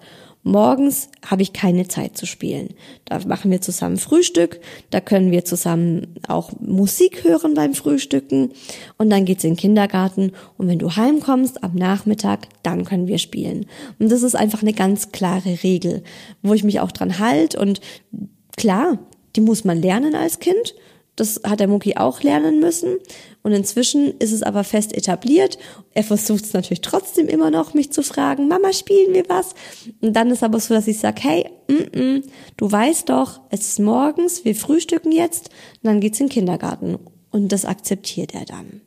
Morgens 0.47 1.09
habe 1.25 1.41
ich 1.41 1.53
keine 1.53 1.87
Zeit 1.87 2.15
zu 2.15 2.27
spielen. 2.27 2.75
Da 3.05 3.19
machen 3.25 3.49
wir 3.49 3.61
zusammen 3.61 3.97
Frühstück, 3.97 4.59
da 4.91 5.01
können 5.01 5.31
wir 5.31 5.43
zusammen 5.43 6.19
auch 6.27 6.51
Musik 6.59 7.23
hören 7.23 7.55
beim 7.55 7.73
Frühstücken 7.73 8.51
und 8.99 9.09
dann 9.09 9.25
geht's 9.25 9.43
in 9.43 9.53
den 9.53 9.57
Kindergarten 9.57 10.33
und 10.59 10.67
wenn 10.67 10.77
du 10.77 10.95
heimkommst 10.95 11.63
am 11.63 11.73
Nachmittag, 11.73 12.47
dann 12.61 12.85
können 12.85 13.07
wir 13.07 13.17
spielen. 13.17 13.65
Und 13.97 14.11
das 14.11 14.21
ist 14.21 14.35
einfach 14.35 14.61
eine 14.61 14.73
ganz 14.73 15.11
klare 15.11 15.63
Regel, 15.63 16.03
wo 16.43 16.53
ich 16.53 16.63
mich 16.63 16.79
auch 16.79 16.91
dran 16.91 17.17
halt 17.17 17.55
und 17.55 17.81
klar, 18.55 18.99
die 19.35 19.41
muss 19.41 19.63
man 19.63 19.81
lernen 19.81 20.13
als 20.13 20.37
Kind 20.37 20.75
das 21.15 21.41
hat 21.45 21.59
der 21.59 21.67
Mucki 21.67 21.95
auch 21.95 22.21
lernen 22.23 22.59
müssen. 22.59 22.97
Und 23.41 23.53
inzwischen 23.53 24.17
ist 24.17 24.31
es 24.31 24.43
aber 24.43 24.63
fest 24.63 24.95
etabliert. 24.95 25.57
Er 25.93 26.03
versucht 26.03 26.43
es 26.43 26.53
natürlich 26.53 26.81
trotzdem 26.81 27.27
immer 27.27 27.51
noch, 27.51 27.73
mich 27.73 27.91
zu 27.91 28.03
fragen, 28.03 28.47
Mama, 28.47 28.73
spielen 28.73 29.13
wir 29.13 29.29
was? 29.29 29.53
Und 30.01 30.13
dann 30.13 30.29
ist 30.31 30.43
aber 30.43 30.59
so, 30.59 30.73
dass 30.73 30.87
ich 30.87 30.99
sage, 30.99 31.21
hey, 31.21 31.49
mm 31.67 31.73
-mm, 31.73 32.23
du 32.57 32.71
weißt 32.71 33.09
doch, 33.09 33.39
es 33.49 33.67
ist 33.69 33.79
morgens, 33.79 34.43
wir 34.45 34.55
frühstücken 34.55 35.11
jetzt, 35.11 35.49
und 35.83 35.83
dann 35.83 35.99
geht's 36.01 36.19
in 36.19 36.27
den 36.27 36.33
Kindergarten. 36.33 36.97
Und 37.31 37.51
das 37.51 37.65
akzeptiert 37.65 38.33
er 38.33 38.45
dann. 38.45 38.81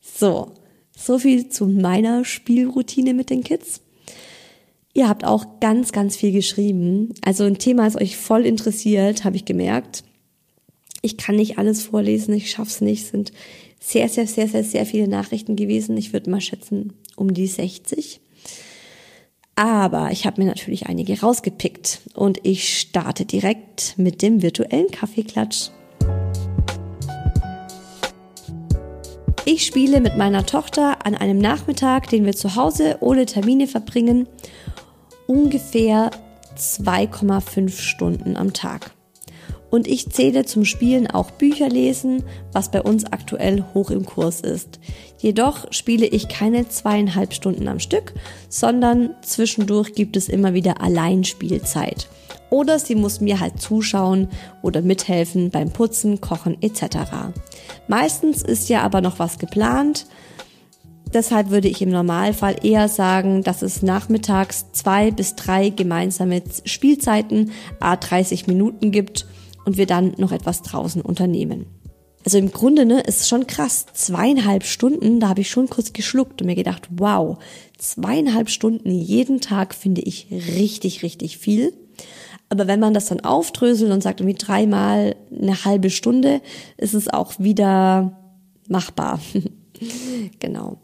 So, 0.00 0.52
so 0.96 1.18
viel 1.18 1.48
zu 1.48 1.66
meiner 1.66 2.24
Spielroutine 2.24 3.14
mit 3.14 3.30
den 3.30 3.44
Kids. 3.44 3.80
Ihr 4.94 5.08
habt 5.08 5.24
auch 5.24 5.60
ganz, 5.60 5.92
ganz 5.92 6.16
viel 6.16 6.32
geschrieben. 6.32 7.14
Also 7.24 7.44
ein 7.44 7.58
Thema, 7.58 7.84
das 7.84 7.96
euch 7.96 8.16
voll 8.16 8.46
interessiert, 8.46 9.24
habe 9.24 9.36
ich 9.36 9.44
gemerkt. 9.44 10.02
Ich 11.02 11.16
kann 11.16 11.36
nicht 11.36 11.58
alles 11.58 11.84
vorlesen, 11.84 12.34
ich 12.34 12.50
schaff's 12.50 12.80
nicht. 12.80 13.04
Es 13.04 13.10
sind 13.10 13.32
sehr, 13.80 14.08
sehr, 14.08 14.26
sehr, 14.26 14.48
sehr, 14.48 14.64
sehr 14.64 14.86
viele 14.86 15.08
Nachrichten 15.08 15.56
gewesen. 15.56 15.96
Ich 15.96 16.12
würde 16.12 16.30
mal 16.30 16.40
schätzen, 16.40 16.94
um 17.16 17.32
die 17.32 17.46
60. 17.46 18.20
Aber 19.54 20.10
ich 20.12 20.26
habe 20.26 20.40
mir 20.40 20.46
natürlich 20.46 20.86
einige 20.86 21.20
rausgepickt 21.20 22.02
und 22.14 22.38
ich 22.44 22.78
starte 22.78 23.24
direkt 23.24 23.94
mit 23.96 24.22
dem 24.22 24.42
virtuellen 24.42 24.90
Kaffeeklatsch. 24.90 25.70
Ich 29.44 29.64
spiele 29.64 30.00
mit 30.00 30.16
meiner 30.16 30.44
Tochter 30.44 31.06
an 31.06 31.14
einem 31.14 31.38
Nachmittag, 31.38 32.08
den 32.10 32.26
wir 32.26 32.36
zu 32.36 32.54
Hause 32.54 32.98
ohne 33.00 33.24
Termine 33.24 33.66
verbringen, 33.66 34.28
ungefähr 35.26 36.10
2,5 36.56 37.80
Stunden 37.80 38.36
am 38.36 38.52
Tag. 38.52 38.92
Und 39.70 39.86
ich 39.86 40.10
zähle 40.10 40.46
zum 40.46 40.64
Spielen 40.64 41.06
auch 41.08 41.30
Bücher 41.30 41.68
lesen, 41.68 42.24
was 42.52 42.70
bei 42.70 42.80
uns 42.80 43.04
aktuell 43.04 43.64
hoch 43.74 43.90
im 43.90 44.06
Kurs 44.06 44.40
ist. 44.40 44.80
Jedoch 45.18 45.70
spiele 45.72 46.06
ich 46.06 46.28
keine 46.28 46.68
zweieinhalb 46.68 47.34
Stunden 47.34 47.68
am 47.68 47.78
Stück, 47.78 48.14
sondern 48.48 49.10
zwischendurch 49.22 49.92
gibt 49.92 50.16
es 50.16 50.28
immer 50.28 50.54
wieder 50.54 50.80
Alleinspielzeit. 50.80 52.08
Oder 52.50 52.78
sie 52.78 52.94
muss 52.94 53.20
mir 53.20 53.40
halt 53.40 53.60
zuschauen 53.60 54.28
oder 54.62 54.80
mithelfen 54.80 55.50
beim 55.50 55.70
Putzen, 55.70 56.20
Kochen 56.22 56.56
etc. 56.62 56.96
Meistens 57.88 58.42
ist 58.42 58.70
ja 58.70 58.82
aber 58.82 59.02
noch 59.02 59.18
was 59.18 59.38
geplant. 59.38 60.06
Deshalb 61.12 61.50
würde 61.50 61.68
ich 61.68 61.82
im 61.82 61.90
Normalfall 61.90 62.56
eher 62.62 62.88
sagen, 62.88 63.42
dass 63.42 63.62
es 63.62 63.82
nachmittags 63.82 64.66
zwei 64.72 65.10
bis 65.10 65.36
drei 65.36 65.70
gemeinsame 65.70 66.42
Spielzeiten 66.64 67.50
a 67.80 67.96
30 67.96 68.46
Minuten 68.46 68.92
gibt 68.92 69.26
und 69.68 69.76
wir 69.76 69.84
dann 69.84 70.14
noch 70.16 70.32
etwas 70.32 70.62
draußen 70.62 71.02
unternehmen. 71.02 71.66
Also 72.24 72.38
im 72.38 72.50
Grunde 72.50 72.86
ne, 72.86 73.00
ist 73.02 73.28
schon 73.28 73.46
krass. 73.46 73.84
Zweieinhalb 73.92 74.64
Stunden, 74.64 75.20
da 75.20 75.28
habe 75.28 75.42
ich 75.42 75.50
schon 75.50 75.68
kurz 75.68 75.92
geschluckt 75.92 76.40
und 76.40 76.46
mir 76.46 76.54
gedacht, 76.54 76.88
wow, 76.90 77.36
zweieinhalb 77.76 78.48
Stunden 78.48 78.90
jeden 78.90 79.42
Tag 79.42 79.74
finde 79.74 80.00
ich 80.00 80.26
richtig, 80.30 81.02
richtig 81.02 81.36
viel. 81.36 81.74
Aber 82.48 82.66
wenn 82.66 82.80
man 82.80 82.94
das 82.94 83.06
dann 83.06 83.20
aufdröselt 83.20 83.92
und 83.92 84.02
sagt 84.02 84.20
irgendwie 84.20 84.38
dreimal 84.38 85.16
eine 85.30 85.66
halbe 85.66 85.90
Stunde, 85.90 86.40
ist 86.78 86.94
es 86.94 87.08
auch 87.08 87.34
wieder 87.38 88.18
machbar. 88.68 89.20
genau. 90.40 90.78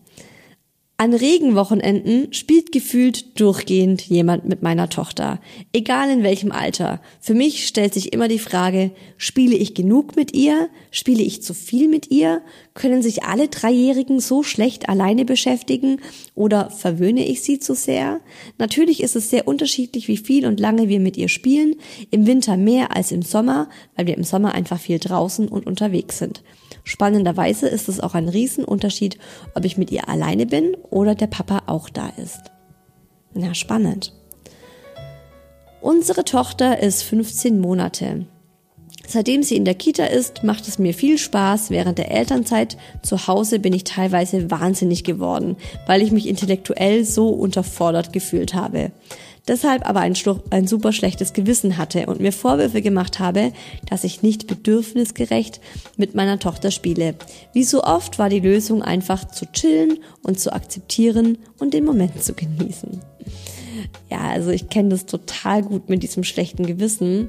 An 0.96 1.12
Regenwochenenden 1.12 2.32
spielt 2.32 2.70
gefühlt 2.70 3.40
durchgehend 3.40 4.02
jemand 4.02 4.44
mit 4.44 4.62
meiner 4.62 4.88
Tochter, 4.88 5.40
egal 5.72 6.08
in 6.08 6.22
welchem 6.22 6.52
Alter. 6.52 7.00
Für 7.18 7.34
mich 7.34 7.66
stellt 7.66 7.94
sich 7.94 8.12
immer 8.12 8.28
die 8.28 8.38
Frage, 8.38 8.92
spiele 9.16 9.56
ich 9.56 9.74
genug 9.74 10.14
mit 10.14 10.34
ihr? 10.34 10.68
Spiele 10.92 11.24
ich 11.24 11.42
zu 11.42 11.52
viel 11.52 11.88
mit 11.88 12.12
ihr? 12.12 12.42
Können 12.74 13.02
sich 13.02 13.22
alle 13.22 13.46
Dreijährigen 13.46 14.18
so 14.18 14.42
schlecht 14.42 14.88
alleine 14.88 15.24
beschäftigen 15.24 16.00
oder 16.34 16.70
verwöhne 16.70 17.24
ich 17.24 17.40
sie 17.42 17.60
zu 17.60 17.72
sehr? 17.76 18.20
Natürlich 18.58 19.00
ist 19.00 19.14
es 19.14 19.30
sehr 19.30 19.46
unterschiedlich, 19.46 20.08
wie 20.08 20.16
viel 20.16 20.44
und 20.44 20.58
lange 20.58 20.88
wir 20.88 20.98
mit 20.98 21.16
ihr 21.16 21.28
spielen, 21.28 21.76
im 22.10 22.26
Winter 22.26 22.56
mehr 22.56 22.94
als 22.96 23.12
im 23.12 23.22
Sommer, 23.22 23.68
weil 23.94 24.08
wir 24.08 24.16
im 24.16 24.24
Sommer 24.24 24.54
einfach 24.54 24.80
viel 24.80 24.98
draußen 24.98 25.46
und 25.46 25.68
unterwegs 25.68 26.18
sind. 26.18 26.42
Spannenderweise 26.82 27.68
ist 27.68 27.88
es 27.88 28.00
auch 28.00 28.14
ein 28.14 28.28
Riesenunterschied, 28.28 29.18
ob 29.54 29.64
ich 29.64 29.78
mit 29.78 29.92
ihr 29.92 30.08
alleine 30.08 30.44
bin 30.44 30.76
oder 30.90 31.14
der 31.14 31.28
Papa 31.28 31.62
auch 31.66 31.88
da 31.88 32.08
ist. 32.08 32.50
Na, 33.34 33.54
spannend. 33.54 34.12
Unsere 35.80 36.24
Tochter 36.24 36.80
ist 36.80 37.02
15 37.02 37.60
Monate. 37.60 38.26
Seitdem 39.06 39.42
sie 39.42 39.56
in 39.56 39.64
der 39.64 39.74
Kita 39.74 40.04
ist, 40.04 40.44
macht 40.44 40.66
es 40.66 40.78
mir 40.78 40.94
viel 40.94 41.18
Spaß. 41.18 41.70
Während 41.70 41.98
der 41.98 42.10
Elternzeit 42.10 42.76
zu 43.02 43.26
Hause 43.26 43.58
bin 43.58 43.72
ich 43.72 43.84
teilweise 43.84 44.50
wahnsinnig 44.50 45.04
geworden, 45.04 45.56
weil 45.86 46.02
ich 46.02 46.10
mich 46.10 46.26
intellektuell 46.26 47.04
so 47.04 47.28
unterfordert 47.28 48.12
gefühlt 48.12 48.54
habe 48.54 48.92
deshalb 49.48 49.88
aber 49.88 50.00
ein, 50.00 50.14
ein 50.50 50.66
super 50.66 50.92
schlechtes 50.92 51.32
Gewissen 51.32 51.76
hatte 51.76 52.06
und 52.06 52.20
mir 52.20 52.32
Vorwürfe 52.32 52.82
gemacht 52.82 53.18
habe, 53.20 53.52
dass 53.88 54.04
ich 54.04 54.22
nicht 54.22 54.46
bedürfnisgerecht 54.46 55.60
mit 55.96 56.14
meiner 56.14 56.38
Tochter 56.38 56.70
spiele. 56.70 57.14
Wie 57.52 57.64
so 57.64 57.82
oft 57.82 58.18
war 58.18 58.28
die 58.28 58.40
Lösung 58.40 58.82
einfach 58.82 59.26
zu 59.26 59.46
chillen 59.52 59.98
und 60.22 60.40
zu 60.40 60.52
akzeptieren 60.52 61.38
und 61.58 61.74
den 61.74 61.84
Moment 61.84 62.22
zu 62.22 62.34
genießen. 62.34 63.00
Ja, 64.10 64.20
also 64.30 64.50
ich 64.50 64.68
kenne 64.68 64.90
das 64.90 65.06
total 65.06 65.62
gut 65.62 65.88
mit 65.88 66.02
diesem 66.02 66.24
schlechten 66.24 66.66
Gewissen. 66.66 67.28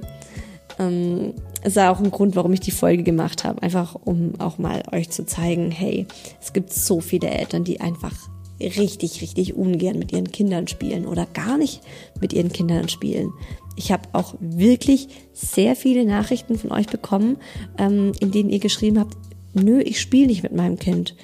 Ähm, 0.80 1.34
ist 1.66 1.78
ja 1.78 1.92
auch 1.92 2.00
ein 2.00 2.12
Grund, 2.12 2.36
warum 2.36 2.54
ich 2.54 2.60
die 2.60 2.72
Folge 2.72 3.04
gemacht 3.04 3.44
habe. 3.44 3.62
Einfach 3.62 3.96
um 4.04 4.34
auch 4.40 4.58
mal 4.58 4.84
euch 4.92 5.10
zu 5.10 5.26
zeigen, 5.26 5.72
hey, 5.72 6.06
es 6.42 6.54
gibt 6.54 6.72
so 6.72 7.02
viele 7.02 7.30
Eltern, 7.30 7.64
die 7.64 7.82
einfach 7.82 8.14
richtig, 8.60 9.22
richtig 9.22 9.56
ungern 9.56 10.00
mit 10.00 10.12
ihren 10.12 10.32
Kindern 10.32 10.68
spielen 10.68 11.06
oder 11.06 11.26
gar 11.26 11.58
nicht 11.58 11.82
mit 12.22 12.34
ihren 12.34 12.52
Kindern 12.52 12.88
spielen. 12.88 13.34
Ich 13.76 13.92
habe 13.92 14.08
auch 14.14 14.36
wirklich 14.40 15.10
sehr 15.34 15.76
viele 15.76 16.06
Nachrichten 16.06 16.58
von 16.58 16.72
euch 16.72 16.88
bekommen, 16.88 17.38
ähm, 17.78 18.14
in 18.20 18.32
denen 18.32 18.50
ihr 18.50 18.60
geschrieben 18.60 19.00
habt, 19.00 19.18
nö, 19.54 19.82
ich 19.82 20.00
spiele 20.00 20.28
nicht 20.28 20.44
mit 20.44 20.54
meinem 20.54 20.80
Kind. 20.80 21.16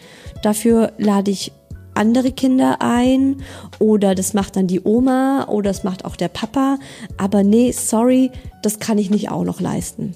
Dafür 0.43 0.91
lade 0.97 1.31
ich 1.31 1.53
andere 1.93 2.31
Kinder 2.31 2.77
ein 2.79 3.43
oder 3.79 4.15
das 4.15 4.33
macht 4.33 4.55
dann 4.55 4.67
die 4.67 4.81
Oma 4.83 5.47
oder 5.49 5.69
das 5.69 5.83
macht 5.83 6.05
auch 6.05 6.15
der 6.15 6.29
Papa. 6.29 6.79
Aber 7.17 7.43
nee, 7.43 7.71
sorry, 7.71 8.31
das 8.63 8.79
kann 8.79 8.97
ich 8.97 9.09
nicht 9.09 9.29
auch 9.29 9.43
noch 9.43 9.61
leisten. 9.61 10.15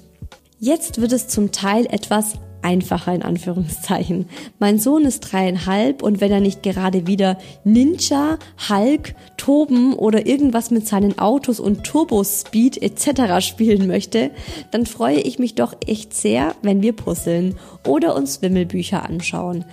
Jetzt 0.58 1.02
wird 1.02 1.12
es 1.12 1.28
zum 1.28 1.52
Teil 1.52 1.84
etwas 1.84 2.38
einfacher 2.62 3.14
in 3.14 3.22
Anführungszeichen. 3.22 4.26
Mein 4.58 4.78
Sohn 4.78 5.04
ist 5.04 5.20
dreieinhalb 5.20 6.02
und 6.02 6.22
wenn 6.22 6.32
er 6.32 6.40
nicht 6.40 6.62
gerade 6.62 7.06
wieder 7.06 7.36
Ninja, 7.64 8.38
Hulk, 8.68 9.14
Toben 9.36 9.92
oder 9.92 10.26
irgendwas 10.26 10.70
mit 10.70 10.88
seinen 10.88 11.18
Autos 11.18 11.60
und 11.60 11.84
Turbospeed 11.84 12.82
etc. 12.82 13.46
spielen 13.46 13.86
möchte, 13.86 14.30
dann 14.70 14.86
freue 14.86 15.20
ich 15.20 15.38
mich 15.38 15.56
doch 15.56 15.74
echt 15.86 16.14
sehr, 16.14 16.54
wenn 16.62 16.80
wir 16.80 16.94
puzzeln 16.94 17.56
oder 17.86 18.16
uns 18.16 18.40
Wimmelbücher 18.40 19.04
anschauen. 19.04 19.66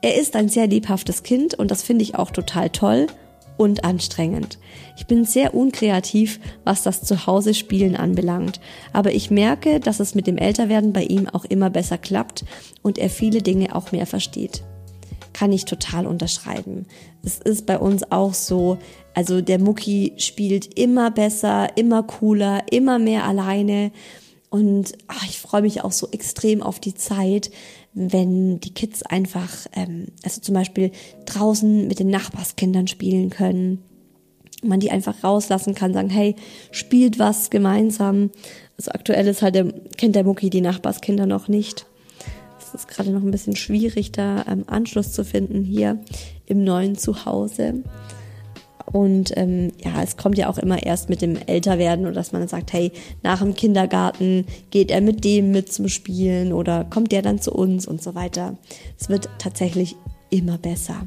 Er 0.00 0.18
ist 0.18 0.36
ein 0.36 0.48
sehr 0.48 0.66
lebhaftes 0.66 1.22
Kind 1.22 1.52
und 1.52 1.70
das 1.70 1.82
finde 1.82 2.02
ich 2.02 2.14
auch 2.14 2.30
total 2.30 2.70
toll 2.70 3.08
und 3.58 3.84
anstrengend. 3.84 4.58
Ich 5.00 5.06
bin 5.06 5.24
sehr 5.24 5.54
unkreativ, 5.54 6.38
was 6.62 6.82
das 6.82 7.02
Zuhause-Spielen 7.02 7.96
anbelangt, 7.96 8.60
aber 8.92 9.12
ich 9.12 9.30
merke, 9.30 9.80
dass 9.80 9.98
es 9.98 10.14
mit 10.14 10.26
dem 10.26 10.36
Älterwerden 10.36 10.92
bei 10.92 11.04
ihm 11.04 11.26
auch 11.26 11.46
immer 11.46 11.70
besser 11.70 11.96
klappt 11.96 12.44
und 12.82 12.98
er 12.98 13.08
viele 13.08 13.40
Dinge 13.40 13.74
auch 13.74 13.92
mehr 13.92 14.04
versteht. 14.04 14.62
Kann 15.32 15.52
ich 15.52 15.64
total 15.64 16.06
unterschreiben. 16.06 16.84
Es 17.22 17.38
ist 17.38 17.64
bei 17.64 17.78
uns 17.78 18.12
auch 18.12 18.34
so, 18.34 18.76
also 19.14 19.40
der 19.40 19.58
Mucki 19.58 20.12
spielt 20.18 20.78
immer 20.78 21.10
besser, 21.10 21.78
immer 21.78 22.02
cooler, 22.02 22.70
immer 22.70 22.98
mehr 22.98 23.24
alleine 23.24 23.92
und 24.50 24.92
ach, 25.08 25.24
ich 25.24 25.38
freue 25.38 25.62
mich 25.62 25.82
auch 25.82 25.92
so 25.92 26.08
extrem 26.10 26.62
auf 26.62 26.78
die 26.78 26.94
Zeit, 26.94 27.50
wenn 27.94 28.60
die 28.60 28.74
Kids 28.74 29.02
einfach, 29.02 29.66
ähm, 29.72 30.08
also 30.22 30.42
zum 30.42 30.54
Beispiel 30.54 30.90
draußen 31.24 31.88
mit 31.88 32.00
den 32.00 32.10
Nachbarskindern 32.10 32.86
spielen 32.86 33.30
können. 33.30 33.82
Man 34.62 34.80
die 34.80 34.90
einfach 34.90 35.24
rauslassen 35.24 35.74
kann, 35.74 35.94
sagen, 35.94 36.10
hey, 36.10 36.36
spielt 36.70 37.18
was 37.18 37.50
gemeinsam. 37.50 38.30
Also 38.76 38.90
aktuell 38.92 39.26
ist 39.26 39.42
halt 39.42 39.54
der, 39.54 39.72
kennt 39.96 40.16
der 40.16 40.24
Mucki 40.24 40.50
die 40.50 40.60
Nachbarskinder 40.60 41.26
noch 41.26 41.48
nicht. 41.48 41.86
Es 42.58 42.74
ist 42.74 42.88
gerade 42.88 43.10
noch 43.10 43.22
ein 43.22 43.30
bisschen 43.30 43.56
schwierig, 43.56 44.12
da 44.12 44.44
ähm, 44.48 44.64
Anschluss 44.66 45.12
zu 45.12 45.24
finden 45.24 45.64
hier 45.64 45.98
im 46.46 46.62
neuen 46.62 46.96
Zuhause. 46.96 47.82
Und 48.92 49.32
ähm, 49.36 49.72
ja, 49.82 50.02
es 50.02 50.16
kommt 50.16 50.36
ja 50.36 50.48
auch 50.48 50.58
immer 50.58 50.82
erst 50.82 51.08
mit 51.08 51.22
dem 51.22 51.36
Älterwerden 51.46 52.06
oder 52.06 52.14
dass 52.14 52.32
man 52.32 52.42
dann 52.42 52.48
sagt, 52.48 52.72
hey, 52.72 52.90
nach 53.22 53.40
dem 53.40 53.54
Kindergarten 53.54 54.46
geht 54.70 54.90
er 54.90 55.00
mit 55.00 55.24
dem 55.24 55.52
mit 55.52 55.72
zum 55.72 55.88
Spielen 55.88 56.52
oder 56.52 56.84
kommt 56.84 57.12
der 57.12 57.22
dann 57.22 57.40
zu 57.40 57.52
uns 57.52 57.86
und 57.86 58.02
so 58.02 58.14
weiter. 58.14 58.56
Es 58.98 59.08
wird 59.08 59.28
tatsächlich 59.38 59.96
immer 60.30 60.58
besser. 60.58 61.06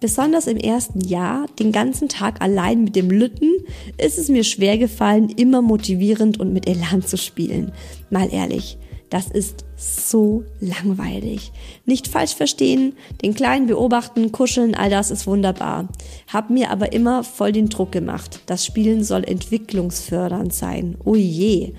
Besonders 0.00 0.46
im 0.46 0.56
ersten 0.56 1.02
Jahr, 1.02 1.46
den 1.58 1.72
ganzen 1.72 2.08
Tag 2.08 2.40
allein 2.40 2.84
mit 2.84 2.96
dem 2.96 3.10
Lütten, 3.10 3.52
ist 3.98 4.16
es 4.16 4.30
mir 4.30 4.44
schwer 4.44 4.78
gefallen, 4.78 5.28
immer 5.28 5.60
motivierend 5.60 6.40
und 6.40 6.54
mit 6.54 6.66
Elan 6.66 7.02
zu 7.02 7.18
spielen. 7.18 7.72
Mal 8.08 8.32
ehrlich, 8.32 8.78
das 9.10 9.28
ist 9.28 9.64
so 9.76 10.44
langweilig. 10.60 11.50
Nicht 11.84 12.06
falsch 12.06 12.34
verstehen, 12.34 12.94
den 13.22 13.34
Kleinen 13.34 13.66
beobachten, 13.66 14.30
kuscheln, 14.30 14.76
all 14.76 14.88
das 14.88 15.10
ist 15.10 15.26
wunderbar. 15.26 15.88
Hab 16.32 16.48
mir 16.48 16.70
aber 16.70 16.92
immer 16.92 17.24
voll 17.24 17.50
den 17.50 17.68
Druck 17.68 17.90
gemacht. 17.90 18.40
Das 18.46 18.64
Spielen 18.64 19.02
soll 19.02 19.24
entwicklungsfördernd 19.24 20.54
sein. 20.54 20.96
Oh 21.04 21.16
je. 21.16 21.72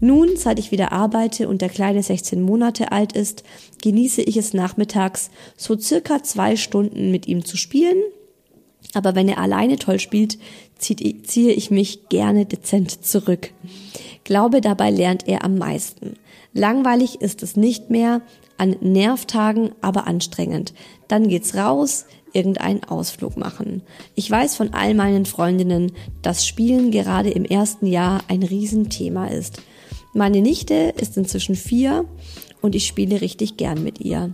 Nun, 0.00 0.36
seit 0.36 0.58
ich 0.58 0.72
wieder 0.72 0.92
arbeite 0.92 1.48
und 1.48 1.62
der 1.62 1.70
Kleine 1.70 2.02
16 2.02 2.42
Monate 2.42 2.92
alt 2.92 3.14
ist, 3.14 3.44
genieße 3.82 4.20
ich 4.20 4.36
es 4.36 4.52
nachmittags, 4.52 5.30
so 5.56 5.78
circa 5.78 6.22
zwei 6.22 6.56
Stunden 6.56 7.10
mit 7.10 7.26
ihm 7.26 7.46
zu 7.46 7.56
spielen. 7.56 7.96
Aber 8.92 9.14
wenn 9.14 9.28
er 9.28 9.38
alleine 9.38 9.76
toll 9.76 9.98
spielt, 9.98 10.38
ziehe 10.78 11.52
ich 11.52 11.70
mich 11.70 12.10
gerne 12.10 12.44
dezent 12.44 13.04
zurück. 13.04 13.52
Glaube, 14.24 14.60
dabei 14.60 14.90
lernt 14.90 15.26
er 15.26 15.44
am 15.44 15.56
meisten. 15.56 16.16
Langweilig 16.54 17.20
ist 17.20 17.42
es 17.42 17.56
nicht 17.56 17.90
mehr, 17.90 18.22
an 18.56 18.76
Nervtagen 18.80 19.72
aber 19.80 20.06
anstrengend. 20.06 20.72
Dann 21.08 21.28
geht's 21.28 21.54
raus, 21.56 22.06
irgendeinen 22.32 22.84
Ausflug 22.84 23.36
machen. 23.36 23.82
Ich 24.14 24.30
weiß 24.30 24.56
von 24.56 24.72
all 24.72 24.94
meinen 24.94 25.26
Freundinnen, 25.26 25.92
dass 26.22 26.46
Spielen 26.46 26.90
gerade 26.90 27.30
im 27.30 27.44
ersten 27.44 27.86
Jahr 27.86 28.22
ein 28.28 28.42
Riesenthema 28.42 29.26
ist. 29.26 29.60
Meine 30.14 30.40
Nichte 30.40 30.94
ist 30.96 31.16
inzwischen 31.16 31.56
vier 31.56 32.04
und 32.60 32.74
ich 32.74 32.86
spiele 32.86 33.20
richtig 33.20 33.56
gern 33.56 33.82
mit 33.82 34.00
ihr. 34.00 34.32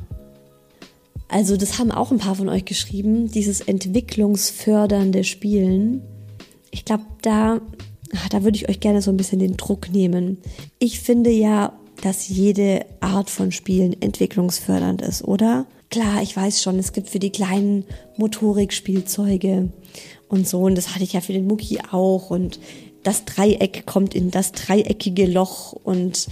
Also 1.29 1.57
das 1.57 1.79
haben 1.79 1.93
auch 1.93 2.11
ein 2.11 2.19
paar 2.19 2.35
von 2.35 2.49
euch 2.49 2.65
geschrieben, 2.65 3.31
dieses 3.31 3.61
entwicklungsfördernde 3.61 5.25
Spielen. 5.25 6.03
Ich 6.71 6.85
glaube, 6.85 7.05
da, 7.23 7.61
da 8.31 8.43
würde 8.43 8.57
ich 8.57 8.69
euch 8.69 8.81
gerne 8.81 9.01
so 9.01 9.11
ein 9.11 9.17
bisschen 9.17 9.39
den 9.39 9.57
Druck 9.57 9.91
nehmen. 9.91 10.39
Ich 10.79 11.01
finde 11.01 11.31
ja, 11.31 11.73
dass 12.03 12.29
jede 12.29 12.85
Art 13.01 13.31
von 13.31 13.53
Spielen 13.53 14.01
entwicklungsfördernd 14.01 15.03
ist, 15.03 15.25
oder? 15.25 15.67
Klar, 15.91 16.23
ich 16.23 16.37
weiß 16.37 16.63
schon, 16.63 16.79
es 16.79 16.93
gibt 16.93 17.11
für 17.11 17.19
die 17.19 17.31
kleinen 17.31 17.85
Motorikspielzeuge 18.17 19.69
und 20.29 20.49
so, 20.49 20.61
und 20.61 20.77
das 20.77 20.95
hatte 20.95 21.05
ich 21.05 21.13
ja 21.13 21.21
für 21.21 21.33
den 21.33 21.47
Mucki 21.47 21.81
auch, 21.91 22.31
und 22.31 22.61
das 23.03 23.25
Dreieck 23.25 23.87
kommt 23.87 24.15
in 24.15 24.31
das 24.31 24.53
dreieckige 24.53 25.27
Loch 25.27 25.73
und 25.73 26.29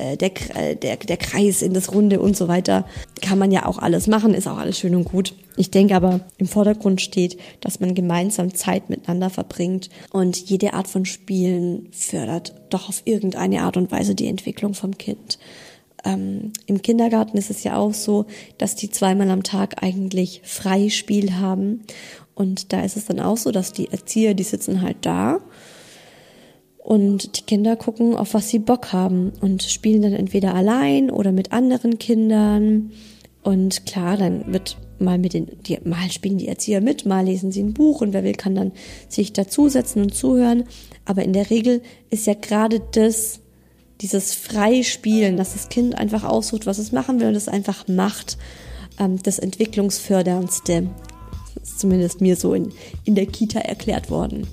äh, 0.00 0.16
der, 0.16 0.32
äh, 0.56 0.76
der, 0.76 0.96
der 0.96 1.16
Kreis 1.16 1.62
in 1.62 1.74
das 1.74 1.92
Runde 1.92 2.20
und 2.20 2.36
so 2.36 2.48
weiter. 2.48 2.86
Kann 3.20 3.38
man 3.38 3.52
ja 3.52 3.66
auch 3.66 3.78
alles 3.78 4.06
machen, 4.06 4.34
ist 4.34 4.48
auch 4.48 4.58
alles 4.58 4.78
schön 4.78 4.94
und 4.94 5.04
gut. 5.04 5.34
Ich 5.56 5.70
denke 5.70 5.94
aber, 5.94 6.20
im 6.38 6.46
Vordergrund 6.46 7.00
steht, 7.00 7.38
dass 7.60 7.80
man 7.80 7.94
gemeinsam 7.94 8.54
Zeit 8.54 8.88
miteinander 8.88 9.30
verbringt 9.30 9.90
und 10.10 10.38
jede 10.38 10.72
Art 10.72 10.88
von 10.88 11.04
Spielen 11.04 11.88
fördert 11.92 12.54
doch 12.70 12.88
auf 12.88 13.02
irgendeine 13.04 13.62
Art 13.62 13.76
und 13.76 13.92
Weise 13.92 14.14
die 14.14 14.28
Entwicklung 14.28 14.74
vom 14.74 14.96
Kind. 14.96 15.38
Ähm, 16.04 16.52
Im 16.66 16.80
Kindergarten 16.80 17.36
ist 17.36 17.50
es 17.50 17.62
ja 17.62 17.76
auch 17.76 17.92
so, 17.92 18.24
dass 18.56 18.74
die 18.74 18.90
zweimal 18.90 19.28
am 19.30 19.42
Tag 19.42 19.82
eigentlich 19.82 20.40
Freispiel 20.44 21.34
haben. 21.34 21.82
Und 22.34 22.72
da 22.72 22.80
ist 22.82 22.96
es 22.96 23.04
dann 23.04 23.20
auch 23.20 23.36
so, 23.36 23.50
dass 23.50 23.74
die 23.74 23.90
Erzieher, 23.92 24.32
die 24.32 24.44
sitzen 24.44 24.80
halt 24.80 24.98
da 25.02 25.40
und 26.82 27.38
die 27.38 27.42
Kinder 27.42 27.76
gucken, 27.76 28.16
auf 28.16 28.34
was 28.34 28.48
sie 28.48 28.58
Bock 28.58 28.92
haben 28.92 29.32
und 29.40 29.62
spielen 29.62 30.02
dann 30.02 30.12
entweder 30.12 30.54
allein 30.54 31.10
oder 31.10 31.30
mit 31.30 31.52
anderen 31.52 31.98
Kindern. 31.98 32.92
Und 33.42 33.86
klar, 33.86 34.16
dann 34.16 34.52
wird 34.52 34.76
mal 34.98 35.18
mit 35.18 35.34
den, 35.34 35.48
die, 35.66 35.78
mal 35.84 36.10
spielen 36.10 36.38
die 36.38 36.48
Erzieher 36.48 36.80
mit, 36.80 37.06
mal 37.06 37.24
lesen 37.24 37.52
sie 37.52 37.62
ein 37.62 37.74
Buch 37.74 38.00
und 38.00 38.12
wer 38.12 38.24
will, 38.24 38.34
kann 38.34 38.54
dann 38.54 38.72
sich 39.08 39.32
dazusetzen 39.32 40.02
und 40.02 40.14
zuhören. 40.14 40.64
Aber 41.04 41.22
in 41.22 41.32
der 41.32 41.50
Regel 41.50 41.82
ist 42.10 42.26
ja 42.26 42.34
gerade 42.34 42.80
das, 42.92 43.40
dieses 44.00 44.34
Freispielen, 44.34 45.36
dass 45.36 45.52
das 45.52 45.68
Kind 45.68 45.96
einfach 45.96 46.24
aussucht, 46.24 46.66
was 46.66 46.78
es 46.78 46.92
machen 46.92 47.20
will 47.20 47.28
und 47.28 47.34
es 47.34 47.48
einfach 47.48 47.88
macht, 47.88 48.38
ähm, 48.98 49.22
das 49.22 49.38
Entwicklungsförderndste. 49.38 50.88
Das 51.54 51.70
ist 51.70 51.80
zumindest 51.80 52.20
mir 52.20 52.36
so 52.36 52.54
in, 52.54 52.72
in 53.04 53.14
der 53.14 53.26
Kita 53.26 53.60
erklärt 53.60 54.10
worden. 54.10 54.46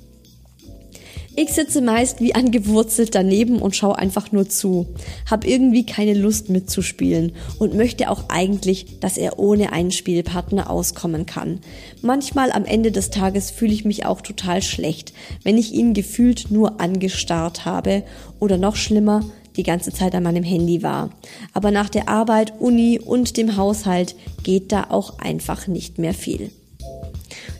Ich 1.39 1.53
sitze 1.53 1.83
meist 1.83 2.19
wie 2.19 2.33
angewurzelt 2.33 3.13
daneben 3.13 3.59
und 3.59 3.75
schaue 3.75 3.99
einfach 3.99 4.31
nur 4.31 4.49
zu. 4.49 4.88
Hab 5.29 5.45
irgendwie 5.45 5.85
keine 5.85 6.15
Lust 6.15 6.49
mitzuspielen 6.49 7.33
und 7.59 7.75
möchte 7.75 8.09
auch 8.09 8.23
eigentlich, 8.29 8.99
dass 9.01 9.19
er 9.19 9.38
ohne 9.38 9.71
einen 9.71 9.91
Spielpartner 9.91 10.67
auskommen 10.67 11.27
kann. 11.27 11.59
Manchmal 12.01 12.51
am 12.51 12.65
Ende 12.65 12.91
des 12.91 13.11
Tages 13.11 13.51
fühle 13.51 13.73
ich 13.73 13.85
mich 13.85 14.03
auch 14.03 14.21
total 14.21 14.63
schlecht, 14.63 15.13
wenn 15.43 15.59
ich 15.59 15.73
ihn 15.73 15.93
gefühlt 15.93 16.49
nur 16.49 16.81
angestarrt 16.81 17.65
habe 17.65 18.01
oder 18.39 18.57
noch 18.57 18.75
schlimmer, 18.75 19.23
die 19.57 19.63
ganze 19.63 19.91
Zeit 19.91 20.15
an 20.15 20.23
meinem 20.23 20.43
Handy 20.43 20.81
war. 20.81 21.11
Aber 21.53 21.69
nach 21.69 21.89
der 21.89 22.09
Arbeit, 22.09 22.53
Uni 22.59 22.99
und 22.99 23.38
dem 23.38 23.57
Haushalt 23.57 24.15
geht 24.41 24.71
da 24.71 24.88
auch 24.89 25.19
einfach 25.19 25.67
nicht 25.67 25.99
mehr 25.99 26.15
viel 26.15 26.49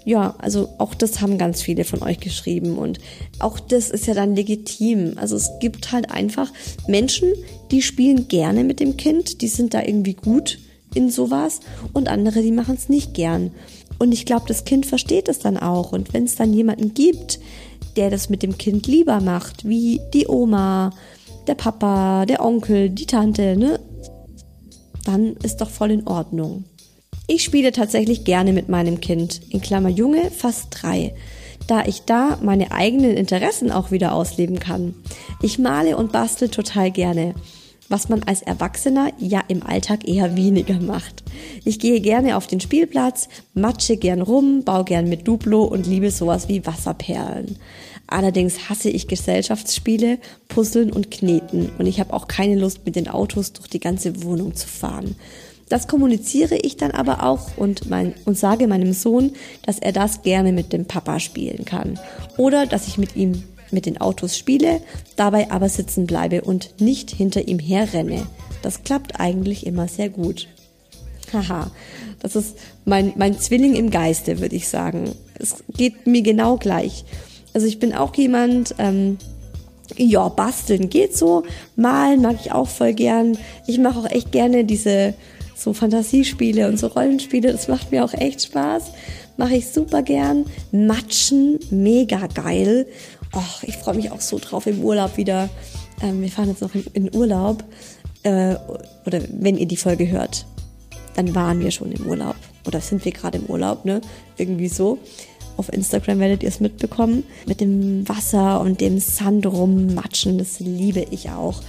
ja, 0.08 0.36
also 0.38 0.70
auch 0.78 0.96
das 0.96 1.20
haben 1.20 1.38
ganz 1.38 1.62
viele 1.62 1.84
von 1.84 2.02
euch 2.02 2.22
geschrieben 2.22 2.78
und 2.78 2.98
auch 3.40 3.60
das 3.60 3.90
ist 3.90 4.08
ja 4.08 4.14
dann 4.14 4.38
legitim. 4.38 5.16
Also 5.18 5.36
es 5.36 5.52
gibt 5.60 5.92
halt 5.92 6.10
einfach 6.10 6.50
Menschen, 6.88 7.34
die 7.72 7.82
spielen 7.82 8.30
gerne 8.30 8.64
mit 8.64 8.80
dem 8.80 8.96
Kind, 8.96 9.42
die 9.42 9.50
sind 9.50 9.74
da 9.74 9.84
irgendwie 9.84 10.14
gut 10.14 10.60
in 10.96 11.10
sowas 11.10 11.60
und 11.92 12.08
andere, 12.08 12.42
die 12.42 12.54
machen 12.54 12.76
es 12.76 12.88
nicht 12.88 13.16
gern. 13.16 13.52
Und 14.00 14.14
ich 14.14 14.26
glaube, 14.26 14.46
das 14.48 14.64
Kind 14.64 14.86
versteht 14.86 15.28
es 15.28 15.40
dann 15.40 15.58
auch 15.58 15.92
und 15.92 16.14
wenn 16.14 16.24
es 16.24 16.38
dann 16.38 16.54
jemanden 16.54 16.94
gibt, 16.94 17.42
der 17.98 18.10
das 18.10 18.30
mit 18.30 18.44
dem 18.44 18.58
Kind 18.58 18.88
lieber 18.88 19.20
macht, 19.20 19.68
wie 19.68 20.00
die 20.14 20.30
Oma, 20.30 20.92
der 21.48 21.56
Papa, 21.56 22.26
der 22.26 22.46
Onkel, 22.46 22.92
die 22.92 23.08
Tante, 23.08 23.58
ne? 23.58 23.78
Dann 25.04 25.36
ist 25.44 25.58
doch 25.58 25.70
voll 25.70 25.92
in 25.92 26.08
Ordnung. 26.08 26.64
Ich 27.30 27.44
spiele 27.44 27.74
tatsächlich 27.74 28.24
gerne 28.24 28.54
mit 28.54 28.70
meinem 28.70 29.02
Kind, 29.02 29.42
in 29.50 29.60
Klammer 29.60 29.90
Junge, 29.90 30.32
fast 30.32 30.68
drei, 30.72 31.14
da 31.68 31.86
ich 31.86 32.04
da 32.04 32.40
meine 32.42 32.72
eigenen 32.72 33.18
Interessen 33.18 33.70
auch 33.70 33.92
wieder 33.92 34.14
ausleben 34.14 34.60
kann. 34.60 34.96
Ich 35.42 35.60
male 35.60 35.98
und 35.98 36.14
bastel 36.14 36.48
total 36.48 36.90
gerne, 36.90 37.36
was 37.90 38.08
man 38.08 38.24
als 38.24 38.44
Erwachsener 38.44 39.12
ja 39.20 39.44
im 39.50 39.62
Alltag 39.62 40.08
eher 40.08 40.38
weniger 40.38 40.80
macht. 40.80 41.24
Ich 41.66 41.80
gehe 41.80 42.00
gerne 42.00 42.38
auf 42.38 42.48
den 42.48 42.62
Spielplatz, 42.62 43.28
matsche 43.54 43.98
gern 43.98 44.22
rum, 44.22 44.64
baue 44.64 44.86
gern 44.86 45.10
mit 45.10 45.28
Duplo 45.28 45.66
und 45.66 45.86
liebe 45.86 46.12
sowas 46.12 46.48
wie 46.48 46.66
Wasserperlen. 46.66 47.58
Allerdings 48.08 48.70
hasse 48.70 48.90
ich 48.90 49.10
Gesellschaftsspiele, 49.10 50.20
Puzzeln 50.48 50.94
und 50.94 51.12
Kneten 51.12 51.72
und 51.78 51.88
ich 51.88 52.00
habe 52.00 52.14
auch 52.14 52.30
keine 52.30 52.56
Lust 52.56 52.86
mit 52.86 52.96
den 52.96 53.10
Autos 53.10 53.52
durch 53.52 53.68
die 53.68 53.82
ganze 53.82 54.24
Wohnung 54.24 54.56
zu 54.56 54.70
fahren. 54.70 55.18
Das 55.70 55.88
kommuniziere 55.88 56.56
ich 56.56 56.78
dann 56.78 56.92
aber 56.92 57.24
auch 57.24 57.58
und, 57.58 57.90
mein, 57.90 58.14
und 58.26 58.38
sage 58.38 58.68
meinem 58.68 58.94
Sohn, 58.94 59.34
dass 59.66 59.80
er 59.80 59.92
das 59.92 60.22
gerne 60.22 60.54
mit 60.54 60.72
dem 60.72 60.86
Papa 60.86 61.20
spielen 61.20 61.66
kann. 61.66 62.00
Oder 62.38 62.66
dass 62.66 62.88
ich 62.88 62.98
mit 62.98 63.16
ihm 63.16 63.44
mit 63.72 63.86
den 63.86 64.00
Autos 64.00 64.38
spiele, 64.38 64.82
dabei 65.18 65.52
aber 65.52 65.68
sitzen 65.68 66.08
bleibe 66.08 66.42
und 66.42 66.80
nicht 66.80 67.12
hinter 67.12 67.48
ihm 67.50 67.60
herrenne. 67.60 68.26
Das 68.62 68.84
klappt 68.84 69.20
eigentlich 69.20 69.66
immer 69.66 69.90
sehr 69.90 70.10
gut. 70.10 70.48
Haha, 71.34 71.70
das 72.20 72.38
ist 72.38 72.58
mein, 72.86 73.14
mein 73.18 73.38
Zwilling 73.38 73.76
im 73.76 73.90
Geiste, 73.90 74.40
würde 74.40 74.56
ich 74.56 74.70
sagen. 74.70 75.12
Es 75.38 75.64
geht 75.76 76.08
mir 76.08 76.22
genau 76.22 76.56
gleich. 76.56 77.04
Also 77.54 77.68
ich 77.68 77.80
bin 77.80 77.94
auch 77.94 78.16
jemand, 78.16 78.76
ähm, 78.78 79.18
ja, 79.98 80.28
basteln 80.30 80.90
geht 80.90 81.18
so. 81.18 81.44
Malen 81.76 82.22
mag 82.22 82.38
ich 82.40 82.52
auch 82.52 82.68
voll 82.68 82.94
gern. 82.94 83.38
Ich 83.68 83.80
mache 83.80 84.00
auch 84.00 84.10
echt 84.10 84.32
gerne 84.32 84.64
diese 84.64 85.14
so 85.58 85.74
Fantasiespiele 85.74 86.68
und 86.68 86.78
so 86.78 86.88
Rollenspiele, 86.88 87.52
das 87.52 87.68
macht 87.68 87.92
mir 87.92 88.04
auch 88.06 88.14
echt 88.14 88.44
Spaß. 88.44 88.92
Mache 89.38 89.56
ich 89.56 89.68
super 89.68 90.02
gern. 90.02 90.46
Matschen, 90.72 91.60
mega 91.70 92.28
geil. 92.28 92.88
Och, 93.36 93.64
ich 93.64 93.76
freue 93.78 93.96
mich 93.96 94.12
auch 94.12 94.22
so 94.22 94.40
drauf 94.40 94.68
im 94.68 94.84
Urlaub 94.84 95.18
wieder. 95.18 95.50
Ähm, 96.02 96.22
wir 96.22 96.30
fahren 96.30 96.50
jetzt 96.50 96.62
noch 96.62 96.72
in, 96.94 97.14
Urlaub. 97.16 97.64
Äh, 98.24 98.56
oder 99.06 99.22
wenn 99.32 99.58
ihr 99.58 99.68
die 99.68 99.78
Folge 99.78 100.10
hört, 100.10 100.46
dann 101.16 101.34
waren 101.36 101.60
wir 101.60 101.72
schon 101.72 101.92
im 101.92 102.06
Urlaub. 102.08 102.36
Oder 102.66 102.82
sind 102.82 103.04
wir 103.06 103.12
gerade 103.12 103.38
im 103.38 103.46
Urlaub, 103.46 103.86
ne? 103.86 104.02
Irgendwie 104.38 104.70
so. 104.70 105.00
Auf 105.58 105.74
Instagram 105.74 106.20
werdet 106.20 106.44
ihr 106.44 106.50
es 106.50 106.60
mitbekommen. 106.60 107.24
Mit 107.48 107.62
dem 107.62 108.08
Wasser 108.08 108.62
und 108.62 108.80
dem 108.80 109.00
Sand 109.00 109.46
rummatschen, 109.48 110.38
das 110.38 110.60
liebe 110.60 111.06
ich 111.10 111.32
auch. 111.32 111.62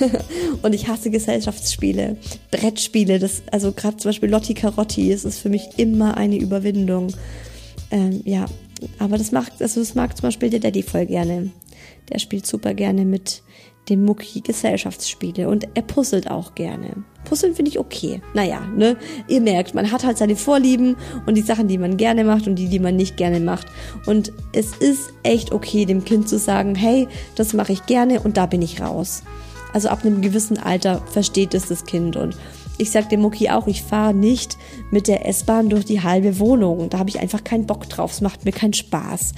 und 0.62 0.74
ich 0.74 0.88
hasse 0.88 1.10
Gesellschaftsspiele, 1.10 2.16
Brettspiele, 2.50 3.18
das, 3.18 3.42
also 3.52 3.72
gerade 3.72 3.96
zum 3.96 4.10
Beispiel 4.10 4.28
Lotti 4.30 4.54
Carotti, 4.54 5.10
das 5.10 5.24
ist 5.24 5.38
für 5.38 5.48
mich 5.48 5.68
immer 5.76 6.16
eine 6.16 6.36
Überwindung. 6.36 7.12
Ähm, 7.92 8.20
ja, 8.24 8.46
aber 8.98 9.16
das 9.16 9.32
macht, 9.32 9.62
also 9.62 9.80
das 9.80 9.94
mag 9.94 10.16
zum 10.16 10.24
Beispiel 10.24 10.50
der 10.50 10.60
Daddy 10.60 10.82
voll 10.82 11.06
gerne. 11.06 11.50
Der 12.12 12.18
spielt 12.18 12.46
super 12.46 12.74
gerne 12.74 13.04
mit 13.04 13.42
dem 13.88 14.04
Mucki 14.04 14.40
Gesellschaftsspiele 14.40 15.48
und 15.48 15.68
er 15.74 15.82
puzzelt 15.82 16.30
auch 16.30 16.54
gerne. 16.54 17.04
Puzzeln 17.26 17.54
finde 17.54 17.70
ich 17.70 17.78
okay. 17.78 18.22
Naja, 18.34 18.60
ne? 18.74 18.96
Ihr 19.28 19.40
merkt, 19.40 19.74
man 19.74 19.90
hat 19.92 20.04
halt 20.04 20.18
seine 20.18 20.36
Vorlieben 20.36 20.96
und 21.26 21.36
die 21.36 21.42
Sachen, 21.42 21.68
die 21.68 21.78
man 21.78 21.96
gerne 21.96 22.24
macht 22.24 22.46
und 22.46 22.56
die, 22.56 22.68
die 22.68 22.78
man 22.78 22.96
nicht 22.96 23.16
gerne 23.16 23.40
macht. 23.40 23.66
Und 24.06 24.32
es 24.52 24.74
ist 24.76 25.12
echt 25.22 25.52
okay, 25.52 25.84
dem 25.84 26.04
Kind 26.04 26.28
zu 26.28 26.38
sagen, 26.38 26.74
hey, 26.74 27.06
das 27.34 27.52
mache 27.52 27.72
ich 27.72 27.86
gerne 27.86 28.20
und 28.20 28.36
da 28.36 28.46
bin 28.46 28.62
ich 28.62 28.80
raus. 28.80 29.22
Also 29.72 29.88
ab 29.88 30.04
einem 30.04 30.22
gewissen 30.22 30.58
Alter 30.58 31.02
versteht 31.10 31.52
es 31.52 31.68
das 31.68 31.84
Kind 31.84 32.16
und 32.16 32.36
ich 32.78 32.90
sag 32.90 33.08
dem 33.08 33.20
Mucki 33.20 33.48
auch, 33.50 33.66
ich 33.66 33.82
fahre 33.82 34.14
nicht 34.14 34.58
mit 34.90 35.08
der 35.08 35.26
S-Bahn 35.26 35.70
durch 35.70 35.84
die 35.84 36.02
halbe 36.02 36.38
Wohnung. 36.38 36.90
Da 36.90 36.98
habe 36.98 37.08
ich 37.08 37.20
einfach 37.20 37.42
keinen 37.42 37.66
Bock 37.66 37.88
drauf. 37.88 38.12
Es 38.12 38.20
macht 38.20 38.44
mir 38.44 38.52
keinen 38.52 38.74
Spaß. 38.74 39.32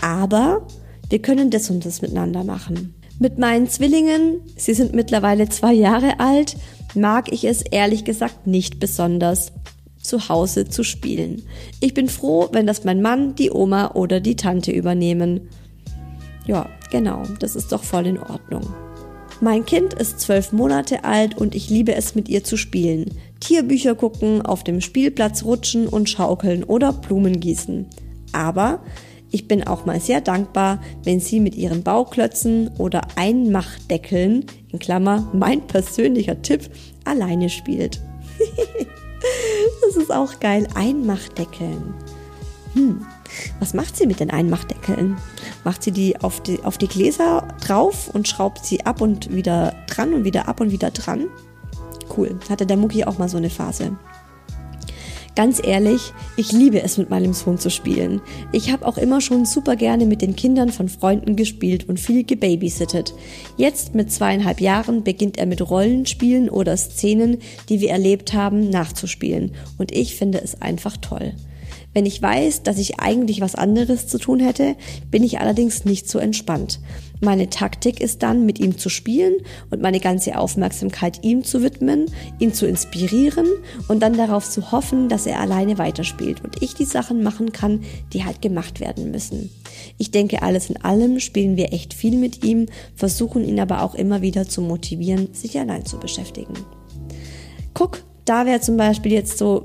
Aber 0.00 0.66
wir 1.08 1.20
können 1.20 1.50
das 1.50 1.68
und 1.70 1.84
das 1.84 2.02
miteinander 2.02 2.44
machen. 2.44 2.94
Mit 3.18 3.38
meinen 3.38 3.68
Zwillingen, 3.68 4.40
sie 4.56 4.74
sind 4.74 4.94
mittlerweile 4.94 5.48
zwei 5.48 5.72
Jahre 5.72 6.20
alt, 6.20 6.56
mag 6.94 7.32
ich 7.32 7.44
es 7.44 7.62
ehrlich 7.62 8.04
gesagt 8.04 8.46
nicht 8.46 8.78
besonders, 8.78 9.52
zu 10.06 10.28
Hause 10.28 10.68
zu 10.68 10.84
spielen. 10.84 11.42
Ich 11.80 11.92
bin 11.92 12.08
froh, 12.08 12.48
wenn 12.52 12.66
das 12.66 12.84
mein 12.84 13.02
Mann, 13.02 13.34
die 13.34 13.50
Oma 13.50 13.92
oder 13.94 14.20
die 14.20 14.36
Tante 14.36 14.70
übernehmen. 14.70 15.48
Ja, 16.46 16.68
genau, 16.90 17.24
das 17.40 17.56
ist 17.56 17.72
doch 17.72 17.82
voll 17.82 18.06
in 18.06 18.18
Ordnung. 18.18 18.62
Mein 19.40 19.66
Kind 19.66 19.92
ist 19.92 20.20
zwölf 20.20 20.52
Monate 20.52 21.04
alt 21.04 21.36
und 21.36 21.54
ich 21.54 21.68
liebe 21.68 21.94
es, 21.94 22.14
mit 22.14 22.28
ihr 22.28 22.42
zu 22.42 22.56
spielen. 22.56 23.10
Tierbücher 23.40 23.94
gucken, 23.94 24.40
auf 24.40 24.64
dem 24.64 24.80
Spielplatz 24.80 25.44
rutschen 25.44 25.88
und 25.88 26.08
schaukeln 26.08 26.64
oder 26.64 26.92
Blumen 26.92 27.38
gießen. 27.40 27.86
Aber 28.32 28.80
ich 29.36 29.48
bin 29.48 29.66
auch 29.66 29.84
mal 29.84 30.00
sehr 30.00 30.22
dankbar, 30.22 30.80
wenn 31.04 31.20
sie 31.20 31.40
mit 31.40 31.56
ihren 31.56 31.82
Bauklötzen 31.82 32.70
oder 32.78 33.02
Einmachdeckeln, 33.16 34.46
in 34.72 34.78
Klammer 34.78 35.30
mein 35.34 35.60
persönlicher 35.66 36.40
Tipp, 36.40 36.70
alleine 37.04 37.50
spielt. 37.50 38.00
das 39.86 39.96
ist 39.96 40.10
auch 40.10 40.40
geil. 40.40 40.66
Einmachdeckeln. 40.74 41.92
Hm. 42.72 43.04
Was 43.60 43.74
macht 43.74 43.98
sie 43.98 44.06
mit 44.06 44.20
den 44.20 44.30
Einmachdeckeln? 44.30 45.18
Macht 45.64 45.82
sie 45.82 45.92
die 45.92 46.18
auf, 46.18 46.40
die 46.40 46.64
auf 46.64 46.78
die 46.78 46.88
Gläser 46.88 47.46
drauf 47.60 48.08
und 48.10 48.26
schraubt 48.26 48.64
sie 48.64 48.86
ab 48.86 49.02
und 49.02 49.34
wieder 49.34 49.74
dran 49.86 50.14
und 50.14 50.24
wieder 50.24 50.48
ab 50.48 50.62
und 50.62 50.72
wieder 50.72 50.90
dran? 50.92 51.26
Cool. 52.16 52.38
Hatte 52.48 52.64
der 52.64 52.78
Mucki 52.78 53.04
auch 53.04 53.18
mal 53.18 53.28
so 53.28 53.36
eine 53.36 53.50
Phase. 53.50 53.98
Ganz 55.36 55.60
ehrlich, 55.62 56.14
ich 56.38 56.50
liebe 56.52 56.82
es 56.82 56.96
mit 56.96 57.10
meinem 57.10 57.34
Sohn 57.34 57.58
zu 57.58 57.68
spielen. 57.68 58.22
Ich 58.52 58.72
habe 58.72 58.86
auch 58.86 58.96
immer 58.96 59.20
schon 59.20 59.44
super 59.44 59.76
gerne 59.76 60.06
mit 60.06 60.22
den 60.22 60.34
Kindern 60.34 60.70
von 60.70 60.88
Freunden 60.88 61.36
gespielt 61.36 61.86
und 61.90 62.00
viel 62.00 62.24
gebabysittet. 62.24 63.12
Jetzt 63.58 63.94
mit 63.94 64.10
zweieinhalb 64.10 64.62
Jahren 64.62 65.04
beginnt 65.04 65.36
er 65.36 65.44
mit 65.44 65.60
Rollenspielen 65.60 66.48
oder 66.48 66.74
Szenen, 66.78 67.36
die 67.68 67.80
wir 67.80 67.90
erlebt 67.90 68.32
haben, 68.32 68.70
nachzuspielen. 68.70 69.52
Und 69.76 69.92
ich 69.92 70.16
finde 70.16 70.40
es 70.40 70.62
einfach 70.62 70.96
toll. 70.96 71.34
Wenn 71.96 72.04
ich 72.04 72.20
weiß, 72.20 72.62
dass 72.62 72.76
ich 72.76 73.00
eigentlich 73.00 73.40
was 73.40 73.54
anderes 73.54 74.06
zu 74.06 74.18
tun 74.18 74.38
hätte, 74.38 74.76
bin 75.10 75.24
ich 75.24 75.40
allerdings 75.40 75.86
nicht 75.86 76.10
so 76.10 76.18
entspannt. 76.18 76.78
Meine 77.22 77.48
Taktik 77.48 78.02
ist 78.02 78.22
dann, 78.22 78.44
mit 78.44 78.58
ihm 78.58 78.76
zu 78.76 78.90
spielen 78.90 79.36
und 79.70 79.80
meine 79.80 79.98
ganze 79.98 80.36
Aufmerksamkeit 80.38 81.24
ihm 81.24 81.42
zu 81.42 81.62
widmen, 81.62 82.04
ihn 82.38 82.52
zu 82.52 82.66
inspirieren 82.66 83.46
und 83.88 84.02
dann 84.02 84.14
darauf 84.14 84.46
zu 84.46 84.72
hoffen, 84.72 85.08
dass 85.08 85.24
er 85.24 85.40
alleine 85.40 85.78
weiterspielt 85.78 86.44
und 86.44 86.62
ich 86.62 86.74
die 86.74 86.84
Sachen 86.84 87.22
machen 87.22 87.52
kann, 87.52 87.80
die 88.12 88.26
halt 88.26 88.42
gemacht 88.42 88.78
werden 88.78 89.10
müssen. 89.10 89.48
Ich 89.96 90.10
denke, 90.10 90.42
alles 90.42 90.68
in 90.68 90.76
allem 90.84 91.18
spielen 91.18 91.56
wir 91.56 91.72
echt 91.72 91.94
viel 91.94 92.18
mit 92.18 92.44
ihm, 92.44 92.66
versuchen 92.94 93.42
ihn 93.42 93.58
aber 93.58 93.80
auch 93.80 93.94
immer 93.94 94.20
wieder 94.20 94.46
zu 94.46 94.60
motivieren, 94.60 95.32
sich 95.32 95.58
allein 95.58 95.86
zu 95.86 95.98
beschäftigen. 95.98 96.52
Guck, 97.72 98.02
da 98.26 98.44
wäre 98.44 98.60
zum 98.60 98.76
Beispiel 98.76 99.12
jetzt 99.12 99.38
so 99.38 99.64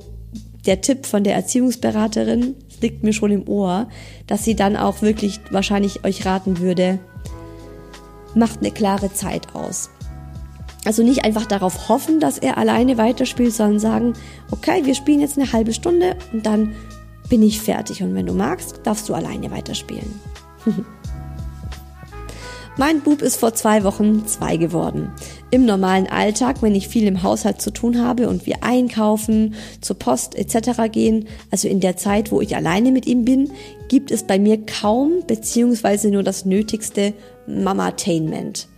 der 0.65 0.81
Tipp 0.81 1.05
von 1.05 1.23
der 1.23 1.35
Erziehungsberaterin, 1.35 2.55
liegt 2.81 3.03
mir 3.03 3.13
schon 3.13 3.31
im 3.31 3.47
Ohr, 3.47 3.87
dass 4.27 4.43
sie 4.43 4.55
dann 4.55 4.75
auch 4.75 5.01
wirklich 5.01 5.39
wahrscheinlich 5.51 6.03
euch 6.03 6.25
raten 6.25 6.59
würde, 6.59 6.99
macht 8.35 8.59
eine 8.59 8.71
klare 8.71 9.13
Zeit 9.13 9.55
aus. 9.55 9.89
Also 10.83 11.03
nicht 11.03 11.25
einfach 11.25 11.45
darauf 11.45 11.89
hoffen, 11.89 12.19
dass 12.19 12.39
er 12.39 12.57
alleine 12.57 12.97
weiterspielt, 12.97 13.53
sondern 13.53 13.79
sagen, 13.79 14.13
okay, 14.49 14.81
wir 14.83 14.95
spielen 14.95 15.19
jetzt 15.19 15.37
eine 15.37 15.51
halbe 15.51 15.73
Stunde 15.73 16.15
und 16.33 16.45
dann 16.45 16.73
bin 17.29 17.43
ich 17.43 17.61
fertig. 17.61 18.01
Und 18.01 18.15
wenn 18.15 18.25
du 18.25 18.33
magst, 18.33 18.79
darfst 18.83 19.07
du 19.07 19.13
alleine 19.13 19.51
weiterspielen. 19.51 20.19
Mein 22.77 23.01
Bub 23.01 23.21
ist 23.21 23.35
vor 23.35 23.53
zwei 23.53 23.83
Wochen 23.83 24.25
zwei 24.27 24.55
geworden. 24.55 25.11
Im 25.51 25.65
normalen 25.65 26.07
Alltag, 26.07 26.61
wenn 26.61 26.73
ich 26.73 26.87
viel 26.87 27.05
im 27.05 27.21
Haushalt 27.21 27.61
zu 27.61 27.71
tun 27.71 28.01
habe 28.01 28.29
und 28.29 28.45
wir 28.45 28.63
einkaufen, 28.63 29.55
zur 29.81 29.99
Post 29.99 30.35
etc. 30.35 30.89
gehen, 30.89 31.27
also 31.51 31.67
in 31.67 31.81
der 31.81 31.97
Zeit, 31.97 32.31
wo 32.31 32.39
ich 32.39 32.55
alleine 32.55 32.93
mit 32.93 33.07
ihm 33.07 33.25
bin, 33.25 33.51
gibt 33.89 34.09
es 34.09 34.23
bei 34.23 34.39
mir 34.39 34.65
kaum 34.65 35.23
beziehungsweise 35.27 36.09
nur 36.09 36.23
das 36.23 36.45
nötigste 36.45 37.13
Mama-Tainment. 37.45 38.69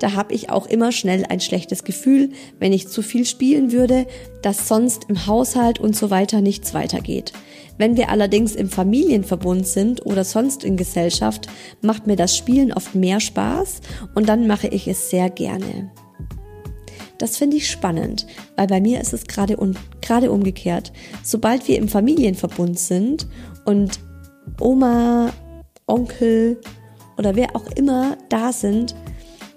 Da 0.00 0.14
habe 0.14 0.34
ich 0.34 0.50
auch 0.50 0.66
immer 0.66 0.90
schnell 0.90 1.24
ein 1.28 1.40
schlechtes 1.40 1.84
Gefühl, 1.84 2.30
wenn 2.58 2.72
ich 2.72 2.88
zu 2.88 3.02
viel 3.02 3.26
spielen 3.26 3.70
würde, 3.70 4.06
dass 4.40 4.66
sonst 4.66 5.04
im 5.08 5.26
Haushalt 5.26 5.78
und 5.78 5.94
so 5.94 6.10
weiter 6.10 6.40
nichts 6.40 6.72
weitergeht. 6.72 7.32
Wenn 7.82 7.96
wir 7.96 8.10
allerdings 8.10 8.54
im 8.54 8.68
Familienverbund 8.68 9.66
sind 9.66 10.06
oder 10.06 10.22
sonst 10.22 10.62
in 10.62 10.76
Gesellschaft, 10.76 11.48
macht 11.80 12.06
mir 12.06 12.14
das 12.14 12.36
Spielen 12.36 12.72
oft 12.72 12.94
mehr 12.94 13.18
Spaß 13.18 13.80
und 14.14 14.28
dann 14.28 14.46
mache 14.46 14.68
ich 14.68 14.86
es 14.86 15.10
sehr 15.10 15.28
gerne. 15.30 15.90
Das 17.18 17.36
finde 17.36 17.56
ich 17.56 17.68
spannend, 17.68 18.28
weil 18.54 18.68
bei 18.68 18.80
mir 18.80 19.00
ist 19.00 19.12
es 19.12 19.26
gerade 19.26 19.56
un 19.56 19.76
gerade 20.00 20.30
umgekehrt. 20.30 20.92
Sobald 21.24 21.66
wir 21.66 21.76
im 21.76 21.88
Familienverbund 21.88 22.78
sind 22.78 23.26
und 23.64 23.98
Oma, 24.60 25.32
Onkel 25.88 26.60
oder 27.18 27.34
wer 27.34 27.56
auch 27.56 27.66
immer 27.74 28.16
da 28.28 28.52
sind, 28.52 28.94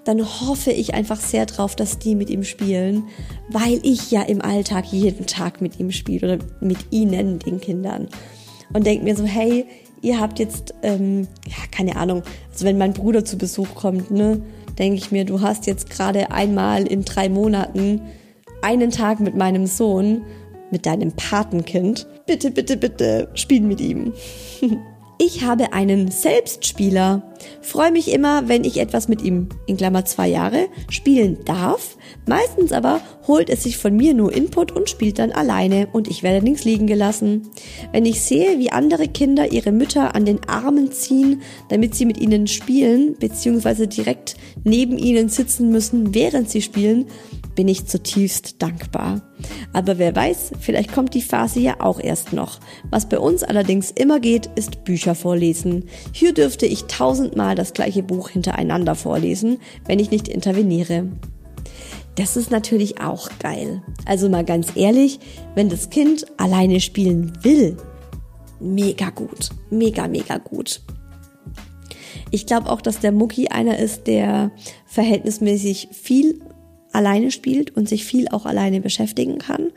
dann 0.06 0.24
hoffe 0.24 0.70
ich 0.70 0.94
einfach 0.94 1.18
sehr 1.18 1.46
drauf, 1.46 1.74
dass 1.74 1.98
die 1.98 2.14
mit 2.14 2.30
ihm 2.30 2.44
spielen, 2.44 3.08
weil 3.50 3.80
ich 3.82 4.12
ja 4.12 4.22
im 4.22 4.40
Alltag 4.40 4.86
jeden 4.92 5.26
Tag 5.26 5.60
mit 5.60 5.80
ihm 5.80 5.90
spiele 5.90 6.36
oder 6.36 6.44
mit 6.60 6.78
ihnen, 6.90 7.40
den 7.40 7.60
Kindern. 7.60 8.08
Und 8.72 8.86
denke 8.86 9.04
mir 9.04 9.16
so, 9.16 9.24
hey, 9.24 9.66
ihr 10.02 10.20
habt 10.20 10.38
jetzt, 10.38 10.74
ähm, 10.84 11.26
ja, 11.44 11.56
keine 11.72 11.96
Ahnung, 11.96 12.22
also 12.52 12.64
wenn 12.64 12.78
mein 12.78 12.92
Bruder 12.92 13.24
zu 13.24 13.36
Besuch 13.36 13.74
kommt, 13.74 14.12
ne, 14.12 14.40
denke 14.78 14.96
ich 14.96 15.10
mir, 15.10 15.24
du 15.24 15.40
hast 15.40 15.66
jetzt 15.66 15.90
gerade 15.90 16.30
einmal 16.30 16.86
in 16.86 17.04
drei 17.04 17.28
Monaten 17.28 18.00
einen 18.62 18.92
Tag 18.92 19.18
mit 19.18 19.34
meinem 19.34 19.66
Sohn, 19.66 20.22
mit 20.70 20.86
deinem 20.86 21.12
Patenkind. 21.12 22.06
Bitte, 22.26 22.52
bitte, 22.52 22.76
bitte, 22.76 23.28
spiel 23.34 23.62
mit 23.62 23.80
ihm. 23.80 24.12
Ich 25.18 25.44
habe 25.44 25.72
einen 25.72 26.10
Selbstspieler. 26.10 27.22
Freue 27.62 27.90
mich 27.90 28.12
immer, 28.12 28.48
wenn 28.48 28.64
ich 28.64 28.76
etwas 28.76 29.08
mit 29.08 29.22
ihm, 29.22 29.48
in 29.66 29.78
Klammer 29.78 30.04
zwei 30.04 30.28
Jahre, 30.28 30.68
spielen 30.90 31.38
darf. 31.46 31.96
Meistens 32.26 32.70
aber 32.70 33.00
holt 33.26 33.48
es 33.48 33.62
sich 33.62 33.78
von 33.78 33.96
mir 33.96 34.12
nur 34.12 34.30
Input 34.34 34.72
und 34.72 34.90
spielt 34.90 35.18
dann 35.18 35.32
alleine 35.32 35.88
und 35.90 36.08
ich 36.08 36.22
werde 36.22 36.44
links 36.44 36.64
liegen 36.64 36.86
gelassen. 36.86 37.48
Wenn 37.92 38.04
ich 38.04 38.20
sehe, 38.20 38.58
wie 38.58 38.70
andere 38.70 39.08
Kinder 39.08 39.52
ihre 39.52 39.72
Mütter 39.72 40.14
an 40.14 40.26
den 40.26 40.46
Armen 40.48 40.92
ziehen, 40.92 41.40
damit 41.70 41.94
sie 41.94 42.04
mit 42.04 42.18
ihnen 42.18 42.46
spielen, 42.46 43.16
beziehungsweise 43.18 43.88
direkt 43.88 44.36
neben 44.64 44.98
ihnen 44.98 45.30
sitzen 45.30 45.70
müssen, 45.70 46.14
während 46.14 46.50
sie 46.50 46.60
spielen, 46.60 47.06
bin 47.56 47.66
ich 47.66 47.86
zutiefst 47.86 48.62
dankbar. 48.62 49.22
Aber 49.72 49.98
wer 49.98 50.14
weiß, 50.14 50.52
vielleicht 50.60 50.92
kommt 50.92 51.14
die 51.14 51.22
Phase 51.22 51.58
ja 51.58 51.80
auch 51.80 51.98
erst 51.98 52.32
noch. 52.32 52.60
Was 52.90 53.08
bei 53.08 53.18
uns 53.18 53.42
allerdings 53.42 53.90
immer 53.90 54.20
geht, 54.20 54.46
ist 54.54 54.84
Bücher 54.84 55.16
vorlesen. 55.16 55.86
Hier 56.12 56.32
dürfte 56.32 56.66
ich 56.66 56.84
tausendmal 56.84 57.56
das 57.56 57.72
gleiche 57.72 58.04
Buch 58.04 58.28
hintereinander 58.28 58.94
vorlesen, 58.94 59.58
wenn 59.86 59.98
ich 59.98 60.12
nicht 60.12 60.28
interveniere. 60.28 61.08
Das 62.14 62.36
ist 62.36 62.50
natürlich 62.50 63.00
auch 63.00 63.28
geil. 63.40 63.82
Also 64.06 64.28
mal 64.28 64.44
ganz 64.44 64.68
ehrlich, 64.74 65.18
wenn 65.54 65.68
das 65.68 65.90
Kind 65.90 66.26
alleine 66.38 66.80
spielen 66.80 67.32
will, 67.42 67.76
mega 68.60 69.10
gut. 69.10 69.50
Mega, 69.70 70.08
mega 70.08 70.38
gut. 70.38 70.82
Ich 72.30 72.46
glaube 72.46 72.70
auch, 72.70 72.80
dass 72.80 73.00
der 73.00 73.12
Mucki 73.12 73.48
einer 73.48 73.78
ist, 73.78 74.06
der 74.06 74.50
verhältnismäßig 74.86 75.88
viel 75.92 76.40
alleine 76.96 77.30
spielt 77.30 77.76
und 77.76 77.88
sich 77.88 78.04
viel 78.04 78.28
auch 78.28 78.46
alleine 78.46 78.80
beschäftigen 78.80 79.38
kann, 79.38 79.72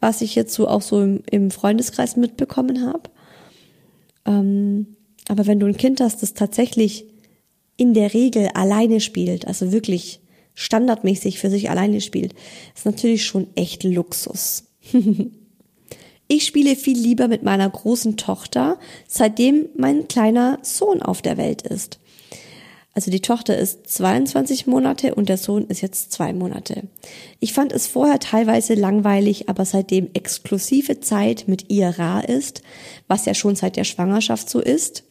was 0.00 0.22
ich 0.22 0.34
jetzt 0.34 0.54
so 0.54 0.66
auch 0.66 0.82
so 0.82 1.00
im, 1.02 1.22
im 1.30 1.50
Freundeskreis 1.50 2.16
mitbekommen 2.16 2.86
habe. 2.86 3.10
Ähm, 4.26 4.96
aber 5.28 5.46
wenn 5.46 5.60
du 5.60 5.66
ein 5.66 5.76
Kind 5.76 6.00
hast, 6.00 6.22
das 6.22 6.34
tatsächlich 6.34 7.06
in 7.76 7.94
der 7.94 8.12
Regel 8.14 8.48
alleine 8.54 9.00
spielt, 9.00 9.46
also 9.46 9.72
wirklich 9.72 10.20
standardmäßig 10.54 11.38
für 11.38 11.50
sich 11.50 11.70
alleine 11.70 12.00
spielt, 12.00 12.34
ist 12.74 12.86
natürlich 12.86 13.24
schon 13.24 13.46
echt 13.54 13.84
Luxus. 13.84 14.64
ich 16.28 16.46
spiele 16.46 16.76
viel 16.76 16.98
lieber 16.98 17.28
mit 17.28 17.42
meiner 17.42 17.68
großen 17.68 18.16
Tochter, 18.16 18.78
seitdem 19.06 19.68
mein 19.76 20.08
kleiner 20.08 20.58
Sohn 20.62 21.02
auf 21.02 21.22
der 21.22 21.36
Welt 21.36 21.62
ist. 21.62 21.98
Also 22.94 23.10
die 23.10 23.20
Tochter 23.20 23.56
ist 23.56 23.88
22 23.88 24.66
Monate 24.66 25.14
und 25.14 25.28
der 25.28 25.38
Sohn 25.38 25.66
ist 25.68 25.80
jetzt 25.80 26.12
zwei 26.12 26.32
Monate. 26.34 26.82
Ich 27.40 27.54
fand 27.54 27.72
es 27.72 27.86
vorher 27.86 28.18
teilweise 28.18 28.74
langweilig, 28.74 29.48
aber 29.48 29.64
seitdem 29.64 30.10
exklusive 30.12 31.00
Zeit 31.00 31.44
mit 31.46 31.70
ihr 31.70 31.88
rar 31.98 32.28
ist, 32.28 32.62
was 33.08 33.24
ja 33.24 33.32
schon 33.32 33.56
seit 33.56 33.76
der 33.76 33.84
Schwangerschaft 33.84 34.50
so 34.50 34.60
ist, 34.60 35.04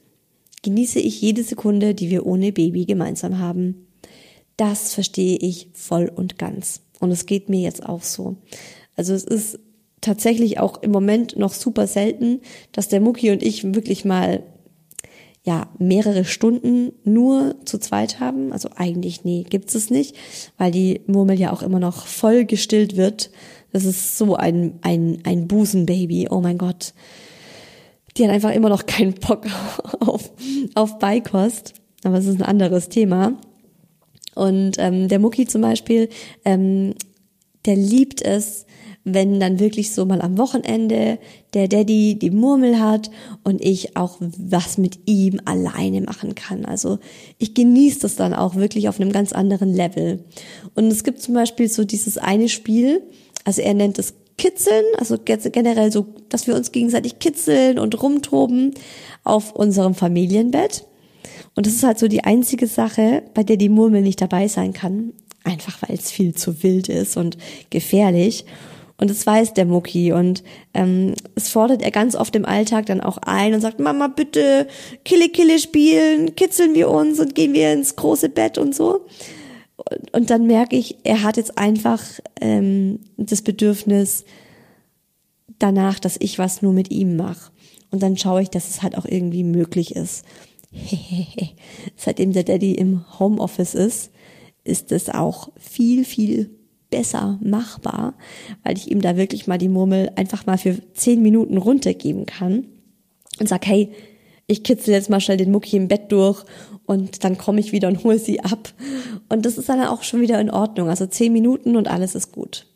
genieße 0.61 0.99
ich 0.99 1.21
jede 1.21 1.43
Sekunde, 1.43 1.95
die 1.95 2.11
wir 2.11 2.27
ohne 2.27 2.51
Baby 2.51 2.85
gemeinsam 2.85 3.39
haben. 3.39 3.87
Das 4.57 4.93
verstehe 4.93 5.37
ich 5.37 5.69
voll 5.73 6.11
und 6.13 6.37
ganz. 6.37 6.81
Und 6.99 7.09
es 7.09 7.25
geht 7.25 7.49
mir 7.49 7.61
jetzt 7.61 7.83
auch 7.83 8.03
so. 8.03 8.35
Also 8.95 9.15
es 9.15 9.23
ist 9.23 9.57
tatsächlich 10.01 10.59
auch 10.59 10.83
im 10.83 10.91
Moment 10.91 11.37
noch 11.37 11.53
super 11.53 11.87
selten, 11.87 12.41
dass 12.71 12.89
der 12.89 13.01
Mucki 13.01 13.31
und 13.31 13.41
ich 13.41 13.73
wirklich 13.73 14.05
mal 14.05 14.43
ja 15.43 15.69
mehrere 15.79 16.23
Stunden 16.23 16.91
nur 17.03 17.55
zu 17.65 17.79
zweit 17.79 18.19
haben. 18.19 18.53
Also 18.53 18.69
eigentlich 18.75 19.23
nee, 19.23 19.43
gibt's 19.49 19.75
es 19.75 19.89
nicht, 19.89 20.15
weil 20.57 20.71
die 20.71 21.01
Murmel 21.07 21.39
ja 21.39 21.51
auch 21.51 21.63
immer 21.63 21.79
noch 21.79 22.05
voll 22.05 22.45
gestillt 22.45 22.95
wird. 22.95 23.31
Das 23.71 23.85
ist 23.85 24.17
so 24.17 24.35
ein 24.35 24.79
ein 24.81 25.19
ein 25.23 25.47
Busenbaby. 25.47 26.27
Oh 26.29 26.41
mein 26.41 26.57
Gott. 26.57 26.93
Die 28.17 28.23
hat 28.23 28.31
einfach 28.31 28.51
immer 28.51 28.69
noch 28.69 28.85
keinen 28.85 29.13
Bock 29.13 29.45
auf 29.99 30.31
auf 30.75 30.99
Beikost. 30.99 31.73
Aber 32.03 32.17
es 32.17 32.25
ist 32.25 32.41
ein 32.41 32.47
anderes 32.47 32.89
Thema. 32.89 33.37
Und 34.35 34.77
ähm, 34.77 35.07
der 35.07 35.19
Mucki 35.19 35.45
zum 35.45 35.61
Beispiel, 35.61 36.09
ähm, 36.45 36.93
der 37.65 37.75
liebt 37.75 38.21
es, 38.21 38.65
wenn 39.03 39.39
dann 39.39 39.59
wirklich 39.59 39.93
so 39.93 40.05
mal 40.05 40.21
am 40.21 40.37
Wochenende 40.37 41.19
der 41.53 41.67
Daddy 41.67 42.17
die 42.17 42.31
Murmel 42.31 42.79
hat 42.79 43.11
und 43.43 43.61
ich 43.61 43.97
auch 43.97 44.17
was 44.19 44.77
mit 44.77 44.99
ihm 45.05 45.41
alleine 45.45 46.01
machen 46.01 46.35
kann. 46.35 46.65
Also 46.65 46.99
ich 47.37 47.53
genieße 47.53 47.99
das 47.99 48.15
dann 48.15 48.33
auch 48.33 48.55
wirklich 48.55 48.87
auf 48.87 48.99
einem 48.99 49.11
ganz 49.11 49.33
anderen 49.33 49.73
Level. 49.73 50.23
Und 50.75 50.85
es 50.85 51.03
gibt 51.03 51.21
zum 51.21 51.33
Beispiel 51.33 51.69
so 51.69 51.83
dieses 51.83 52.17
eine 52.17 52.49
Spiel, 52.49 53.03
also 53.43 53.61
er 53.61 53.73
nennt 53.73 53.99
es 53.99 54.13
Kitzeln, 54.37 54.85
also 54.97 55.17
generell 55.23 55.91
so, 55.91 56.07
dass 56.29 56.47
wir 56.47 56.55
uns 56.55 56.71
gegenseitig 56.71 57.19
kitzeln 57.19 57.77
und 57.77 58.01
rumtoben 58.01 58.73
auf 59.23 59.55
unserem 59.55 59.93
Familienbett. 59.93 60.85
Und 61.55 61.67
das 61.67 61.73
ist 61.73 61.83
halt 61.83 61.99
so 61.99 62.07
die 62.07 62.23
einzige 62.23 62.65
Sache, 62.65 63.23
bei 63.33 63.43
der 63.43 63.57
die 63.57 63.69
Murmel 63.69 64.01
nicht 64.01 64.21
dabei 64.21 64.47
sein 64.47 64.73
kann. 64.73 65.13
Einfach 65.43 65.81
weil 65.81 65.95
es 65.95 66.11
viel 66.11 66.33
zu 66.33 66.63
wild 66.63 66.87
ist 66.87 67.17
und 67.17 67.37
gefährlich. 67.69 68.45
Und 69.01 69.09
das 69.09 69.25
weiß 69.25 69.55
der 69.55 69.65
Mucki 69.65 70.13
und 70.13 70.43
ähm, 70.75 71.15
es 71.33 71.49
fordert 71.49 71.81
er 71.81 71.89
ganz 71.89 72.15
oft 72.15 72.35
im 72.35 72.45
Alltag 72.45 72.85
dann 72.85 73.01
auch 73.01 73.17
ein 73.17 73.55
und 73.55 73.59
sagt, 73.59 73.79
Mama, 73.79 74.07
bitte 74.07 74.67
Kille 75.03 75.29
Kille 75.29 75.57
spielen, 75.57 76.35
kitzeln 76.35 76.75
wir 76.75 76.87
uns 76.87 77.19
und 77.19 77.33
gehen 77.33 77.53
wir 77.53 77.73
ins 77.73 77.95
große 77.95 78.29
Bett 78.29 78.59
und 78.59 78.75
so. 78.75 79.07
Und, 79.77 80.13
und 80.13 80.29
dann 80.29 80.45
merke 80.45 80.75
ich, 80.75 80.97
er 81.03 81.23
hat 81.23 81.37
jetzt 81.37 81.57
einfach 81.57 81.99
ähm, 82.39 82.99
das 83.17 83.41
Bedürfnis 83.41 84.23
danach, 85.57 85.97
dass 85.97 86.17
ich 86.19 86.37
was 86.37 86.61
nur 86.61 86.73
mit 86.73 86.91
ihm 86.91 87.15
mache. 87.15 87.51
Und 87.89 88.03
dann 88.03 88.17
schaue 88.17 88.43
ich, 88.43 88.51
dass 88.51 88.69
es 88.69 88.83
halt 88.83 88.95
auch 88.95 89.05
irgendwie 89.05 89.43
möglich 89.43 89.95
ist. 89.95 90.25
Seitdem 91.95 92.33
der 92.33 92.43
Daddy 92.43 92.75
im 92.75 93.03
Homeoffice 93.17 93.73
ist, 93.73 94.11
ist 94.63 94.91
es 94.91 95.09
auch 95.09 95.49
viel, 95.57 96.05
viel 96.05 96.51
besser 96.91 97.39
machbar, 97.41 98.13
weil 98.63 98.77
ich 98.77 98.91
ihm 98.91 99.01
da 99.01 99.17
wirklich 99.17 99.47
mal 99.47 99.57
die 99.57 99.69
Murmel 99.69 100.11
einfach 100.15 100.45
mal 100.45 100.59
für 100.59 100.77
zehn 100.93 101.23
Minuten 101.23 101.57
runtergeben 101.57 102.27
kann 102.27 102.67
und 103.39 103.49
sag, 103.49 103.65
hey, 103.65 103.89
ich 104.45 104.63
kitzel 104.63 104.93
jetzt 104.93 105.09
mal 105.09 105.21
schnell 105.21 105.37
den 105.37 105.51
Mucki 105.51 105.77
im 105.77 105.87
Bett 105.87 106.11
durch 106.11 106.43
und 106.85 107.23
dann 107.23 107.37
komme 107.37 107.59
ich 107.59 107.71
wieder 107.71 107.87
und 107.87 108.03
hole 108.03 108.19
sie 108.19 108.41
ab. 108.41 108.73
Und 109.29 109.45
das 109.45 109.57
ist 109.57 109.69
dann 109.69 109.81
auch 109.85 110.03
schon 110.03 110.21
wieder 110.21 110.39
in 110.39 110.51
Ordnung. 110.51 110.89
Also 110.89 111.05
zehn 111.05 111.31
Minuten 111.31 111.77
und 111.77 111.87
alles 111.87 112.15
ist 112.15 112.31
gut. 112.31 112.67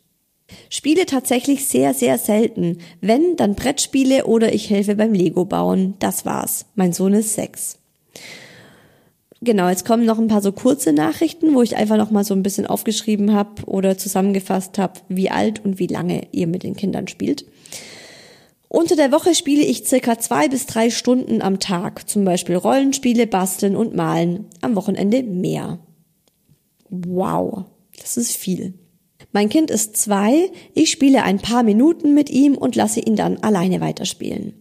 Spiele 0.70 1.06
tatsächlich 1.06 1.66
sehr, 1.66 1.92
sehr 1.92 2.18
selten. 2.18 2.78
Wenn, 3.00 3.36
dann 3.36 3.54
Brettspiele 3.54 4.26
oder 4.26 4.54
ich 4.54 4.70
helfe 4.70 4.94
beim 4.94 5.12
Lego 5.12 5.44
bauen. 5.44 5.94
Das 5.98 6.24
war's. 6.24 6.66
Mein 6.76 6.92
Sohn 6.92 7.12
ist 7.12 7.34
sechs. 7.34 7.78
Genau, 9.46 9.68
jetzt 9.68 9.84
kommen 9.84 10.04
noch 10.04 10.18
ein 10.18 10.26
paar 10.26 10.42
so 10.42 10.50
kurze 10.50 10.92
Nachrichten, 10.92 11.54
wo 11.54 11.62
ich 11.62 11.76
einfach 11.76 11.96
noch 11.96 12.10
mal 12.10 12.24
so 12.24 12.34
ein 12.34 12.42
bisschen 12.42 12.66
aufgeschrieben 12.66 13.32
habe 13.32 13.62
oder 13.66 13.96
zusammengefasst 13.96 14.76
habe, 14.76 14.94
wie 15.08 15.30
alt 15.30 15.64
und 15.64 15.78
wie 15.78 15.86
lange 15.86 16.26
ihr 16.32 16.48
mit 16.48 16.64
den 16.64 16.74
Kindern 16.74 17.06
spielt. 17.06 17.46
Unter 18.66 18.96
der 18.96 19.12
Woche 19.12 19.36
spiele 19.36 19.62
ich 19.62 19.86
circa 19.86 20.18
zwei 20.18 20.48
bis 20.48 20.66
drei 20.66 20.90
Stunden 20.90 21.42
am 21.42 21.60
Tag, 21.60 22.08
zum 22.08 22.24
Beispiel 22.24 22.56
Rollenspiele, 22.56 23.28
Basteln 23.28 23.76
und 23.76 23.94
Malen. 23.94 24.46
Am 24.62 24.74
Wochenende 24.74 25.22
mehr. 25.22 25.78
Wow, 26.88 27.66
das 28.00 28.16
ist 28.16 28.36
viel. 28.36 28.74
Mein 29.30 29.48
Kind 29.48 29.70
ist 29.70 29.96
zwei, 29.96 30.50
ich 30.74 30.90
spiele 30.90 31.22
ein 31.22 31.38
paar 31.38 31.62
Minuten 31.62 32.14
mit 32.14 32.30
ihm 32.30 32.56
und 32.56 32.74
lasse 32.74 32.98
ihn 32.98 33.14
dann 33.14 33.36
alleine 33.44 33.80
weiterspielen. 33.80 34.54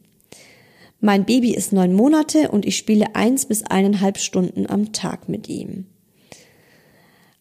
Mein 1.06 1.24
Baby 1.24 1.54
ist 1.54 1.72
neun 1.72 1.94
Monate 1.94 2.50
und 2.50 2.66
ich 2.66 2.78
spiele 2.78 3.16
eins 3.16 3.46
bis 3.46 3.62
eineinhalb 3.62 4.18
Stunden 4.18 4.68
am 4.68 4.92
Tag 4.92 5.30
mit 5.30 5.48
ihm. 5.48 5.86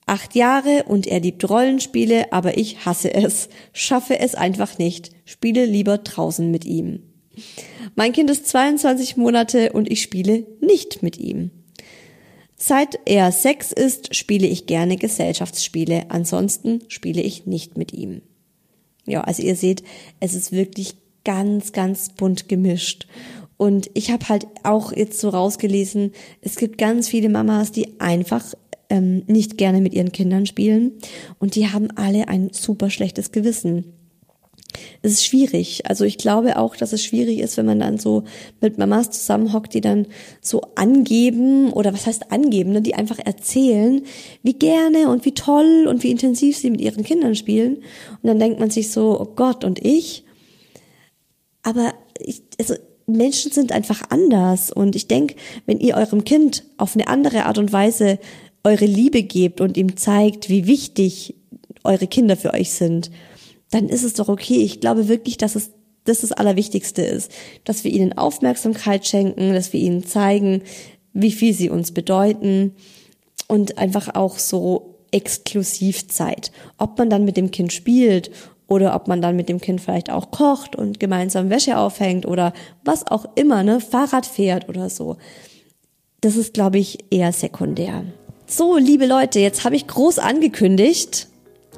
Acht 0.05 0.35
Jahre 0.35 0.85
und 0.87 1.07
er 1.07 1.21
liebt 1.21 1.49
Rollenspiele, 1.49 2.31
aber 2.31 2.59
ich 2.59 2.85
hasse 2.85 3.15
es, 3.15 3.49
schaffe 3.73 4.19
es 4.19 4.35
einfach 4.35 4.77
nicht, 4.77 5.13
spiele 5.25 5.65
lieber 5.65 5.97
draußen 5.97 6.51
mit 6.51 6.67
ihm. 6.67 7.05
Mein 7.95 8.13
Kind 8.13 8.29
ist 8.29 8.49
22 8.49 9.17
Monate 9.17 9.73
und 9.73 9.91
ich 9.91 10.03
spiele 10.03 10.45
nicht 10.61 11.03
mit 11.03 11.17
ihm. 11.17 11.51
Seit 12.57 12.99
er 13.07 13.33
sechs 13.33 13.73
ist, 13.73 14.15
spiele 14.15 14.47
ich 14.47 14.67
gerne 14.67 14.99
Gesellschaftsspiele, 14.99 16.11
ansonsten 16.11 16.81
spiele 16.89 17.23
ich 17.23 17.47
nicht 17.47 17.79
mit 17.79 17.95
ihm. 17.95 18.21
Ja, 19.07 19.23
also 19.23 19.43
ihr 19.43 19.57
seht, 19.57 19.85
es 20.21 20.35
ist 20.35 20.53
wirklich 20.53 20.97
ganz, 21.25 21.73
ganz 21.73 22.11
bunt 22.11 22.49
gemischt. 22.51 23.07
Und 23.57 23.91
ich 23.95 24.11
habe 24.11 24.29
halt 24.29 24.47
auch 24.63 24.93
jetzt 24.93 25.21
so 25.21 25.29
rausgelesen, 25.29 26.13
es 26.41 26.57
gibt 26.57 26.79
ganz 26.79 27.09
viele 27.09 27.29
Mamas, 27.29 27.73
die 27.73 28.01
einfach 28.01 28.45
ähm, 28.91 29.23
nicht 29.27 29.59
gerne 29.59 29.81
mit 29.81 29.95
ihren 29.95 30.13
Kindern 30.13 30.47
spielen 30.47 30.93
und 31.39 31.55
die 31.55 31.69
haben 31.69 31.91
alle 31.97 32.29
ein 32.29 32.51
super 32.53 32.91
schlechtes 32.91 33.33
Gewissen. 33.33 33.95
Es 35.03 35.13
ist 35.13 35.25
schwierig. 35.25 35.87
Also 35.89 36.05
ich 36.05 36.19
glaube 36.19 36.59
auch, 36.59 36.75
dass 36.77 36.93
es 36.93 37.05
schwierig 37.05 37.39
ist, 37.39 37.57
wenn 37.57 37.67
man 37.67 37.79
dann 37.79 37.99
so 37.99 38.25
mit 38.61 38.77
Mamas 38.77 39.11
zusammenhockt, 39.11 39.73
die 39.75 39.81
dann 39.81 40.07
so 40.41 40.63
angeben 40.75 41.73
oder 41.73 41.93
was 41.93 42.07
heißt 42.07 42.33
angeben, 42.33 42.73
ne? 42.73 42.83
die 42.83 42.95
einfach 42.95 43.19
erzählen, 43.19 44.03
wie 44.43 44.55
gerne 44.55 45.11
und 45.11 45.25
wie 45.25 45.35
toll 45.35 45.87
und 45.89 46.03
wie 46.03 46.11
intensiv 46.11 46.57
sie 46.57 46.71
mit 46.71 46.81
ihren 46.81 47.05
Kindern 47.05 47.37
spielen. 47.37 47.77
Und 47.77 48.25
dann 48.25 48.39
denkt 48.41 48.59
man 48.59 48.71
sich 48.71 48.91
so, 48.91 49.21
oh 49.21 49.33
Gott, 49.37 49.65
und 49.65 49.85
ich? 49.85 50.25
Aber 51.63 51.95
ich, 52.19 52.43
also 52.59 52.75
Menschen 53.07 53.53
sind 53.53 53.73
einfach 53.73 54.03
anders. 54.11 54.71
Und 54.71 54.97
ich 54.97 55.09
denke, 55.09 55.37
wenn 55.67 55.81
ihr 55.81 55.97
eurem 55.97 56.25
Kind 56.25 56.65
auf 56.77 56.95
eine 56.95 57.09
andere 57.09 57.47
Art 57.47 57.59
und 57.59 57.73
Weise 57.73 58.19
eure 58.63 58.87
Liebe 58.87 59.23
gebt 59.23 59.61
und 59.61 59.77
ihm 59.77 59.97
zeigt, 59.97 60.49
wie 60.49 60.67
wichtig 60.67 61.35
eure 61.85 62.07
Kinder 62.07 62.37
für 62.37 62.55
euch 62.55 62.71
sind, 62.73 63.11
dann 63.71 63.89
ist 63.89 64.05
es 64.05 64.15
doch 64.15 64.29
okay. 64.29 64.63
Ich 64.63 64.81
glaube 64.81 65.09
wirklich, 65.09 65.37
dass 65.37 65.55
es 65.55 65.71
das 66.05 66.21
das 66.21 66.33
Allerwichtigste 66.33 67.03
ist, 67.03 67.33
dass 67.65 67.83
wir 67.83 67.91
ihnen 67.91 68.13
Aufmerksamkeit 68.17 69.07
schenken, 69.07 69.55
dass 69.55 69.73
wir 69.73 69.81
ihnen 69.81 70.05
zeigen, 70.05 70.63
wie 71.15 71.33
viel 71.33 71.55
sie 71.55 71.71
uns 71.71 71.93
bedeuten 71.93 72.75
und 73.49 73.79
einfach 73.79 74.15
auch 74.15 74.39
so 74.39 74.97
Exklusivzeit. 75.13 76.53
Ob 76.77 76.99
man 76.99 77.09
dann 77.09 77.25
mit 77.25 77.37
dem 77.37 77.51
Kind 77.51 77.73
spielt 77.73 78.31
oder 78.75 78.95
ob 78.97 79.07
man 79.07 79.23
dann 79.23 79.37
mit 79.37 79.49
dem 79.49 79.61
Kind 79.61 79.81
vielleicht 79.81 80.11
auch 80.11 80.33
kocht 80.33 80.75
und 80.75 80.99
gemeinsam 80.99 81.49
Wäsche 81.49 81.79
aufhängt 81.79 82.27
oder 82.27 82.53
was 82.85 83.07
auch 83.07 83.25
immer, 83.37 83.63
ne, 83.63 83.81
Fahrrad 83.81 84.27
fährt 84.27 84.69
oder 84.69 84.91
so. 84.91 85.17
Das 86.21 86.37
ist, 86.37 86.55
glaube 86.55 86.79
ich, 86.79 86.99
eher 87.11 87.33
sekundär. 87.33 88.05
So, 88.47 88.77
liebe 88.77 89.07
Leute, 89.07 89.39
jetzt 89.39 89.65
habe 89.65 89.77
ich 89.77 89.87
groß 89.87 90.19
angekündigt. 90.19 91.29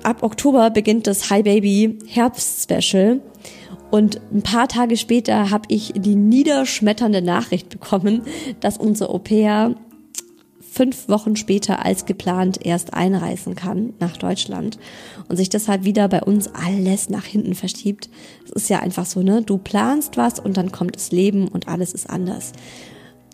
Ab 0.03 0.23
Oktober 0.23 0.71
beginnt 0.71 1.07
das 1.07 1.31
Hi 1.31 1.43
Baby 1.43 1.99
Herbst 2.07 2.63
Special. 2.63 3.21
Und 3.91 4.21
ein 4.33 4.43
paar 4.43 4.67
Tage 4.67 4.97
später 4.97 5.51
habe 5.51 5.65
ich 5.69 5.93
die 5.95 6.17
niederschmetternde 6.17 7.23
Nachricht 7.23 7.69
bekommen, 7.69 8.23
dass 8.61 8.79
unser 8.79 9.11
Au 9.11 9.19
pair 9.19 9.75
fünf 10.77 11.09
Wochen 11.09 11.37
später 11.37 11.85
als 11.85 12.05
geplant 12.05 12.59
erst 12.65 12.93
einreisen 12.93 13.55
kann 13.55 13.95
nach 13.99 14.19
Deutschland 14.19 14.79
und 15.27 15.37
sich 15.37 15.49
deshalb 15.49 15.85
wieder 15.85 16.07
bei 16.09 16.23
uns 16.23 16.49
alles 16.49 17.09
nach 17.09 17.25
hinten 17.25 17.55
verschiebt. 17.55 18.11
Es 18.45 18.53
ist 18.53 18.69
ja 18.69 18.81
einfach 18.81 19.07
so, 19.07 19.23
ne? 19.23 19.41
Du 19.41 19.57
planst 19.57 20.19
was 20.19 20.39
und 20.39 20.59
dann 20.59 20.73
kommt 20.73 20.97
das 20.97 21.13
Leben 21.13 21.49
und 21.49 21.67
alles 21.67 21.95
ist 21.95 22.11
anders. 22.11 22.53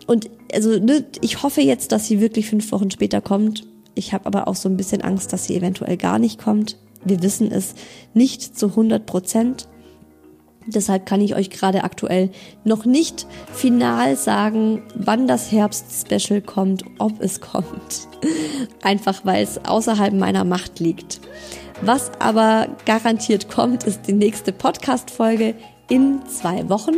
Und 0.07 0.29
also, 0.53 0.79
ne, 0.79 1.03
ich 1.19 1.43
hoffe 1.43 1.61
jetzt, 1.61 1.91
dass 1.91 2.07
sie 2.07 2.21
wirklich 2.21 2.49
fünf 2.49 2.71
Wochen 2.71 2.91
später 2.91 3.19
kommt. 3.19 3.67
Ich 3.93 4.13
habe 4.13 4.25
aber 4.25 4.47
auch 4.47 4.55
so 4.55 4.69
ein 4.69 4.77
bisschen 4.77 5.01
Angst, 5.01 5.33
dass 5.33 5.45
sie 5.45 5.55
eventuell 5.55 5.97
gar 5.97 6.19
nicht 6.19 6.39
kommt. 6.39 6.77
Wir 7.03 7.21
wissen 7.21 7.51
es 7.51 7.75
nicht 8.13 8.57
zu 8.57 8.67
100 8.67 9.05
Prozent. 9.05 9.67
Deshalb 10.65 11.05
kann 11.05 11.21
ich 11.21 11.35
euch 11.35 11.49
gerade 11.49 11.83
aktuell 11.83 12.29
noch 12.63 12.85
nicht 12.85 13.27
final 13.53 14.15
sagen, 14.15 14.83
wann 14.95 15.27
das 15.27 15.51
Herbst-Special 15.51 16.41
kommt, 16.41 16.83
ob 16.99 17.21
es 17.21 17.41
kommt. 17.41 18.07
Einfach 18.81 19.21
weil 19.23 19.43
es 19.43 19.63
außerhalb 19.65 20.13
meiner 20.13 20.43
Macht 20.43 20.79
liegt. 20.79 21.19
Was 21.81 22.11
aber 22.19 22.67
garantiert 22.85 23.49
kommt, 23.49 23.83
ist 23.83 24.07
die 24.07 24.13
nächste 24.13 24.53
Podcast-Folge 24.53 25.55
in 25.89 26.25
zwei 26.27 26.69
Wochen. 26.69 26.95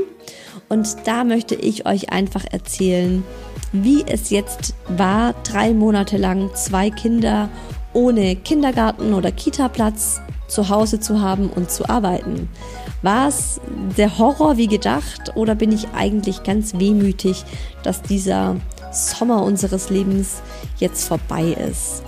Und 0.69 0.95
da 1.05 1.23
möchte 1.23 1.55
ich 1.55 1.85
euch 1.85 2.11
einfach 2.11 2.43
erzählen, 2.51 3.23
wie 3.71 4.03
es 4.07 4.29
jetzt 4.29 4.75
war, 4.87 5.33
drei 5.43 5.73
Monate 5.73 6.17
lang 6.17 6.49
zwei 6.55 6.89
Kinder 6.89 7.49
ohne 7.93 8.35
Kindergarten 8.35 9.13
oder 9.13 9.31
Kita-Platz 9.31 10.21
zu 10.47 10.69
Hause 10.69 10.99
zu 10.99 11.21
haben 11.21 11.49
und 11.49 11.71
zu 11.71 11.89
arbeiten. 11.89 12.49
War 13.05 13.27
es 13.27 13.61
der 13.99 14.17
Horror 14.17 14.57
wie 14.57 14.65
gedacht 14.65 15.33
oder 15.35 15.53
bin 15.53 15.71
ich 15.71 15.89
eigentlich 15.89 16.41
ganz 16.41 16.73
wehmütig, 16.79 17.45
dass 17.83 18.01
dieser 18.01 18.55
Sommer 18.91 19.43
unseres 19.43 19.91
Lebens 19.91 20.41
jetzt 20.77 21.07
vorbei 21.07 21.55
ist? 21.69 22.01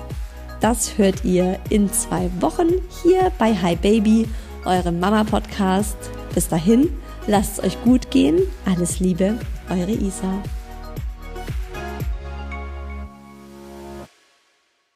Das 0.60 0.98
hört 0.98 1.24
ihr 1.24 1.60
in 1.70 1.94
zwei 1.94 2.32
Wochen 2.40 2.70
hier 3.04 3.32
bei 3.38 3.54
Hi 3.54 3.76
Baby, 3.76 4.28
eurem 4.66 5.00
Mama-Podcast. 5.00 5.98
Bis 6.34 6.48
dahin, 6.48 6.90
lasst 7.28 7.60
es 7.60 7.64
euch 7.64 7.84
gut 7.84 8.10
gehen. 8.10 8.40
Alles 8.66 9.00
Liebe, 9.00 9.38
eure 9.70 9.92
Isa. 9.92 10.42